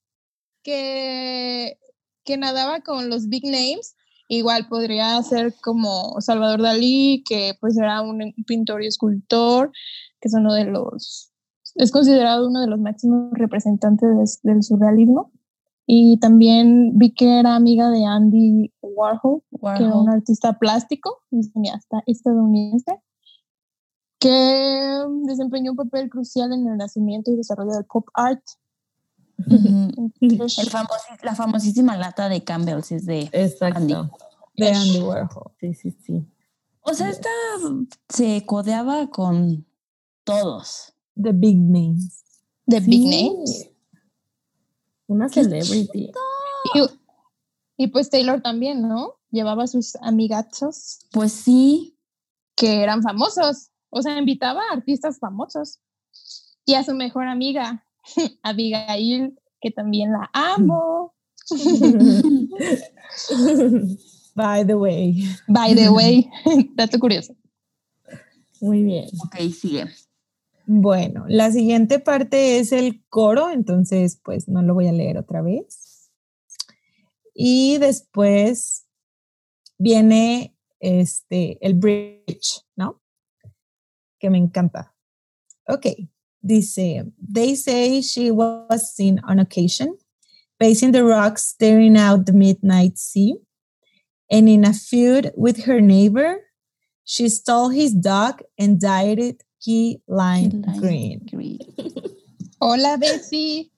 que, 0.62 1.78
que 2.24 2.36
nadaba 2.36 2.80
con 2.80 3.08
los 3.08 3.28
big 3.28 3.44
names. 3.44 3.94
Igual 4.28 4.68
podría 4.68 5.22
ser 5.22 5.54
como 5.62 6.20
Salvador 6.20 6.62
Dalí, 6.62 7.22
que 7.26 7.54
pues 7.60 7.76
era 7.76 8.00
un 8.00 8.34
pintor 8.46 8.82
y 8.82 8.86
escultor, 8.86 9.70
que 10.20 10.28
es 10.28 10.34
uno 10.34 10.54
de 10.54 10.64
los, 10.64 11.30
es 11.74 11.92
considerado 11.92 12.48
uno 12.48 12.60
de 12.60 12.66
los 12.66 12.80
máximos 12.80 13.30
representantes 13.32 14.40
del 14.42 14.62
surrealismo. 14.62 15.30
Y 15.86 16.18
también 16.18 16.96
vi 16.96 17.12
que 17.12 17.38
era 17.40 17.54
amiga 17.54 17.90
de 17.90 18.06
Andy 18.06 18.72
Warhol, 18.80 19.42
que 19.76 19.84
era 19.84 19.94
un 19.94 20.08
artista 20.08 20.58
plástico, 20.58 21.18
cineasta 21.30 22.02
estadounidense, 22.06 23.02
que 24.18 25.04
desempeñó 25.24 25.72
un 25.72 25.76
papel 25.76 26.08
crucial 26.08 26.54
en 26.54 26.66
el 26.66 26.78
nacimiento 26.78 27.30
y 27.30 27.36
desarrollo 27.36 27.72
del 27.72 27.84
pop 27.84 28.08
art. 28.14 28.40
El 29.36 30.38
la 31.22 31.34
famosísima 31.34 31.96
lata 31.96 32.28
de 32.28 32.44
Campbell's 32.44 32.92
es 32.92 33.06
de 33.06 33.30
Andy. 33.60 33.94
De 34.56 34.70
Andy 34.70 35.00
Warhol. 35.00 35.52
Sí, 35.60 35.74
sí, 35.74 35.96
sí. 36.04 36.26
O 36.80 36.94
sea, 36.94 37.08
esta 37.08 37.30
se 38.08 38.44
codeaba 38.46 39.08
con 39.10 39.66
todos. 40.24 40.94
The 41.20 41.32
big 41.32 41.58
names. 41.58 42.24
The 42.66 42.80
big 42.80 43.04
names. 43.04 43.70
Una 45.06 45.28
celebrity. 45.28 46.12
Y, 47.76 47.88
pues 47.88 48.08
Taylor 48.10 48.40
también, 48.40 48.86
¿no? 48.86 49.14
Llevaba 49.30 49.64
a 49.64 49.66
sus 49.66 49.96
amigachos. 49.96 51.00
Pues 51.10 51.32
sí. 51.32 51.98
Que 52.54 52.82
eran 52.82 53.02
famosos. 53.02 53.70
O 53.90 54.02
sea, 54.02 54.18
invitaba 54.18 54.62
a 54.70 54.74
artistas 54.74 55.18
famosos. 55.18 55.80
Y 56.64 56.74
a 56.74 56.84
su 56.84 56.94
mejor 56.94 57.26
amiga, 57.26 57.83
Abigail, 58.42 59.38
que 59.60 59.70
también 59.70 60.12
la 60.12 60.30
amo. 60.32 61.14
By 64.34 64.66
the 64.66 64.74
way. 64.74 65.24
By 65.48 65.74
the 65.74 65.90
way. 65.90 66.28
Dato 66.74 66.98
curioso. 66.98 67.36
Muy 68.60 68.82
bien. 68.82 69.06
Ok, 69.24 69.36
sigue. 69.52 69.86
Bueno, 70.66 71.24
la 71.28 71.52
siguiente 71.52 71.98
parte 71.98 72.58
es 72.58 72.72
el 72.72 73.04
coro, 73.08 73.50
entonces 73.50 74.18
pues 74.24 74.48
no 74.48 74.62
lo 74.62 74.74
voy 74.74 74.88
a 74.88 74.92
leer 74.92 75.18
otra 75.18 75.42
vez. 75.42 76.10
Y 77.34 77.78
después 77.78 78.86
viene 79.76 80.56
este 80.80 81.64
el 81.64 81.74
bridge, 81.74 82.64
¿no? 82.76 83.02
Que 84.18 84.30
me 84.30 84.38
encanta. 84.38 84.94
Ok, 85.66 85.86
dice, 86.44 87.04
they 87.20 87.54
say 87.54 88.00
she 88.02 88.30
was 88.30 88.94
seen 88.94 89.20
on 89.26 89.38
occasion, 89.38 89.96
pacing 90.58 90.92
the 90.92 91.04
rocks, 91.04 91.42
staring 91.42 91.96
out 91.96 92.26
the 92.26 92.32
midnight 92.32 92.98
sea, 92.98 93.36
and 94.30 94.48
in 94.48 94.64
a 94.64 94.72
feud 94.72 95.32
with 95.36 95.64
her 95.64 95.80
neighbor, 95.80 96.40
she 97.04 97.28
stole 97.28 97.68
his 97.68 97.92
dog 97.92 98.42
and 98.58 98.80
dyed 98.80 99.18
it 99.18 99.42
Key 99.60 100.00
Lime, 100.06 100.62
Green. 100.78 101.58
Hola, 102.60 102.98
Betsy. 102.98 103.70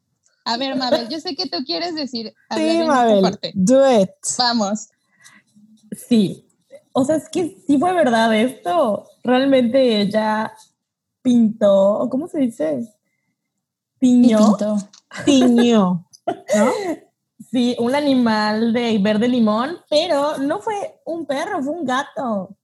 A 0.45 0.57
ver, 0.59 0.77
Mabel, 0.77 1.09
yo 1.09 1.19
sé 1.19 1.37
que 1.37 1.47
tú 1.47 1.65
quieres 1.65 1.95
decir. 1.95 2.33
Sí, 2.53 2.87
Mabel, 2.87 3.37
do 3.55 3.85
it. 3.85 4.11
Vamos. 4.39 4.89
Sí. 5.93 6.45
O 6.93 7.05
sea, 7.05 7.17
es 7.17 7.29
que 7.29 7.57
sí 7.67 7.79
fue 7.79 7.93
verdad 7.93 8.35
esto. 8.35 9.09
Realmente 9.25 10.01
ella 10.01 10.53
pintó, 11.27 12.07
¿cómo 12.09 12.29
se 12.29 12.39
dice? 12.39 12.89
Piñó. 13.99 14.57
Piñó. 15.25 16.09
¿No? 16.27 16.71
Sí, 17.51 17.77
un 17.79 17.95
animal 17.95 18.73
de 18.73 18.99
verde 18.99 19.29
limón, 19.29 19.77
pero 19.89 20.37
no 20.39 20.59
fue 20.59 21.01
un 21.05 21.27
perro, 21.27 21.63
fue 21.63 21.73
un 21.73 21.85
gato. 21.85 22.57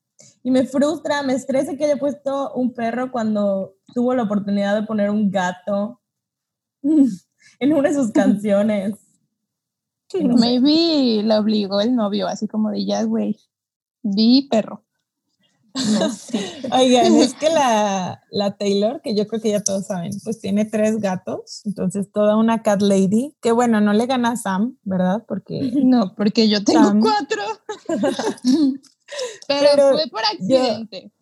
Y 0.42 0.50
me 0.50 0.66
frustra, 0.66 1.22
me 1.22 1.34
estresa 1.34 1.76
que 1.76 1.84
haya 1.84 1.96
puesto 1.96 2.52
un 2.54 2.74
perro 2.74 3.12
cuando 3.12 3.74
tuvo 3.94 4.14
la 4.14 4.24
oportunidad 4.24 4.74
de 4.74 4.86
poner 4.86 5.08
un 5.08 5.30
gato 5.30 6.00
en 6.82 7.72
una 7.72 7.90
de 7.90 7.94
sus 7.94 8.10
canciones. 8.12 8.94
Maybe 10.14 11.22
la 11.22 11.38
obligó 11.38 11.80
el 11.80 11.94
novio, 11.94 12.26
así 12.26 12.48
como 12.48 12.70
de 12.70 12.84
ya, 12.84 13.04
güey, 13.04 13.38
di 14.02 14.48
perro. 14.50 14.84
No 15.74 16.10
Oigan, 16.76 17.16
es 17.16 17.34
que 17.34 17.48
la, 17.50 18.22
la, 18.30 18.56
Taylor, 18.56 19.00
que 19.02 19.14
yo 19.14 19.26
creo 19.26 19.40
que 19.40 19.50
ya 19.50 19.62
todos 19.62 19.86
saben, 19.86 20.12
pues 20.22 20.40
tiene 20.40 20.64
tres 20.64 20.98
gatos, 20.98 21.62
entonces 21.64 22.10
toda 22.12 22.36
una 22.36 22.62
cat 22.62 22.82
lady, 22.82 23.34
que 23.40 23.52
bueno, 23.52 23.80
no 23.80 23.92
le 23.92 24.06
gana 24.06 24.32
a 24.32 24.36
Sam, 24.36 24.78
¿verdad? 24.82 25.24
Porque... 25.26 25.60
No, 25.84 26.14
porque 26.14 26.48
yo 26.48 26.62
tengo 26.64 26.92
cuatro. 27.00 27.42
Pero, 29.46 29.92
fue 29.92 30.08
por 30.10 30.24
accidente. 30.24 31.12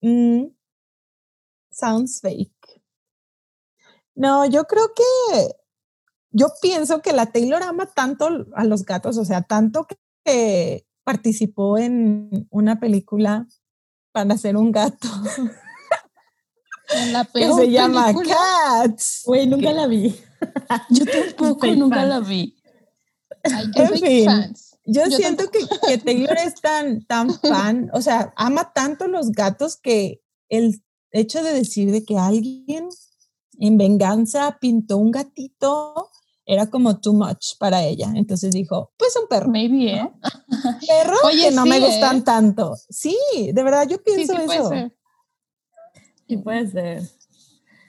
Mm, 0.00 0.46
sounds 1.70 2.20
fake. 2.20 2.82
No, 4.14 4.46
yo 4.46 4.64
creo 4.64 4.92
que, 4.94 5.54
yo 6.30 6.48
pienso 6.60 7.02
que 7.02 7.12
la 7.12 7.26
Taylor 7.26 7.62
ama 7.62 7.86
tanto 7.86 8.46
a 8.54 8.64
los 8.64 8.84
gatos, 8.84 9.16
o 9.18 9.24
sea, 9.24 9.42
tanto 9.42 9.86
que 10.24 10.86
participó 11.04 11.78
en 11.78 12.46
una 12.50 12.80
película 12.80 13.46
para 14.12 14.36
ser 14.36 14.56
un 14.56 14.72
gato. 14.72 15.08
La 17.10 17.24
que 17.24 17.52
se 17.52 17.70
llama 17.70 18.12
Cats. 18.12 19.22
Güey, 19.24 19.46
nunca 19.46 19.72
la 19.72 19.86
vi. 19.86 20.14
Yo 20.90 21.04
tampoco, 21.06 21.66
nunca 21.68 22.04
la 22.04 22.20
vi. 22.20 22.56
en 23.44 23.88
fin, 23.98 24.54
yo, 24.84 25.06
siento 25.06 25.48
que, 25.50 25.60
que, 25.86 25.98
Taylor 25.98 26.36
es 26.38 26.54
tan, 26.60 27.04
tan 27.06 27.32
fan, 27.34 27.90
o 27.92 28.00
sea, 28.00 28.32
ama 28.36 28.72
tanto 28.72 29.06
los 29.06 29.30
gatos 29.30 29.76
que 29.76 30.20
el 30.48 30.82
hecho 31.12 31.42
de 31.42 31.52
decir 31.52 31.90
de 31.90 32.04
que 32.04 32.18
alguien 32.18 32.88
en 33.58 33.78
venganza 33.78 34.58
pintó 34.60 34.98
un 34.98 35.10
gatito 35.10 36.10
era 36.44 36.68
como 36.68 37.00
too 37.00 37.12
much 37.12 37.56
para 37.58 37.82
ella. 37.82 38.12
Entonces 38.14 38.52
dijo, 38.52 38.92
pues 38.96 39.16
un 39.20 39.28
perro. 39.28 39.50
Maybe, 39.50 39.94
¿eh? 39.94 40.10
Perros 40.88 41.20
que 41.40 41.50
no 41.50 41.66
me 41.66 41.80
gustan 41.80 42.18
¿eh? 42.18 42.22
tanto. 42.22 42.74
Sí, 42.88 43.16
de 43.52 43.62
verdad, 43.62 43.88
yo 43.88 44.02
pienso 44.02 44.34
sí, 44.34 44.42
eso. 44.42 44.46
Puede 44.46 44.68
ser. 44.68 44.98
Sí, 46.28 46.36
puede 46.38 46.70
ser. 46.70 47.02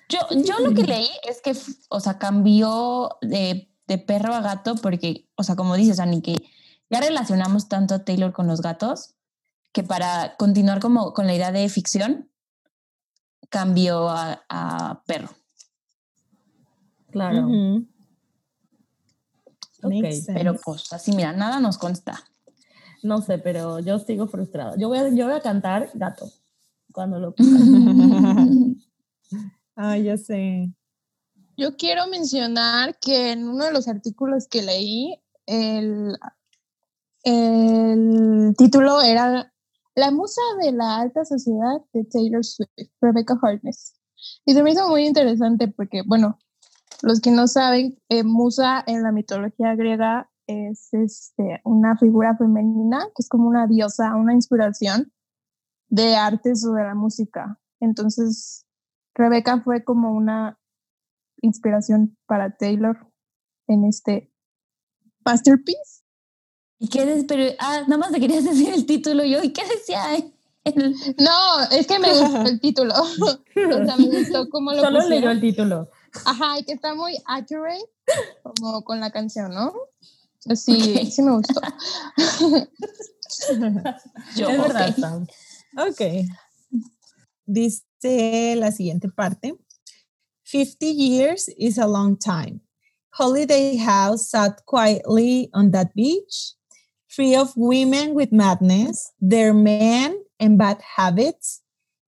Yo, 0.10 0.20
yo 0.44 0.60
lo 0.60 0.74
que 0.74 0.84
leí 0.84 1.10
es 1.28 1.42
que, 1.42 1.56
o 1.90 2.00
sea, 2.00 2.20
cambió 2.20 3.18
de, 3.22 3.72
de 3.88 3.98
perro 3.98 4.34
a 4.34 4.42
gato 4.42 4.76
porque, 4.76 5.30
o 5.36 5.44
sea, 5.44 5.56
como 5.56 5.76
dices, 5.76 6.00
Ani, 6.00 6.22
que 6.22 6.36
ya 6.90 7.00
relacionamos 7.00 7.68
tanto 7.68 7.96
a 7.96 8.06
Taylor 8.06 8.34
con 8.34 8.48
los 8.48 8.62
gatos 8.62 9.16
que 9.72 9.84
para 9.84 10.38
continuar 10.38 10.80
como 10.80 11.14
con 11.14 11.26
la 11.26 11.34
idea 11.34 11.52
de 11.52 11.68
ficción, 11.68 12.30
cambió 13.50 14.08
a, 14.10 15.04
perro. 15.06 15.30
Claro. 17.12 17.48
Pero 20.28 20.56
pues 20.64 20.92
así, 20.94 21.12
mira, 21.14 21.34
nada 21.34 21.60
nos 21.60 21.78
consta. 21.78 22.24
No 23.02 23.22
sé, 23.22 23.38
pero 23.38 23.80
yo 23.80 24.00
sigo 24.00 24.28
frustrada. 24.28 24.76
Yo 24.78 24.88
voy 24.88 24.98
a, 25.00 25.10
yo 25.10 25.26
voy 25.26 25.36
a 25.36 25.42
cantar 25.42 25.90
gato 25.94 26.32
cuando 26.92 27.20
lo 27.20 27.36
Ay, 29.76 30.04
ya 30.04 30.18
sé. 30.18 30.72
Yo 31.58 31.76
quiero 31.76 32.08
mencionar 32.08 32.98
que 33.00 33.32
en 33.32 33.48
uno 33.48 33.66
de 33.66 33.74
los 33.74 33.88
artículos 33.88 34.48
que 34.48 34.62
leí, 34.62 35.20
el 35.46 36.18
el 37.24 38.54
título 38.58 39.02
era 39.02 39.54
La 39.96 40.12
musa 40.12 40.42
de 40.62 40.74
la 40.74 40.98
alta 40.98 41.24
sociedad 41.24 41.82
de 41.94 42.04
Taylor 42.04 42.44
Swift, 42.44 42.70
Rebecca 43.02 43.40
Harkness. 43.42 43.94
Y 44.46 44.54
se 44.54 44.62
me 44.62 44.72
hizo 44.72 44.90
muy 44.90 45.06
interesante 45.06 45.70
porque, 45.70 46.02
bueno, 46.06 46.38
los 47.04 47.20
que 47.20 47.32
no 47.32 47.48
saben, 47.48 48.00
eh, 48.08 48.24
musa 48.24 48.84
en 48.88 49.04
la 49.04 49.12
mitología 49.12 49.76
griega 49.76 50.32
es 50.48 50.94
este, 50.94 51.62
una 51.66 51.98
figura 51.98 52.36
femenina 52.38 53.00
que 53.16 53.22
es 53.22 53.28
como 53.28 53.48
una 53.48 53.68
diosa, 53.68 54.16
una 54.16 54.34
inspiración 54.34 55.12
de 55.90 56.16
artes 56.16 56.66
o 56.66 56.74
de 56.74 56.84
la 56.84 56.96
música. 56.96 57.60
Entonces, 57.82 58.66
Rebecca 59.16 59.62
fue 59.62 59.84
como 59.84 60.14
una 60.14 60.58
inspiración 61.42 62.18
para 62.26 62.56
Taylor 62.56 62.98
en 63.68 63.84
este 63.84 64.32
masterpiece. 65.26 66.04
¿Y 66.80 66.88
qué 66.88 67.26
Pero, 67.28 67.54
ah, 67.60 67.82
nada 67.82 67.98
más 67.98 68.12
te 68.12 68.20
querías 68.22 68.44
decir 68.46 68.74
el 68.74 68.86
título 68.86 69.26
yo. 69.26 69.44
¿Y 69.44 69.52
qué 69.52 69.64
decía? 69.68 70.04
No, 71.18 71.64
es 71.70 71.86
que 71.86 72.00
me 72.00 72.18
gustó 72.18 72.44
el 72.44 72.62
título. 72.62 72.94
o 73.02 73.86
sea, 73.86 73.98
me 73.98 74.20
gustó 74.20 74.50
cómo 74.50 74.72
lo 74.72 74.82
Solo 74.82 75.08
leyó 75.10 75.32
el 75.32 75.42
título. 75.42 75.90
Ajá, 76.26 76.60
y 76.60 76.64
que 76.64 76.74
está 76.74 76.94
muy 76.96 77.18
accurate, 77.26 77.86
como 78.44 78.84
con 78.84 79.00
la 79.00 79.12
canción, 79.12 79.54
¿no? 79.54 79.74
Sí, 80.56 81.12
sí 81.12 81.22
me 81.22 81.32
gustó. 81.34 81.62
yo, 84.36 84.50
es 84.50 84.58
verdad, 84.58 85.28
Ok. 85.78 86.02
Dice 87.46 88.56
la 88.56 88.72
siguiente 88.72 89.10
parte. 89.10 89.56
50 90.44 90.86
years 90.86 91.50
is 91.58 91.78
a 91.78 91.88
long 91.88 92.18
time. 92.18 92.62
Holiday 93.14 93.78
House 93.78 94.30
sat 94.30 94.66
quietly 94.66 95.50
on 95.54 95.72
that 95.72 95.94
beach, 95.96 96.56
free 97.08 97.36
of 97.36 97.54
women 97.56 98.14
with 98.14 98.32
madness, 98.32 99.12
their 99.22 99.54
men 99.54 100.24
and 100.40 100.58
bad 100.58 100.82
habits, 100.96 101.62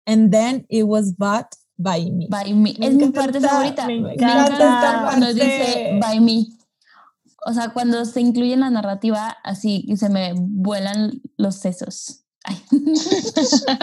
and 0.05 0.31
then 0.31 0.65
it 0.69 0.83
was 0.83 1.11
bought 1.11 1.55
by 1.81 2.11
me. 2.11 2.27
By 2.29 2.53
me. 2.53 2.75
Me 2.79 2.87
es 2.87 2.93
mi 2.93 3.07
parte 3.09 3.37
encanta, 3.37 3.49
favorita. 3.49 3.87
me 3.87 4.01
Me 4.01 4.13
encanta 4.13 4.45
encanta, 4.45 4.63
esta 4.65 5.01
cuando 5.03 5.25
parte. 5.27 5.33
dice 5.43 5.97
by 5.99 6.19
me. 6.19 6.45
O 7.45 7.53
sea, 7.53 7.69
cuando 7.73 8.05
se 8.05 8.21
incluye 8.21 8.53
en 8.53 8.59
la 8.59 8.69
narrativa, 8.69 9.35
así 9.43 9.87
se 9.97 10.09
me 10.09 10.33
vuelan 10.37 11.21
los 11.37 11.55
sesos. 11.55 12.23
Ay. 12.43 12.57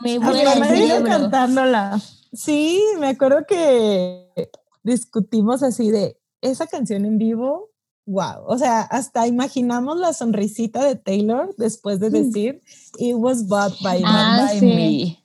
me 0.00 0.18
vuela 0.18 0.52
el 0.54 0.64
cerebro. 0.64 1.04
cantándola. 1.08 2.00
Sí, 2.32 2.82
me 2.98 3.08
acuerdo 3.08 3.44
que 3.46 4.50
discutimos 4.82 5.62
así 5.62 5.90
de 5.90 6.18
esa 6.40 6.66
canción 6.66 7.04
en 7.04 7.18
vivo. 7.18 7.68
Wow, 8.06 8.44
o 8.46 8.58
sea, 8.58 8.80
hasta 8.80 9.26
imaginamos 9.26 9.98
la 9.98 10.12
sonrisita 10.12 10.84
de 10.84 10.96
Taylor 10.96 11.54
después 11.58 12.00
de 12.00 12.10
decir 12.10 12.60
It 12.98 13.14
was 13.14 13.46
bought 13.46 13.74
by 13.82 13.98
me". 14.00 14.04
Ah, 14.06 14.46
by 14.48 14.58
sí. 14.58 14.66
me. 14.66 15.19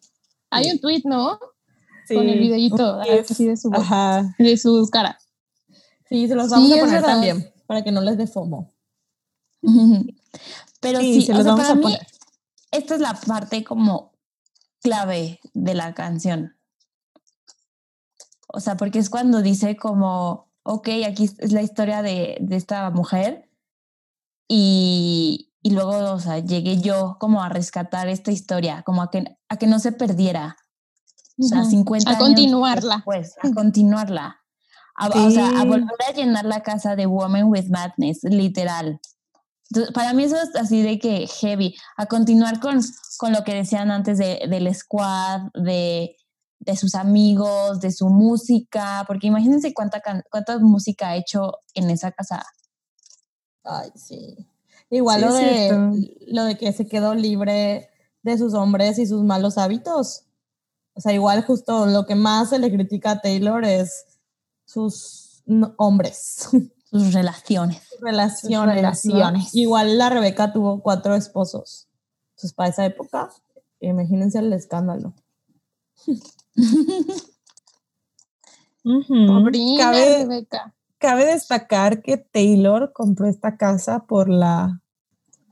Hay 0.55 0.71
un 0.71 0.79
tweet, 0.79 1.01
¿no? 1.05 1.39
Sí, 2.07 2.15
Con 2.15 2.29
el 2.29 2.39
videíto 2.39 2.99
así 2.99 3.45
de 3.45 3.57
su, 3.57 3.69
voz, 3.69 3.79
Ajá. 3.81 4.35
de 4.37 4.57
su 4.57 4.87
cara. 4.91 5.17
Sí, 6.07 6.27
se 6.27 6.35
los 6.35 6.45
Sí, 6.45 6.51
vamos 6.51 6.71
a 6.73 6.79
poner 6.79 7.03
también, 7.03 7.53
para 7.65 7.83
que 7.83 7.91
no 7.91 8.01
les 8.01 8.17
dé 8.17 8.27
fomo. 8.27 8.73
Pero 10.79 10.99
Sí, 10.99 11.21
sí, 11.21 11.21
se 11.25 11.31
o 11.33 11.35
los 11.35 11.43
sea, 11.45 11.53
vamos 11.53 11.65
para 11.65 11.73
a 11.73 11.75
mí, 11.75 11.81
poner. 11.83 12.07
esta 12.71 12.95
es 12.95 13.01
la 13.01 13.13
parte 13.15 13.63
como 13.63 14.13
clave 14.81 15.39
de 15.53 15.73
la 15.73 15.95
canción. 15.95 16.55
O 18.47 18.59
sea, 18.59 18.77
porque 18.77 18.99
es 18.99 19.09
cuando 19.09 19.41
dice 19.41 19.75
como, 19.75 20.51
ok, 20.63 20.89
aquí 21.07 21.29
es 21.39 21.51
la 21.51 21.63
historia 21.63 22.03
de, 22.03 22.37
de 22.39 22.55
esta 22.55 22.89
mujer 22.91 23.49
y, 24.47 25.51
y 25.65 25.71
luego, 25.71 26.11
o 26.13 26.19
sea, 26.19 26.37
llegué 26.37 26.79
yo 26.79 27.17
como 27.19 27.41
a 27.41 27.49
rescatar 27.49 28.07
esta 28.07 28.31
historia, 28.31 28.83
como 28.85 29.01
a 29.01 29.09
que, 29.09 29.23
a 29.49 29.57
que 29.57 29.65
no 29.65 29.79
se 29.79 29.91
perdiera. 29.91 30.57
O 31.39 31.43
sea, 31.43 31.61
Ujú. 31.61 31.71
50 31.71 32.07
A 32.07 32.13
años 32.13 32.23
continuarla. 32.23 33.01
Pues, 33.03 33.33
a 33.41 33.49
continuarla. 33.51 34.41
A, 34.95 35.07
O 35.07 35.31
sea, 35.31 35.47
a 35.47 35.61
Sí. 35.63 35.67
volver 35.67 36.03
a 36.07 36.11
llenar 36.13 36.45
la 36.45 36.61
casa 36.61 36.95
de 36.95 37.07
Woman 37.07 37.45
with 37.45 37.65
Madness, 37.71 38.19
literal. 38.25 38.99
Entonces, 39.71 39.91
para 39.91 40.13
mí 40.13 40.25
eso 40.25 40.35
es 40.39 40.55
así 40.55 40.83
de 40.83 40.99
que 40.99 41.25
heavy. 41.25 41.75
A 41.97 42.05
continuar 42.05 42.59
con, 42.59 42.79
con 43.17 43.33
lo 43.33 43.43
que 43.43 43.55
decían 43.55 43.89
antes 43.89 44.19
de, 44.19 44.45
del 44.47 44.71
squad, 44.75 45.49
de, 45.55 46.15
de 46.59 46.75
sus 46.77 46.93
amigos, 46.93 47.79
de 47.79 47.91
su 47.91 48.07
música, 48.09 49.03
porque 49.07 49.25
imagínense 49.25 49.73
cuánta, 49.73 49.99
cuánta 50.29 50.59
música 50.59 51.07
ha 51.09 51.15
hecho 51.15 51.53
en 51.73 51.89
esa 51.89 52.11
casa. 52.11 52.45
Ay, 53.63 53.89
sí. 53.95 54.47
Igual 54.95 55.19
Sí, 55.21 55.25
lo, 55.27 55.33
de, 55.35 56.17
lo 56.27 56.43
de 56.45 56.57
que 56.57 56.71
se 56.73 56.87
quedó 56.87 57.13
libre 57.15 57.89
de 58.23 58.37
sus 58.37 58.53
hombres 58.53 58.97
y 58.97 59.05
sus 59.05 59.23
malos 59.23 59.57
hábitos. 59.57 60.23
O 60.93 61.01
sea, 61.01 61.11
igual 61.11 61.43
justo 61.43 61.85
lo 61.85 62.05
que 62.05 62.15
más 62.15 62.49
se 62.49 62.59
le 62.59 62.71
critica 62.71 63.11
a 63.11 63.21
Taylor 63.21 63.65
es 63.65 64.05
sus 64.65 65.41
no- 65.45 65.75
hombres, 65.77 66.47
Sus 66.89 67.13
relaciones. 67.13 67.81
sus 67.89 67.99
relaciones. 67.99 68.75
relaciones. 68.75 69.53
Igual 69.55 69.97
la 69.97 70.09
Rebeca 70.09 70.53
tuvo 70.53 70.81
cuatro 70.81 71.13
esposos. 71.15 71.89
Entonces, 72.31 72.53
para 72.53 72.69
esa 72.69 72.85
época, 72.85 73.29
imagínense 73.81 74.39
el 74.39 74.53
escándalo. 74.53 75.13
Ujú. 78.83 79.27
Pobrina 79.27 79.83
Cabe, 79.83 80.17
Rebeca. 80.19 80.73
cabe 80.99 81.25
destacar 81.25 82.01
que 82.01 82.17
Taylor 82.17 82.93
compró 82.93 83.27
esta 83.27 83.57
casa 83.57 84.05
por 84.05 84.29
la 84.29 84.81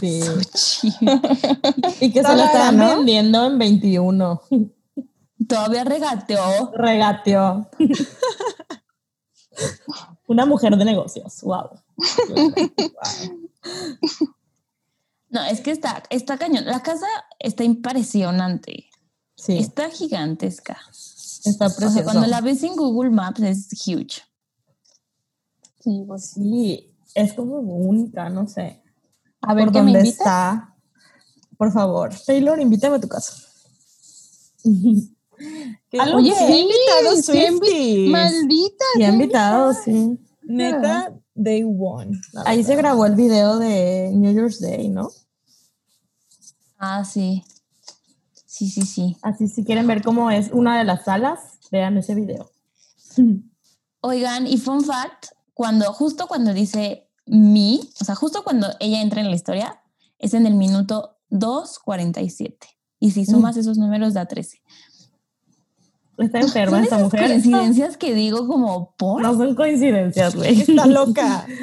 Sí. 0.00 0.22
Sushi. 0.22 0.90
Y 2.00 2.10
que 2.10 2.22
se 2.22 2.34
lo 2.34 2.44
estaban 2.44 2.78
¿no? 2.78 2.96
vendiendo 2.96 3.44
en 3.44 3.58
21. 3.58 4.40
Todavía 5.46 5.84
regateó. 5.84 6.72
Regateó. 6.74 7.68
Una 10.26 10.46
mujer 10.46 10.78
de 10.78 10.84
negocios. 10.86 11.42
Wow. 11.42 11.68
No, 15.30 15.42
es 15.44 15.60
que 15.60 15.70
está, 15.70 16.02
está 16.10 16.38
cañón. 16.38 16.64
La 16.64 16.82
casa 16.82 17.06
está 17.38 17.64
impresionante. 17.64 18.88
Sí, 19.34 19.56
Está 19.56 19.88
gigantesca. 19.88 20.78
está 21.44 21.66
O 21.66 21.70
sea, 21.70 22.02
cuando 22.02 22.26
la 22.26 22.40
ves 22.40 22.62
en 22.64 22.74
Google 22.74 23.10
Maps 23.10 23.40
es 23.40 23.68
huge. 23.86 24.22
Sí, 25.80 26.04
pues. 26.06 26.30
Sí, 26.30 26.92
es 27.14 27.34
como 27.34 27.58
única, 27.58 28.28
no 28.30 28.48
sé. 28.48 28.82
A 29.42 29.54
ver, 29.54 29.66
¿Por 29.66 29.74
¿qué 29.74 29.82
me 29.82 29.92
dónde 29.92 30.08
está? 30.08 30.74
Por 31.56 31.72
favor, 31.72 32.12
Taylor, 32.26 32.60
invítame 32.60 32.96
a 32.96 33.00
tu 33.00 33.08
casa. 33.08 33.34
Algo 36.00 36.18
Oye, 36.18 36.34
he 36.36 36.60
invitado 36.60 37.16
sí. 37.22 38.08
Maldita. 38.10 38.84
Y 38.96 39.04
invitado, 39.04 39.72
sí. 39.72 40.18
Neta, 40.42 41.12
day 41.38 41.64
one. 41.64 42.20
Ahí 42.44 42.62
se 42.64 42.76
grabó 42.76 43.06
el 43.06 43.14
video 43.14 43.58
de 43.58 44.10
New 44.14 44.32
Year's 44.32 44.60
Day, 44.60 44.88
¿no? 44.88 45.10
Ah, 46.78 47.04
sí. 47.04 47.44
Sí, 48.44 48.68
sí, 48.68 48.82
sí. 48.82 49.16
Así 49.22 49.48
si 49.48 49.64
quieren 49.64 49.86
ver 49.86 50.02
cómo 50.02 50.30
es 50.30 50.50
una 50.52 50.78
de 50.78 50.84
las 50.84 51.04
salas, 51.04 51.58
vean 51.70 51.96
ese 51.96 52.14
video. 52.14 52.50
Oigan, 54.00 54.46
y 54.46 54.58
fun 54.58 54.84
fact, 54.84 55.26
cuando, 55.54 55.92
justo 55.92 56.26
cuando 56.28 56.52
dice 56.52 57.08
me, 57.26 57.80
o 58.00 58.04
sea, 58.04 58.14
justo 58.14 58.42
cuando 58.42 58.68
ella 58.80 59.00
entra 59.00 59.20
en 59.20 59.30
la 59.30 59.36
historia, 59.36 59.80
es 60.18 60.34
en 60.34 60.46
el 60.46 60.54
minuto 60.54 61.18
2.47. 61.30 62.56
Y 63.00 63.12
si 63.12 63.24
sumas 63.24 63.56
esos 63.56 63.78
números 63.78 64.14
da 64.14 64.26
13. 64.26 64.60
Está 66.18 66.40
enferma 66.40 66.76
Son 66.76 66.84
esta 66.84 66.96
esas 66.96 67.04
mujer. 67.04 67.30
coincidencias 67.30 67.96
que 67.96 68.12
digo 68.12 68.46
como 68.46 68.94
por. 68.96 69.22
No 69.22 69.36
son 69.36 69.54
coincidencias, 69.54 70.34
güey. 70.34 70.60
Está 70.60 70.86
loca. 70.86 71.46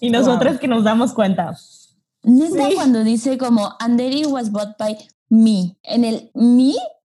Y 0.00 0.10
nosotros 0.10 0.58
que 0.58 0.66
nos 0.66 0.82
damos 0.82 1.12
cuenta. 1.12 1.56
Neta, 2.24 2.68
cuando 2.74 3.04
dice 3.04 3.38
como 3.38 3.76
and 3.78 3.96
then 3.96 4.12
it 4.12 4.26
was 4.26 4.50
bought 4.50 4.76
by 4.76 4.98
me. 5.28 5.76
En 5.84 6.04
el 6.04 6.32
me 6.34 6.74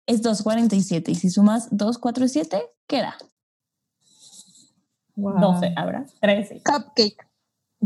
es 0.07 0.23
2.47. 0.23 1.11
Y 1.11 1.15
si 1.15 1.31
sumas 1.31 1.71
2.47, 1.71 2.61
¿qué 2.89 3.01
da? 3.03 3.17
Wow. 5.15 5.39
12, 5.41 5.73
habrá 5.77 6.07
13. 6.21 6.63
Cupcake. 6.65 7.29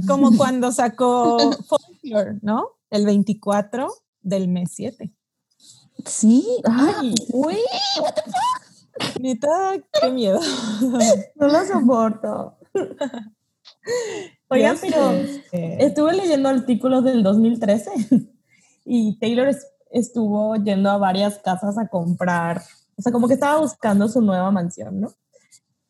Como 0.07 0.37
cuando 0.39 0.73
sacó 0.73 1.39
Folklore, 1.69 2.39
¿no? 2.41 2.69
El 2.89 3.05
24 3.05 3.89
del 4.23 4.49
mes 4.49 4.71
7. 4.75 5.13
Sí. 6.07 6.47
Ay, 6.65 7.15
Uy, 7.33 7.57
what 8.01 8.15
the 8.15 8.23
fuck? 8.23 9.21
Neta, 9.21 9.49
qué 10.01 10.11
miedo. 10.11 10.41
no 11.37 11.49
lo 11.49 11.67
soporto. 11.67 12.57
Oigan, 14.49 14.77
Ya 14.77 14.81
pero 14.81 15.13
sé. 15.51 15.77
estuve 15.85 16.13
leyendo 16.15 16.49
artículos 16.49 17.05
del 17.05 17.23
2013 17.23 17.91
y 18.85 19.19
Taylor 19.19 19.49
es- 19.49 19.67
estuvo 19.91 20.57
yendo 20.57 20.91
a 20.91 20.99
varias 20.99 21.39
casas 21.39 21.77
a 21.79 21.89
comprar, 21.89 22.63
o 22.97 23.03
sea, 23.03 23.13
como 23.13 23.29
que 23.29 23.35
estaba 23.35 23.61
buscando 23.61 24.09
su 24.09 24.21
nueva 24.21 24.51
mansión, 24.51 25.01
¿no? 25.01 25.13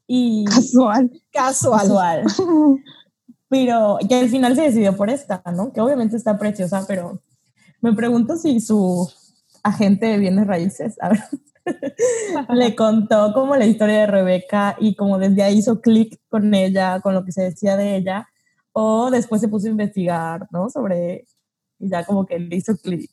Y 0.07 0.45
Casual. 0.45 1.11
Casual. 1.33 1.81
casual. 2.25 2.25
Pero 3.49 3.99
que 4.09 4.15
al 4.15 4.29
final 4.29 4.55
se 4.57 4.63
decidió 4.63 4.97
por 4.97 5.11
esta, 5.11 5.43
¿no? 5.55 5.73
Que 5.73 5.81
obviamente 5.81 6.17
está 6.17 6.39
preciosa, 6.39 6.85
pero 6.87 7.21
me 7.81 7.93
pregunto 7.93 8.37
si 8.37 8.61
su 8.61 9.11
agente 9.63 10.07
de 10.07 10.19
bienes 10.19 10.47
raíces 10.47 10.97
a 11.01 11.11
ver, 11.11 11.21
le 12.55 12.75
contó 12.75 13.33
como 13.33 13.57
la 13.57 13.67
historia 13.67 14.01
de 14.01 14.07
Rebeca 14.07 14.77
y 14.81 14.95
como 14.95 15.19
desde 15.19 15.43
ahí 15.43 15.59
hizo 15.59 15.81
clic 15.81 16.21
con 16.29 16.55
ella, 16.55 17.01
con 17.01 17.15
lo 17.15 17.25
que 17.25 17.33
se 17.33 17.43
decía 17.43 17.77
de 17.77 17.97
ella, 17.97 18.29
o 18.73 19.11
después 19.11 19.41
se 19.41 19.49
puso 19.49 19.67
a 19.67 19.71
investigar, 19.71 20.49
¿no? 20.51 20.69
Sobre, 20.71 21.27
y 21.79 21.89
ya 21.89 22.05
como 22.05 22.27
que 22.27 22.39
le 22.39 22.57
hizo 22.57 22.77
clic. 22.77 23.11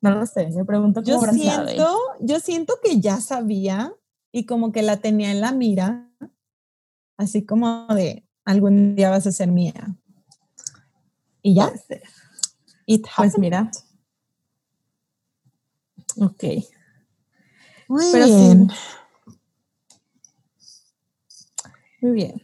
No 0.00 0.10
lo 0.10 0.26
sé, 0.26 0.48
me 0.50 0.64
pregunto 0.64 1.02
cómo 1.02 1.26
Yo 1.26 1.32
siento, 1.32 1.98
yo 2.20 2.40
siento 2.40 2.74
que 2.82 3.00
ya 3.00 3.20
sabía 3.20 3.92
y 4.30 4.44
como 4.44 4.72
que 4.72 4.82
la 4.82 4.98
tenía 4.98 5.30
en 5.30 5.40
la 5.40 5.52
mira, 5.52 6.10
así 7.16 7.46
como 7.46 7.86
de 7.88 8.26
algún 8.44 8.94
día 8.94 9.10
vas 9.10 9.26
a 9.26 9.32
ser 9.32 9.50
mía. 9.50 9.96
Y 11.42 11.54
ya, 11.54 11.72
ser. 11.76 12.02
it 12.86 13.06
Pues 13.16 13.38
mira. 13.38 13.70
Ok. 16.18 16.44
Muy 17.88 18.04
pero 18.12 18.26
sí. 18.26 18.32
bien. 18.32 18.68
Muy 22.00 22.12
bien. 22.12 22.42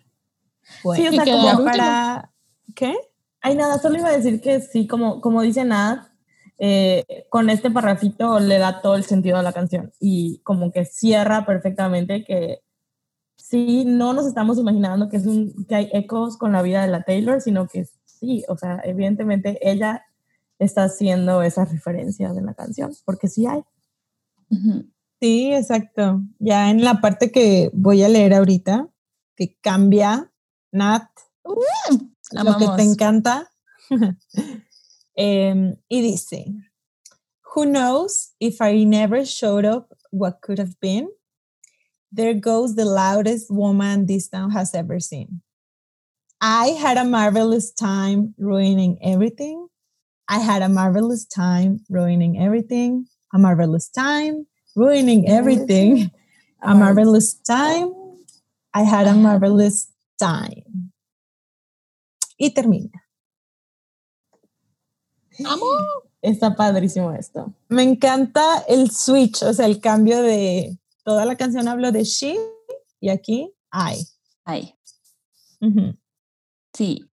Sí, 0.62 1.06
o 1.06 1.12
sea, 1.12 1.24
como 1.24 1.50
último. 1.50 1.64
para... 1.64 2.32
¿Qué? 2.74 2.94
Ay, 3.40 3.56
nada, 3.56 3.78
solo 3.78 3.98
iba 3.98 4.08
a 4.08 4.16
decir 4.16 4.40
que 4.40 4.60
sí, 4.60 4.86
como, 4.86 5.20
como 5.20 5.42
dice 5.42 5.64
Nat, 5.64 6.08
eh, 6.58 7.26
con 7.28 7.50
este 7.50 7.70
parrafito 7.70 8.38
le 8.38 8.58
da 8.58 8.80
todo 8.82 8.94
el 8.94 9.04
sentido 9.04 9.36
a 9.36 9.42
la 9.42 9.52
canción 9.52 9.92
y 9.98 10.38
como 10.44 10.70
que 10.70 10.84
cierra 10.84 11.44
perfectamente 11.44 12.22
que 12.24 12.60
sí, 13.36 13.84
no 13.84 14.12
nos 14.12 14.26
estamos 14.26 14.58
imaginando 14.58 15.08
que, 15.08 15.16
es 15.16 15.26
un, 15.26 15.66
que 15.66 15.74
hay 15.74 15.90
ecos 15.92 16.36
con 16.36 16.52
la 16.52 16.62
vida 16.62 16.82
de 16.82 16.88
la 16.88 17.02
Taylor, 17.02 17.40
sino 17.40 17.66
que 17.66 17.86
sí, 18.04 18.44
o 18.48 18.56
sea, 18.56 18.80
evidentemente 18.84 19.58
ella 19.60 20.06
está 20.64 20.84
haciendo 20.84 21.42
esas 21.42 21.70
referencias 21.70 22.36
en 22.36 22.46
la 22.46 22.54
canción, 22.54 22.92
porque 23.04 23.28
sí 23.28 23.46
hay. 23.46 23.62
Sí, 25.20 25.52
exacto. 25.52 26.22
Ya 26.38 26.70
en 26.70 26.84
la 26.84 27.00
parte 27.00 27.30
que 27.30 27.70
voy 27.72 28.02
a 28.02 28.08
leer 28.08 28.34
ahorita, 28.34 28.88
que 29.36 29.56
cambia, 29.60 30.32
Nat, 30.72 31.08
lo 31.44 32.58
que 32.58 32.66
te 32.76 32.82
encanta. 32.82 33.50
Em, 35.14 35.76
y 35.88 36.00
dice, 36.00 36.46
Who 37.54 37.66
knows 37.66 38.32
if 38.40 38.62
I 38.62 38.84
never 38.84 39.26
showed 39.26 39.66
up 39.66 39.92
what 40.10 40.40
could 40.40 40.58
have 40.58 40.80
been? 40.80 41.10
There 42.10 42.34
goes 42.34 42.76
the 42.76 42.86
loudest 42.86 43.50
woman 43.50 44.06
this 44.06 44.28
town 44.28 44.52
has 44.52 44.74
ever 44.74 45.00
seen. 45.00 45.42
I 46.40 46.68
had 46.68 46.96
a 46.96 47.04
marvelous 47.04 47.70
time 47.72 48.34
ruining 48.38 48.98
everything. 49.02 49.68
I 50.28 50.38
had 50.38 50.62
a 50.62 50.68
marvelous 50.68 51.26
time 51.26 51.80
ruining 51.90 52.40
everything. 52.40 53.06
A 53.34 53.38
marvelous 53.38 53.88
time 53.88 54.46
ruining 54.76 55.28
everything. 55.28 56.10
A 56.62 56.74
marvelous 56.74 57.34
time. 57.34 57.92
I 58.74 58.82
had 58.82 59.06
a 59.06 59.14
marvelous 59.14 59.88
time. 60.18 60.92
Y 62.38 62.50
termina. 62.54 63.02
¡Amo! 65.44 65.66
Está 66.22 66.54
padrísimo 66.54 67.12
esto. 67.12 67.52
Me 67.68 67.82
encanta 67.82 68.64
el 68.68 68.90
switch, 68.90 69.42
o 69.42 69.52
sea, 69.52 69.66
el 69.66 69.80
cambio 69.80 70.22
de 70.22 70.78
toda 71.04 71.24
la 71.24 71.36
canción 71.36 71.66
hablo 71.66 71.90
de 71.90 72.04
she 72.04 72.38
y 73.00 73.08
aquí 73.08 73.52
I. 73.72 74.06
Ujú. 75.60 75.96
sí. 76.72 77.11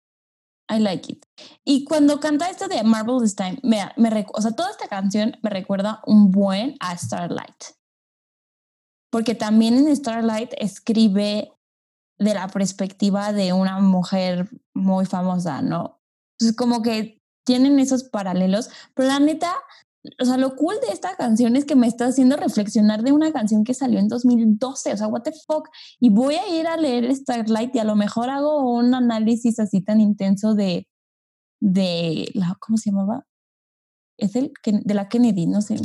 I 0.73 0.79
like 0.81 1.13
it. 1.13 1.27
Y 1.65 1.85
cuando 1.85 2.19
canta 2.19 2.49
esto 2.49 2.67
de 2.67 2.83
Marvelous 2.83 3.37
Time, 3.37 3.59
me, 3.63 3.83
me 3.97 4.27
o 4.33 4.41
sea, 4.41 4.53
toda 4.53 4.71
esta 4.71 4.89
canción 4.89 5.37
me 5.43 5.51
recuerda 5.51 6.01
un 6.07 6.31
buen 6.31 6.77
a 6.81 6.97
Starlight. 6.97 7.65
Porque 9.11 9.35
también 9.35 9.75
en 9.75 9.95
Starlight 9.95 10.55
escribe 10.57 11.53
de 12.19 12.35
la 12.35 12.49
perspectiva 12.49 13.33
de 13.33 13.53
una 13.53 13.81
mujer 13.81 14.49
muy 14.75 15.05
famosa, 15.05 15.61
¿no? 15.61 16.01
Entonces, 16.39 16.57
como 16.57 16.83
que 16.83 17.21
tienen 17.45 17.79
esos 17.79 18.05
paralelos, 18.05 18.71
pero 18.95 19.09
la 19.09 19.19
neta, 19.19 19.55
o 20.21 20.25
sea, 20.25 20.37
lo 20.37 20.57
cool 20.57 20.75
de 20.87 20.93
esta 20.93 21.15
canción 21.17 21.55
es 21.55 21.65
que 21.65 21.77
me 21.77 21.87
está 21.87 22.07
haciendo 22.07 22.37
reflexionar 22.37 23.03
de 23.03 23.13
una 23.13 23.33
canción 23.33 23.63
que 23.63 23.75
salió 23.75 24.01
en 24.01 24.09
2012, 24.09 24.93
o 24.93 24.97
sea, 24.97 25.07
what 25.07 25.23
the 25.23 25.33
fuck, 25.47 25.69
y 26.01 26.11
voy 26.11 26.35
a 26.35 26.49
ir 26.59 26.67
a 26.67 26.77
leer 26.77 27.15
Starlight 27.15 27.75
y 27.77 27.79
a 27.79 27.85
lo 27.85 27.95
mejor 27.95 28.29
hago 28.29 28.73
un 28.73 28.95
análisis 28.95 29.61
así 29.61 29.81
tan 29.81 30.01
intenso 30.01 30.55
de, 30.55 30.89
de 31.61 32.31
la, 32.35 32.57
¿cómo 32.61 32.79
se 32.79 32.91
llamaba? 32.91 33.27
Es 34.19 34.35
el, 34.35 34.53
de 34.65 34.95
la 34.95 35.09
Kennedy, 35.09 35.47
no 35.47 35.63
sé, 35.63 35.77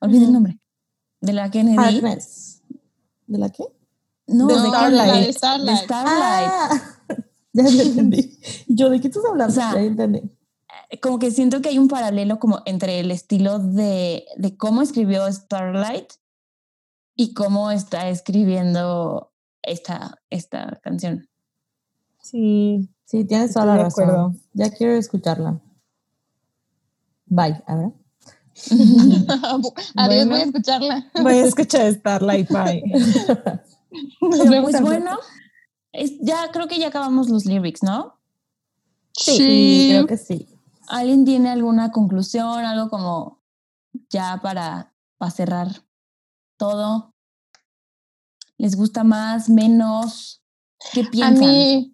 olvidé 0.00 0.18
el 0.20 0.24
Ujú. 0.24 0.32
nombre, 0.32 0.60
de 1.20 1.32
la 1.32 1.50
Kennedy. 1.50 1.76
Harkness. 1.78 2.62
¿De 3.26 3.38
la 3.38 3.50
qué? 3.50 3.64
No, 4.26 4.46
de 4.46 4.54
de 4.54 4.68
Starlight. 4.68 5.06
La 5.08 5.18
de 5.18 5.26
De 5.26 5.32
Starlight. 5.32 5.84
Starlight. 5.84 6.48
Ah, 6.50 6.96
ya, 7.52 7.62
ya 7.68 7.82
entendí. 7.82 8.38
Yo, 8.68 8.88
¿de 8.88 9.00
qué 9.00 9.08
estás 9.08 9.22
hablando? 9.28 9.52
O 9.52 9.54
sea, 9.54 9.74
ya 9.74 9.80
entendí. 9.82 10.22
Como 11.02 11.18
que 11.18 11.30
siento 11.30 11.60
que 11.62 11.68
hay 11.70 11.78
un 11.78 11.88
paralelo 11.88 12.38
como 12.38 12.62
entre 12.66 13.00
el 13.00 13.10
estilo 13.10 13.58
de, 13.58 14.24
de 14.36 14.56
cómo 14.56 14.82
escribió 14.82 15.30
Starlight 15.32 16.12
y 17.14 17.34
cómo 17.34 17.70
está 17.70 18.08
escribiendo 18.08 19.32
esta, 19.62 20.18
esta 20.30 20.78
canción. 20.82 21.28
Sí, 22.22 22.88
Sí, 23.04 23.24
tienes 23.24 23.54
toda 23.54 23.64
Estoy 23.64 23.76
la 23.78 23.84
razón. 23.84 24.04
acuerdo. 24.04 24.34
Ya 24.52 24.70
quiero 24.70 24.92
escucharla. 24.94 25.60
Bye, 27.24 27.62
a 27.66 27.74
ver. 27.74 27.92
Adiós, 29.96 30.26
Bueno. 30.26 30.30
voy 30.30 30.40
a 30.40 30.44
escucharla. 30.44 31.10
voy 31.22 31.32
a 31.34 31.44
escuchar 31.44 31.92
Starlight 31.94 32.48
Bye. 32.50 32.82
Nos 34.20 34.38
Pero 34.38 34.50
vemos 34.50 34.70
pues 34.72 34.82
bueno, 34.82 35.18
es- 35.92 36.18
ya 36.20 36.50
creo 36.52 36.68
que 36.68 36.78
ya 36.78 36.88
acabamos 36.88 37.28
los 37.30 37.46
lyrics, 37.46 37.82
¿no? 37.82 38.18
Sí, 39.12 39.88
creo 39.90 40.06
que 40.06 40.16
sí. 40.18 40.46
¿Alguien 40.88 41.24
tiene 41.24 41.50
alguna 41.50 41.92
conclusión, 41.92 42.64
algo 42.64 42.88
como 42.88 43.42
ya 44.08 44.40
para, 44.42 44.94
para 45.18 45.30
cerrar 45.30 45.68
todo? 46.56 47.14
¿Les 48.56 48.74
gusta 48.76 49.04
más, 49.04 49.48
menos? 49.48 50.42
¿Qué 50.92 51.02
A 51.02 51.10
piensan? 51.10 51.38
mí, 51.38 51.92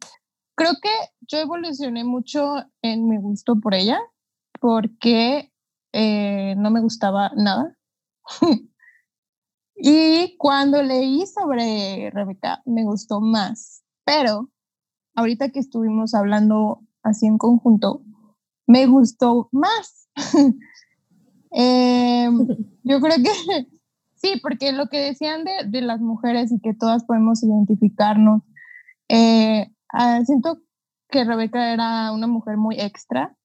creo 0.54 0.72
que 0.80 0.90
yo 1.22 1.38
evolucioné 1.38 2.04
mucho 2.04 2.54
en 2.82 3.08
mi 3.08 3.18
gusto 3.18 3.56
por 3.60 3.74
ella, 3.74 3.98
porque 4.60 5.52
eh, 5.92 6.54
no 6.56 6.70
me 6.70 6.80
gustaba 6.80 7.32
nada. 7.36 7.76
y 9.76 10.36
cuando 10.38 10.82
leí 10.82 11.26
sobre 11.26 12.10
Rebeca, 12.10 12.62
me 12.64 12.84
gustó 12.84 13.20
más. 13.20 13.82
Pero 14.04 14.50
ahorita 15.14 15.50
que 15.50 15.60
estuvimos 15.60 16.14
hablando 16.14 16.80
así 17.02 17.26
en 17.26 17.38
conjunto, 17.38 18.02
me 18.66 18.86
gustó 18.86 19.48
más. 19.52 20.08
Em, 21.56 22.48
yo 22.82 23.00
creo 23.00 23.16
que 23.16 23.30
sí, 24.16 24.40
porque 24.42 24.72
lo 24.72 24.88
que 24.88 24.98
decían 24.98 25.44
de, 25.44 25.52
de 25.68 25.80
las 25.82 26.00
mujeres 26.00 26.50
y 26.52 26.60
que 26.60 26.74
todas 26.74 27.04
podemos 27.04 27.42
identificarnos, 27.42 28.42
eh, 29.08 29.70
ah, 29.92 30.20
siento 30.24 30.58
que 31.08 31.24
Rebeca 31.24 31.72
era 31.72 32.12
una 32.12 32.26
mujer 32.26 32.56
muy 32.56 32.80
extra 32.80 33.36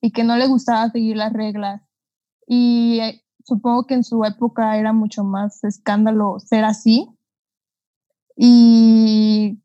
y 0.00 0.12
que 0.12 0.24
no 0.24 0.36
le 0.36 0.46
gustaba 0.46 0.90
seguir 0.90 1.16
las 1.16 1.32
reglas. 1.32 1.82
Y 2.46 3.00
eh, 3.00 3.24
supongo 3.44 3.86
que 3.86 3.94
en 3.94 4.04
su 4.04 4.24
época 4.24 4.76
era 4.76 4.92
mucho 4.92 5.24
más 5.24 5.64
escándalo 5.64 6.38
ser 6.40 6.64
así. 6.64 7.08
Y, 8.36 9.62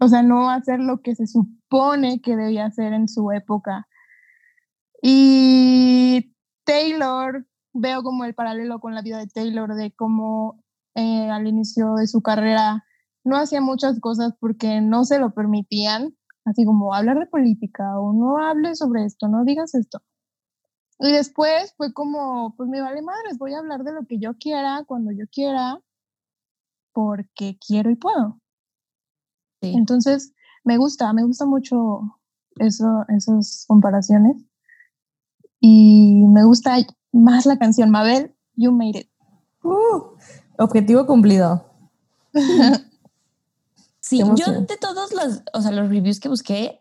o 0.00 0.08
sea, 0.08 0.22
no 0.22 0.50
hacer 0.50 0.80
lo 0.80 1.00
que 1.02 1.14
se 1.14 1.26
supone 1.26 2.20
que 2.20 2.34
debía 2.34 2.66
hacer 2.66 2.92
en 2.92 3.08
su 3.08 3.30
época. 3.30 3.86
Y 5.08 6.34
Taylor, 6.64 7.46
veo 7.72 8.02
como 8.02 8.24
el 8.24 8.34
paralelo 8.34 8.80
con 8.80 8.92
la 8.92 9.02
vida 9.02 9.18
de 9.18 9.28
Taylor, 9.28 9.76
de 9.76 9.92
cómo 9.92 10.64
eh, 10.96 11.30
al 11.30 11.46
inicio 11.46 11.94
de 11.94 12.08
su 12.08 12.22
carrera 12.22 12.84
no 13.22 13.36
hacía 13.36 13.60
muchas 13.60 14.00
cosas 14.00 14.34
porque 14.40 14.80
no 14.80 15.04
se 15.04 15.20
lo 15.20 15.32
permitían, 15.32 16.16
así 16.44 16.64
como 16.64 16.92
hablar 16.92 17.20
de 17.20 17.26
política 17.26 18.00
o 18.00 18.12
no 18.12 18.38
hables 18.38 18.78
sobre 18.78 19.04
esto, 19.04 19.28
no 19.28 19.44
digas 19.44 19.76
esto. 19.76 20.02
Y 20.98 21.12
después 21.12 21.72
fue 21.76 21.92
como, 21.92 22.56
pues 22.56 22.68
me 22.68 22.80
vale 22.80 23.00
madres, 23.00 23.38
voy 23.38 23.54
a 23.54 23.60
hablar 23.60 23.84
de 23.84 23.92
lo 23.92 24.06
que 24.06 24.18
yo 24.18 24.34
quiera, 24.34 24.82
cuando 24.88 25.12
yo 25.12 25.26
quiera, 25.30 25.78
porque 26.92 27.56
quiero 27.64 27.90
y 27.90 27.94
puedo. 27.94 28.40
Sí. 29.62 29.72
Entonces, 29.72 30.34
me 30.64 30.78
gusta, 30.78 31.12
me 31.12 31.22
gusta 31.22 31.46
mucho 31.46 32.18
eso, 32.58 33.04
esas 33.06 33.66
comparaciones. 33.68 34.44
Y 35.60 36.24
me 36.26 36.44
gusta 36.44 36.76
más 37.12 37.46
la 37.46 37.58
canción 37.58 37.90
Mabel, 37.90 38.34
You 38.54 38.72
Made 38.72 39.00
It. 39.00 39.10
Uh, 39.62 40.16
objetivo 40.58 41.06
cumplido. 41.06 41.64
Sí, 44.08 44.18
yo 44.18 44.60
de 44.60 44.76
todos 44.76 45.12
los, 45.12 45.42
o 45.52 45.60
sea, 45.60 45.72
los 45.72 45.88
reviews 45.88 46.20
que 46.20 46.28
busqué, 46.28 46.80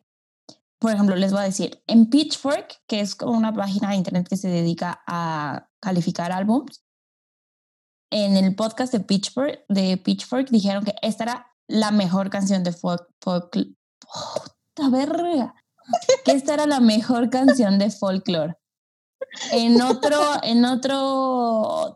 por 0.77 0.91
ejemplo, 0.91 1.15
les 1.15 1.31
voy 1.31 1.41
a 1.41 1.45
decir, 1.45 1.81
en 1.87 2.07
Pitchfork, 2.11 2.83
que 2.85 2.99
es 2.99 3.15
como 3.15 3.35
una 3.35 3.51
página 3.51 3.89
de 3.89 3.95
internet 3.95 4.27
que 4.29 4.37
se 4.37 4.47
dedica 4.47 5.01
a 5.07 5.67
calificar 5.79 6.31
álbums, 6.31 6.83
en 8.11 8.37
el 8.37 8.55
podcast 8.55 8.93
de 8.93 8.99
Pitchfork, 8.99 9.65
de 9.69 9.97
Pitchfork 9.97 10.49
dijeron 10.49 10.85
que 10.85 10.93
esta 11.01 11.23
era 11.23 11.47
la 11.67 11.89
mejor 11.89 12.29
canción 12.29 12.63
de 12.63 12.71
folk, 12.71 13.09
folk 13.19 13.49
¡Puta 13.51 14.89
verga! 14.91 15.55
Que 16.23 16.33
esta 16.33 16.53
era 16.53 16.67
la 16.67 16.79
mejor 16.79 17.31
canción 17.31 17.79
de 17.79 17.89
folklore. 17.89 18.55
En 19.51 19.81
otro, 19.81 20.19
en 20.43 20.65
otro 20.65 21.95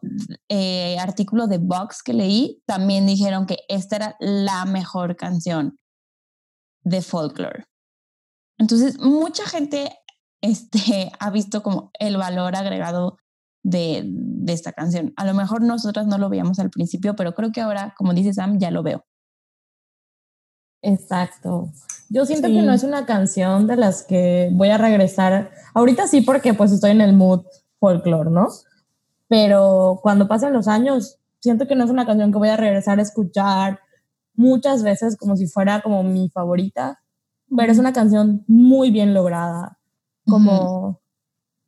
eh, 0.49 0.97
artículo 0.99 1.47
de 1.47 1.57
Vox 1.57 2.03
que 2.03 2.13
leí, 2.13 2.61
también 2.65 3.05
dijeron 3.05 3.45
que 3.45 3.59
esta 3.67 3.95
era 3.95 4.15
la 4.19 4.65
mejor 4.65 5.15
canción 5.15 5.77
de 6.83 7.01
folklore. 7.01 7.65
Entonces, 8.57 8.99
mucha 8.99 9.45
gente 9.45 9.97
este, 10.41 11.11
ha 11.19 11.29
visto 11.29 11.63
como 11.63 11.91
el 11.99 12.17
valor 12.17 12.55
agregado 12.55 13.17
de, 13.63 14.03
de 14.05 14.53
esta 14.53 14.73
canción. 14.73 15.13
A 15.15 15.25
lo 15.25 15.33
mejor 15.33 15.61
nosotras 15.61 16.07
no 16.07 16.17
lo 16.17 16.29
veíamos 16.29 16.59
al 16.59 16.69
principio, 16.69 17.15
pero 17.15 17.33
creo 17.35 17.51
que 17.51 17.61
ahora, 17.61 17.93
como 17.97 18.13
dice 18.13 18.33
Sam, 18.33 18.59
ya 18.59 18.71
lo 18.71 18.83
veo. 18.83 19.05
Exacto. 20.81 21.71
Yo 22.09 22.25
siento 22.25 22.47
que 22.47 22.61
no 22.61 22.73
es 22.73 22.83
una 22.83 23.05
canción 23.05 23.67
de 23.67 23.75
las 23.75 24.03
que 24.03 24.49
voy 24.53 24.69
a 24.69 24.77
regresar. 24.77 25.51
Ahorita 25.73 26.07
sí, 26.07 26.21
porque 26.21 26.53
pues 26.53 26.71
estoy 26.71 26.91
en 26.91 27.01
el 27.01 27.13
mood 27.13 27.43
folklore, 27.79 28.31
¿no? 28.31 28.47
Pero 29.27 29.99
cuando 30.01 30.27
pasen 30.27 30.53
los 30.53 30.67
años, 30.67 31.19
siento 31.39 31.67
que 31.67 31.75
no 31.75 31.83
es 31.83 31.91
una 31.91 32.05
canción 32.05 32.31
que 32.31 32.37
voy 32.39 32.49
a 32.49 32.57
regresar 32.57 32.99
a 32.99 33.03
escuchar 33.03 33.79
muchas 34.33 34.83
veces 34.83 35.17
como 35.17 35.35
si 35.35 35.47
fuera 35.47 35.81
como 35.81 36.03
mi 36.03 36.29
favorita. 36.29 37.01
Pero 37.55 37.71
es 37.71 37.77
una 37.77 37.93
canción 37.93 38.43
muy 38.47 38.89
bien 38.89 39.13
lograda. 39.13 39.77
Como 40.25 41.01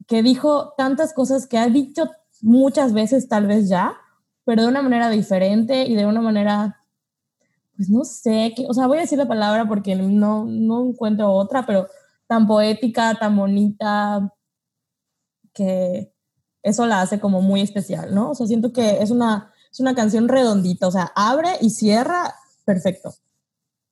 que 0.07 0.23
dijo 0.23 0.73
tantas 0.77 1.13
cosas 1.13 1.47
que 1.47 1.57
ha 1.57 1.67
dicho 1.67 2.09
muchas 2.41 2.93
veces, 2.93 3.27
tal 3.27 3.47
vez 3.47 3.69
ya, 3.69 3.93
pero 4.45 4.63
de 4.63 4.67
una 4.67 4.81
manera 4.81 5.09
diferente 5.09 5.85
y 5.85 5.95
de 5.95 6.05
una 6.05 6.21
manera 6.21 6.80
pues 7.81 7.89
no 7.89 8.05
sé, 8.05 8.53
que, 8.55 8.67
o 8.67 8.75
sea, 8.75 8.85
voy 8.85 8.99
a 8.99 9.01
decir 9.01 9.17
la 9.17 9.27
palabra 9.27 9.67
porque 9.67 9.95
no, 9.95 10.45
no 10.45 10.85
encuentro 10.87 11.31
otra, 11.31 11.65
pero 11.65 11.87
tan 12.27 12.45
poética, 12.45 13.15
tan 13.15 13.35
bonita, 13.35 14.31
que 15.51 16.13
eso 16.61 16.85
la 16.85 17.01
hace 17.01 17.19
como 17.19 17.41
muy 17.41 17.61
especial, 17.61 18.13
¿no? 18.13 18.29
O 18.29 18.35
sea, 18.35 18.45
siento 18.45 18.71
que 18.71 19.01
es 19.01 19.09
una, 19.09 19.51
es 19.71 19.79
una 19.79 19.95
canción 19.95 20.27
redondita, 20.27 20.87
o 20.87 20.91
sea, 20.91 21.11
abre 21.15 21.57
y 21.59 21.71
cierra 21.71 22.35
perfecto. 22.65 23.15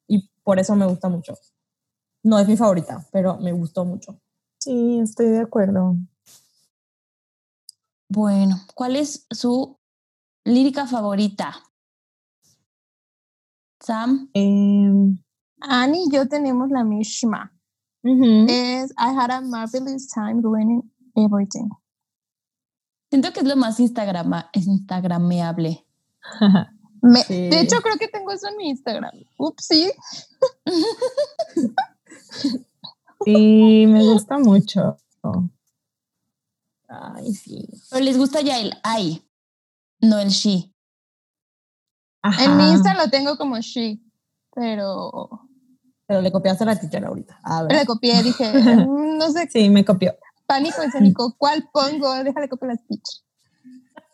Y 0.07 0.29
por 0.43 0.59
eso 0.59 0.75
me 0.75 0.85
gusta 0.85 1.09
mucho. 1.09 1.35
No 2.21 2.37
es 2.37 2.47
mi 2.47 2.57
favorita, 2.57 3.07
pero 3.11 3.37
me 3.37 3.53
gustó 3.53 3.85
mucho. 3.85 4.21
Sí, 4.59 4.99
estoy 4.99 5.29
de 5.29 5.39
acuerdo. 5.39 5.95
Bueno, 8.07 8.55
¿cuál 8.75 8.97
es 8.97 9.25
su 9.31 9.79
lírica 10.43 10.85
favorita? 10.85 11.63
Sam, 13.81 14.29
Em, 14.33 15.17
Annie 15.61 16.05
y 16.07 16.11
yo 16.11 16.27
tenemos 16.27 16.69
la 16.69 16.83
misma. 16.83 17.51
Es 18.49 18.91
I 18.91 19.13
had 19.15 19.29
a 19.31 19.41
marvelous 19.41 20.07
time 20.07 20.41
doing 20.41 20.81
everything. 21.15 21.69
siento 23.09 23.33
que 23.33 23.39
es 23.41 23.45
lo 23.47 23.55
más 23.55 23.79
instagrama, 23.79 24.49
instagrameable. 24.53 25.85
Me- 27.01 27.23
Sí. 27.23 27.49
De 27.49 27.61
hecho, 27.61 27.77
creo 27.81 27.97
que 27.97 28.07
tengo 28.07 28.31
eso 28.31 28.47
en 28.49 28.57
mi 28.57 28.69
Instagram. 28.69 29.11
Ups, 29.37 29.65
sí. 29.65 29.91
Sí, 33.25 33.85
me 33.87 34.03
gusta 34.03 34.37
mucho. 34.37 34.97
Ay, 36.87 37.33
sí. 37.33 37.67
Pero 37.89 38.03
les 38.05 38.17
gusta 38.17 38.41
ya 38.41 38.59
el 38.59 38.73
I, 38.97 39.21
no 40.01 40.19
el 40.19 40.29
she. 40.29 40.73
En 42.23 42.57
mi 42.57 42.63
Ajá. 42.63 42.73
Insta 42.73 42.93
lo 42.95 43.09
tengo 43.09 43.37
como 43.37 43.59
she, 43.59 43.99
pero 44.53 45.29
Pero 46.07 46.21
le 46.21 46.31
copiaste 46.31 46.65
la 46.65 46.75
teacher 46.79 47.05
ahorita. 47.05 47.39
A 47.43 47.63
le 47.63 47.75
ver. 47.77 47.85
copié, 47.87 48.21
dije, 48.23 48.51
"Mm, 48.87 49.17
no 49.17 49.31
sé, 49.31 49.47
Sí, 49.51 49.69
me 49.69 49.85
copió. 49.85 50.15
pánico 50.45 50.81
escénico, 50.81 51.35
¿cuál 51.37 51.69
pongo? 51.71 52.13
Déjale 52.23 52.49
copiar 52.49 52.71
las 52.73 52.81
pitch. 52.87 53.23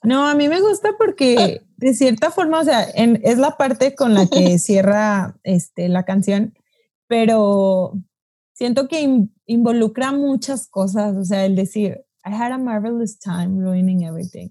No, 0.03 0.27
a 0.27 0.35
mí 0.35 0.49
me 0.49 0.59
gusta 0.61 0.89
porque 0.99 1.65
de 1.77 1.93
cierta 1.93 2.29
forma, 2.29 2.59
o 2.59 2.63
sea, 2.63 2.85
en- 2.93 3.19
es 3.23 3.37
la 3.39 3.57
parte 3.57 3.95
con 3.95 4.13
la 4.13 4.27
que 4.27 4.59
cierra 4.59 5.35
este, 5.43 5.87
la 5.89 6.03
canción, 6.03 6.53
pero 7.07 7.93
siento 8.53 8.87
que 8.87 9.01
in- 9.01 9.33
involucra 9.45 10.11
muchas 10.11 10.67
cosas, 10.67 11.15
o 11.15 11.23
sea, 11.23 11.45
el 11.45 11.55
decir, 11.55 12.05
I 12.25 12.33
had 12.33 12.51
a 12.51 12.57
marvelous 12.57 13.17
time 13.19 13.61
ruining 13.63 14.03
everything. 14.03 14.49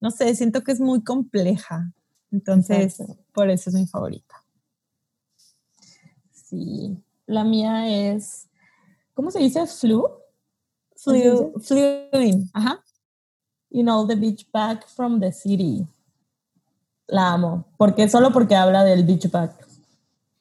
No 0.00 0.10
sé, 0.10 0.34
siento 0.36 0.62
que 0.62 0.72
es 0.72 0.80
muy 0.80 1.02
compleja, 1.02 1.92
entonces 2.30 3.00
Exacto. 3.00 3.22
por 3.32 3.50
eso 3.50 3.70
es 3.70 3.76
mi 3.76 3.86
favorita. 3.86 4.42
Sí. 6.32 6.96
La 7.26 7.44
mía 7.44 7.88
es. 7.88 8.48
¿Cómo 9.14 9.30
se 9.30 9.38
dice? 9.38 9.66
Flu. 9.66 10.06
¿Así 10.94 11.20
se 11.20 11.20
Flew, 11.20 11.52
fluing, 11.60 12.50
ajá. 12.52 12.82
You 13.70 13.82
know, 13.82 14.06
the 14.06 14.14
beach 14.14 14.46
back 14.52 14.86
from 14.88 15.20
the 15.20 15.32
city. 15.32 15.86
La 17.06 17.32
amo. 17.32 17.66
Porque, 17.76 18.08
solo 18.08 18.32
porque 18.32 18.54
habla 18.54 18.84
del 18.84 19.04
beach 19.04 19.30
back. 19.30 19.66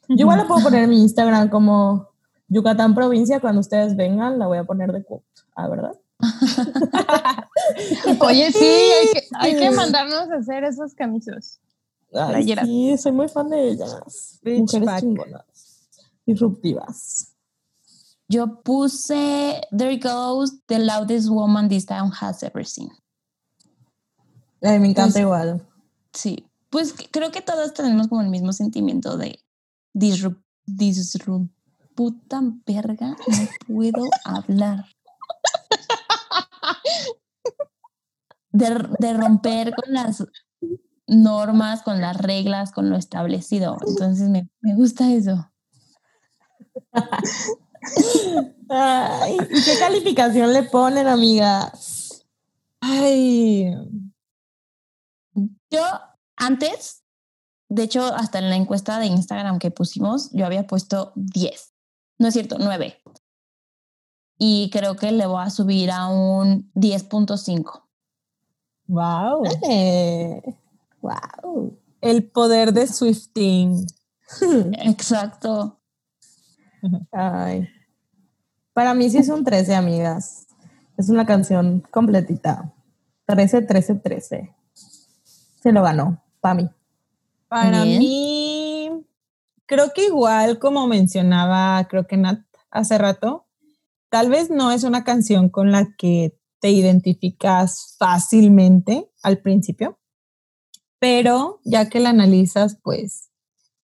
Yo 0.10 0.16
igual 0.18 0.38
la 0.38 0.48
puedo 0.48 0.64
poner 0.64 0.84
en 0.84 0.90
mi 0.90 1.02
Instagram 1.02 1.50
como 1.50 2.10
Yucatán 2.48 2.94
provincia. 2.94 3.40
Cuando 3.40 3.62
ustedes 3.62 3.96
vengan, 3.96 4.38
la 4.38 4.48
voy 4.48 4.60
a 4.60 4.64
poner 4.64 4.92
de 4.92 5.04
quote. 5.04 5.26
Ah, 5.56 5.68
¿verdad? 5.68 5.94
Oye, 8.20 8.52
sí, 8.52 8.64
hay 8.64 9.08
que, 9.12 9.24
hay 9.34 9.58
que 9.58 9.72
mandarnos 9.72 10.30
a 10.30 10.36
hacer 10.36 10.64
esas 10.64 10.94
camisas. 10.94 11.60
Ay, 12.14 12.34
Playera. 12.44 12.66
sí, 12.66 12.98
soy 12.98 13.12
muy 13.12 13.28
fan 13.28 13.50
de 13.50 13.70
ellas. 13.70 14.40
Beach 14.42 14.60
Mujeres 14.74 15.00
chingonas. 15.02 15.90
Disruptivas. 16.26 17.36
Yo 18.30 18.62
puse 18.64 19.62
There 19.78 19.98
Goes 19.98 20.62
the 20.68 20.80
loudest 20.80 21.30
woman 21.30 21.68
this 21.70 21.86
town 21.86 22.12
has 22.22 22.42
ever 22.44 22.66
seen. 22.66 22.90
Ay, 24.62 24.80
me 24.80 24.88
encanta 24.90 25.14
Pues- 25.14 25.22
igual. 25.22 25.68
Sí, 26.14 26.46
pues 26.70 26.94
creo 27.12 27.32
que 27.32 27.42
todas 27.42 27.74
tenemos 27.74 28.08
como 28.08 28.22
el 28.22 28.30
mismo 28.30 28.54
sentimiento 28.54 29.18
de 29.18 29.40
disrup, 29.94 30.40
disrup, 30.66 31.50
puta 31.96 32.42
verga, 32.66 33.10
no 33.10 33.48
puedo 33.68 34.04
hablar. 34.26 34.86
De, 38.52 38.88
de 39.00 39.14
romper 39.16 39.74
con 39.76 39.92
las 39.94 40.24
normas, 41.14 41.82
con 41.84 42.02
las 42.02 42.18
reglas, 42.18 42.72
con 42.72 42.90
lo 42.90 42.98
establecido. 42.98 43.78
Entonces 43.88 44.30
me, 44.30 44.50
me 44.62 44.76
gusta 44.76 45.12
eso. 45.12 45.50
Ay, 48.70 49.38
¿y 49.50 49.64
qué 49.64 49.78
calificación 49.80 50.54
le 50.54 50.64
ponen, 50.64 51.08
amigas? 51.08 52.26
Ay, 52.82 53.74
Yo 55.70 55.82
antes, 56.36 57.04
de 57.70 57.84
hecho, 57.84 58.04
hasta 58.04 58.40
en 58.40 58.50
la 58.50 58.56
encuesta 58.56 59.00
de 59.00 59.08
Instagram 59.08 59.60
que 59.60 59.72
pusimos, 59.72 60.32
yo 60.34 60.46
había 60.46 60.68
puesto 60.68 61.12
10. 61.16 61.74
No 62.20 62.28
es 62.28 62.34
cierto, 62.34 62.58
9. 62.60 63.02
Y 64.38 64.70
creo 64.72 64.96
que 64.96 65.12
le 65.12 65.26
voy 65.26 65.44
a 65.44 65.50
subir 65.50 65.92
a 65.92 66.08
un 66.08 66.72
10.5. 66.74 67.84
wow. 68.88 69.44
Eh, 69.70 70.42
wow. 71.04 71.78
El 72.02 72.30
poder 72.32 72.74
de 72.74 72.88
Swifting. 72.88 73.86
Exacto. 74.84 75.80
Ay. 77.12 77.68
Para 78.74 78.94
mí 78.94 79.10
sí 79.10 79.18
es 79.20 79.30
un 79.30 79.44
13, 79.44 79.76
amigas. 79.76 80.48
Es 80.98 81.10
una 81.10 81.26
canción 81.26 81.84
completita. 81.92 82.74
13, 83.26 83.62
13, 83.62 83.96
13. 83.96 84.56
Se 85.62 85.72
lo 85.72 85.84
ganó, 85.84 86.24
para 86.42 86.56
mí. 86.56 86.70
Para 87.48 87.84
Bien. 87.84 88.00
mí, 88.00 89.06
creo 89.66 89.92
que 89.94 90.08
igual 90.08 90.60
como 90.60 90.88
mencionaba, 90.88 91.88
creo 91.88 92.08
que 92.08 92.18
Nat 92.18 92.42
hace 92.70 92.98
rato, 92.98 93.46
tal 94.10 94.30
vez 94.30 94.50
no 94.50 94.72
es 94.72 94.84
una 94.84 95.04
canción 95.04 95.50
con 95.50 95.72
la 95.72 95.94
que 95.98 96.38
te 96.60 96.72
identificas 96.72 97.96
fácilmente 98.00 99.10
al 99.22 99.40
principio, 99.40 100.00
pero 101.04 101.60
ya 101.66 101.90
que 101.90 102.00
la 102.00 102.12
analizas, 102.12 102.78
pues 102.82 103.30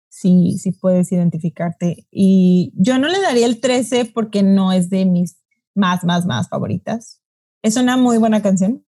sí, 0.08 0.56
sí 0.56 0.70
puedes 0.70 1.10
identificarte. 1.10 2.06
Y 2.12 2.72
yo 2.76 2.96
no 3.00 3.08
le 3.08 3.20
daría 3.20 3.46
el 3.46 3.58
13 3.58 4.04
porque 4.14 4.44
no 4.44 4.70
es 4.70 4.88
de 4.88 5.04
mis 5.04 5.36
más, 5.74 6.04
más, 6.04 6.26
más 6.26 6.48
favoritas. 6.48 7.20
Es 7.60 7.76
una 7.76 7.96
muy 7.96 8.18
buena 8.18 8.40
canción, 8.40 8.86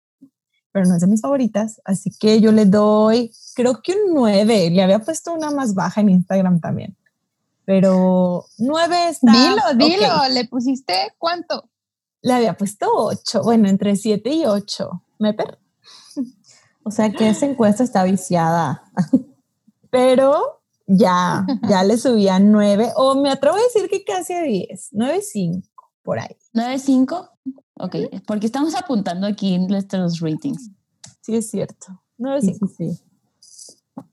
pero 0.71 0.87
no 0.87 0.95
es 0.95 1.01
de 1.01 1.09
mis 1.09 1.23
favoritas, 1.23 1.81
así 1.85 2.13
que 2.21 2.41
yo 2.41 2.53
le 2.53 2.67
doy, 2.67 3.33
creo 3.57 3.83
que 3.83 3.95
un 3.95 4.15
9, 4.15 4.71
le 4.71 4.81
había 4.85 5.01
puesto 5.01 5.33
una 5.33 5.51
más 5.51 5.75
baja 5.75 6.01
en 6.01 6.11
Instagram 6.11 6.61
también, 6.61 6.97
pero 7.65 8.45
9 8.59 9.09
está... 9.09 9.33
dilo, 9.33 9.89
dilo, 9.89 10.29
¿le 10.31 10.47
pusiste 10.47 10.95
cuánto? 11.19 11.69
Le 12.23 12.35
había 12.35 12.57
puesto 12.57 12.87
8, 12.95 13.43
bueno, 13.43 13.69
entre 13.69 13.97
7 13.97 14.31
y 14.31 14.45
8, 14.45 15.03
me 15.19 15.35
per 15.35 15.60
O 16.91 16.93
sea 16.93 17.13
que 17.13 17.29
esa 17.29 17.47
encuesta 17.47 17.85
está 17.85 18.03
viciada. 18.03 18.83
pero 19.91 20.61
ya, 20.89 21.47
ya 21.69 21.85
le 21.85 21.97
subí 21.97 22.27
a 22.27 22.41
9, 22.41 22.95
o 22.97 23.15
me 23.15 23.31
atrevo 23.31 23.55
a 23.55 23.61
decir 23.61 23.89
que 23.89 24.03
casi 24.03 24.33
a 24.33 24.43
10, 24.43 24.91
9.5, 24.93 25.71
por 26.03 26.19
ahí. 26.19 26.37
9.5. 26.53 27.31
Ok, 27.75 27.95
porque 28.27 28.47
estamos 28.47 28.75
apuntando 28.75 29.29
aquí 29.29 29.57
nuestros 29.61 30.19
ratings. 30.19 30.73
Sí, 31.21 31.37
es 31.37 31.49
cierto. 31.49 31.87
Sí, 32.17 32.25
9.5. 32.25 32.69
sí, 32.77 32.97
sí. 32.97 33.05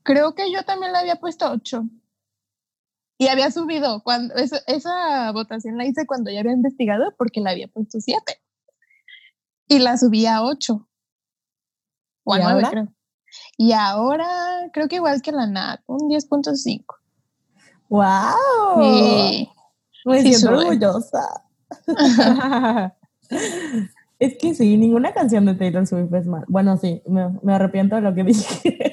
Creo 0.04 0.36
que 0.36 0.52
yo 0.52 0.62
también 0.62 0.92
le 0.92 0.98
había 0.98 1.16
puesto 1.16 1.50
8. 1.50 1.82
Y 3.18 3.26
había 3.26 3.50
subido, 3.50 4.04
cuando 4.04 4.36
esa, 4.36 4.60
esa 4.68 5.32
votación 5.32 5.78
la 5.78 5.84
hice 5.84 6.06
cuando 6.06 6.30
ya 6.30 6.38
había 6.38 6.52
investigado 6.52 7.12
porque 7.18 7.40
la 7.40 7.50
había 7.50 7.66
puesto 7.66 7.98
7. 7.98 8.40
Y 9.66 9.80
la 9.80 9.98
subí 9.98 10.26
a 10.26 10.44
8. 10.44 10.87
O 12.28 12.34
a 12.34 12.38
¿Y 12.38 12.42
9, 12.42 12.54
ahora? 12.54 12.70
creo. 12.70 12.88
Y 13.56 13.72
ahora 13.72 14.28
creo 14.72 14.88
que 14.88 14.96
igual 14.96 15.22
que 15.22 15.32
la 15.32 15.46
NAT, 15.46 15.80
un 15.86 16.08
10.5. 16.10 16.84
¡Wow! 17.88 18.82
Sí. 18.82 19.48
Me 20.04 20.22
Sí, 20.22 20.34
siento 20.34 20.48
sube. 20.48 20.58
orgullosa. 20.66 21.44
Es 24.20 24.36
que 24.36 24.52
sí, 24.52 24.76
ninguna 24.76 25.12
canción 25.12 25.46
de 25.46 25.54
Taylor 25.54 25.86
Swift 25.86 26.12
es 26.12 26.26
mal. 26.26 26.44
Bueno, 26.48 26.76
sí, 26.76 27.00
me, 27.06 27.28
me 27.40 27.54
arrepiento 27.54 27.94
de 27.94 28.00
lo 28.02 28.12
que 28.16 28.24
dije. 28.24 28.92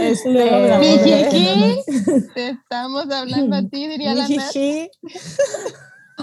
Este. 0.00 1.82
Te 2.34 2.48
estamos 2.50 3.10
hablando 3.10 3.56
a 3.56 3.62
ti, 3.62 3.88
diría 3.88 4.14
la. 4.14 4.26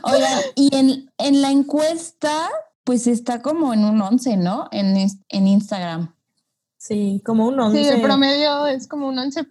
Oigan, 0.04 0.40
y 0.56 0.76
en, 0.76 1.12
en 1.18 1.42
la 1.42 1.52
encuesta, 1.52 2.48
pues 2.92 3.08
está 3.08 3.42
como 3.42 3.74
en 3.74 3.86
un 3.86 4.02
11, 4.02 4.36
¿no? 4.36 4.68
En, 4.70 4.98
en 5.30 5.48
Instagram. 5.48 6.14
Sí, 6.76 7.22
como 7.26 7.48
un 7.48 7.58
11. 7.58 7.78
Sí, 7.82 7.88
el 7.88 8.02
promedio 8.02 8.68
es 8.68 8.86
como 8.86 9.08
un 9.08 9.16
11.5 9.16 9.46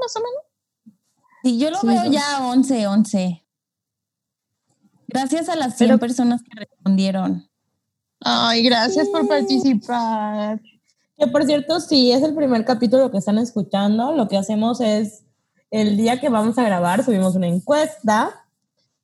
más 0.00 0.16
o 0.16 0.20
menos. 0.20 0.96
Sí, 1.42 1.58
yo 1.58 1.68
lo 1.68 1.78
Sí, 1.80 1.86
veo 1.88 2.10
ya 2.10 2.46
11, 2.48 2.86
11. 2.86 3.44
Gracias 5.06 5.50
a 5.50 5.56
las 5.56 5.76
100 5.76 5.88
Pero- 5.88 5.98
personas 5.98 6.40
que 6.42 6.58
respondieron. 6.60 7.46
Ay, 8.20 8.62
gracias 8.62 9.06
por 9.10 9.28
participar. 9.28 10.62
Que 11.18 11.26
por 11.26 11.44
cierto, 11.44 11.78
si 11.80 12.10
es 12.10 12.22
el 12.22 12.34
primer 12.34 12.64
capítulo 12.64 13.10
que 13.10 13.18
están 13.18 13.36
escuchando, 13.36 14.12
lo 14.12 14.28
que 14.28 14.38
hacemos 14.38 14.80
es 14.80 15.24
el 15.70 15.98
día 15.98 16.18
que 16.22 16.30
vamos 16.30 16.56
a 16.56 16.62
grabar, 16.64 17.04
subimos 17.04 17.34
una 17.36 17.48
encuesta 17.48 18.46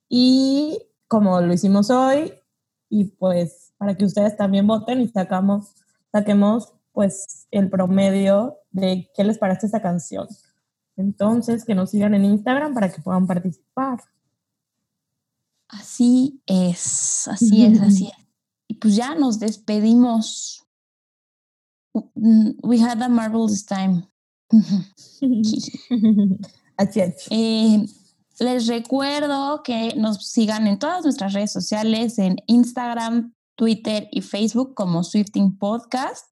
y 0.09 0.79
como 1.07 1.39
lo 1.41 1.53
hicimos 1.53 1.91
hoy, 1.91 2.33
y 2.89 3.05
pues 3.05 3.73
para 3.77 3.95
que 3.95 4.05
ustedes 4.05 4.35
también 4.35 4.67
voten 4.67 5.01
y 5.01 5.07
sacamos, 5.07 5.73
saquemos 6.11 6.73
pues 6.91 7.47
el 7.51 7.69
promedio 7.69 8.57
de 8.71 9.09
qué 9.15 9.23
les 9.23 9.37
parece 9.37 9.67
esta 9.67 9.81
canción. 9.81 10.27
Entonces, 10.95 11.63
que 11.63 11.75
nos 11.75 11.91
sigan 11.91 12.15
en 12.15 12.25
Instagram 12.25 12.73
para 12.73 12.91
que 12.91 13.01
puedan 13.01 13.27
participar. 13.27 13.99
Así 15.67 16.41
es, 16.47 17.27
así 17.27 17.65
es, 17.65 17.81
así 17.81 18.07
es. 18.07 18.27
Y 18.67 18.75
pues 18.75 18.95
ya 18.95 19.15
nos 19.15 19.39
despedimos. 19.39 20.65
We 22.23 22.79
had 22.79 23.01
a 23.01 23.09
marvelous 23.09 23.65
time. 23.65 24.07
Así 26.77 26.99
es. 26.99 27.27
Eh, 27.31 27.85
les 28.39 28.67
recuerdo 28.67 29.63
que 29.63 29.93
nos 29.95 30.27
sigan 30.29 30.67
en 30.67 30.79
todas 30.79 31.03
nuestras 31.03 31.33
redes 31.33 31.51
sociales, 31.51 32.19
en 32.19 32.37
Instagram, 32.47 33.33
Twitter 33.55 34.07
y 34.11 34.21
Facebook 34.21 34.75
como 34.75 35.03
Swifting 35.03 35.57
Podcast, 35.57 36.27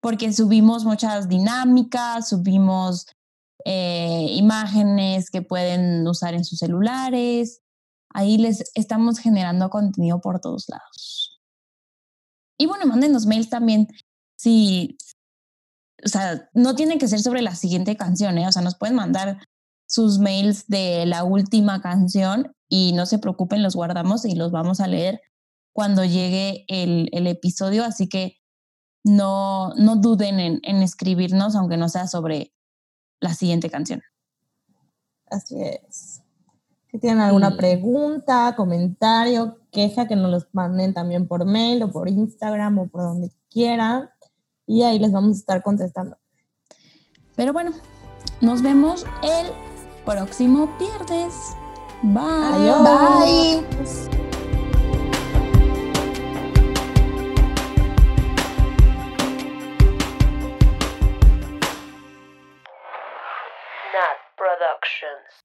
porque 0.00 0.32
subimos 0.32 0.84
muchas 0.84 1.28
dinámicas, 1.28 2.28
subimos 2.28 3.06
eh, 3.64 4.26
imágenes 4.30 5.30
que 5.30 5.42
pueden 5.42 6.06
usar 6.06 6.34
en 6.34 6.44
sus 6.44 6.58
celulares. 6.58 7.62
Ahí 8.10 8.38
les 8.38 8.70
estamos 8.74 9.18
generando 9.18 9.70
contenido 9.70 10.20
por 10.20 10.40
todos 10.40 10.68
lados. 10.68 11.40
Y 12.58 12.66
bueno, 12.66 12.86
mándenos 12.86 13.26
mails 13.26 13.48
también 13.48 13.88
si, 14.36 14.96
o 16.04 16.08
sea, 16.08 16.48
no 16.52 16.76
tiene 16.76 16.98
que 16.98 17.08
ser 17.08 17.20
sobre 17.20 17.42
la 17.42 17.56
siguiente 17.56 17.96
canción, 17.96 18.38
¿eh? 18.38 18.46
o 18.46 18.52
sea, 18.52 18.62
nos 18.62 18.76
pueden 18.76 18.94
mandar 18.94 19.38
sus 19.86 20.18
mails 20.18 20.66
de 20.68 21.06
la 21.06 21.24
última 21.24 21.80
canción 21.80 22.54
y 22.68 22.92
no 22.94 23.06
se 23.06 23.18
preocupen, 23.18 23.62
los 23.62 23.76
guardamos 23.76 24.24
y 24.24 24.34
los 24.34 24.50
vamos 24.50 24.80
a 24.80 24.86
leer 24.86 25.20
cuando 25.72 26.04
llegue 26.04 26.64
el, 26.68 27.08
el 27.12 27.26
episodio, 27.26 27.84
así 27.84 28.08
que 28.08 28.38
no, 29.02 29.74
no 29.74 29.96
duden 29.96 30.40
en, 30.40 30.60
en 30.62 30.82
escribirnos, 30.82 31.56
aunque 31.56 31.76
no 31.76 31.88
sea 31.88 32.06
sobre 32.06 32.52
la 33.20 33.34
siguiente 33.34 33.68
canción. 33.70 34.02
Así 35.26 35.60
es. 35.62 36.20
Si 36.90 36.98
tienen 36.98 37.20
alguna 37.20 37.50
Sí. 37.50 37.56
pregunta, 37.56 38.54
comentario, 38.56 39.58
queja, 39.72 40.06
que 40.06 40.14
nos 40.16 40.30
los 40.30 40.46
manden 40.52 40.94
también 40.94 41.26
por 41.26 41.44
mail 41.44 41.82
o 41.82 41.90
por 41.90 42.08
Instagram 42.08 42.78
o 42.78 42.86
por 42.86 43.02
donde 43.02 43.30
quieran. 43.50 44.10
Y 44.66 44.82
ahí 44.82 44.98
les 44.98 45.10
vamos 45.12 45.36
a 45.36 45.40
estar 45.40 45.62
contestando. 45.62 46.16
Pero 47.34 47.52
bueno, 47.52 47.72
nos 48.40 48.62
vemos 48.62 49.04
el 49.22 49.46
próximo 50.04 50.66
viernes. 50.78 51.56
Bye. 52.02 52.22
Adiós. 52.52 52.82
Bye. 52.82 53.64
Nat 63.92 64.18
Productions. 64.36 65.43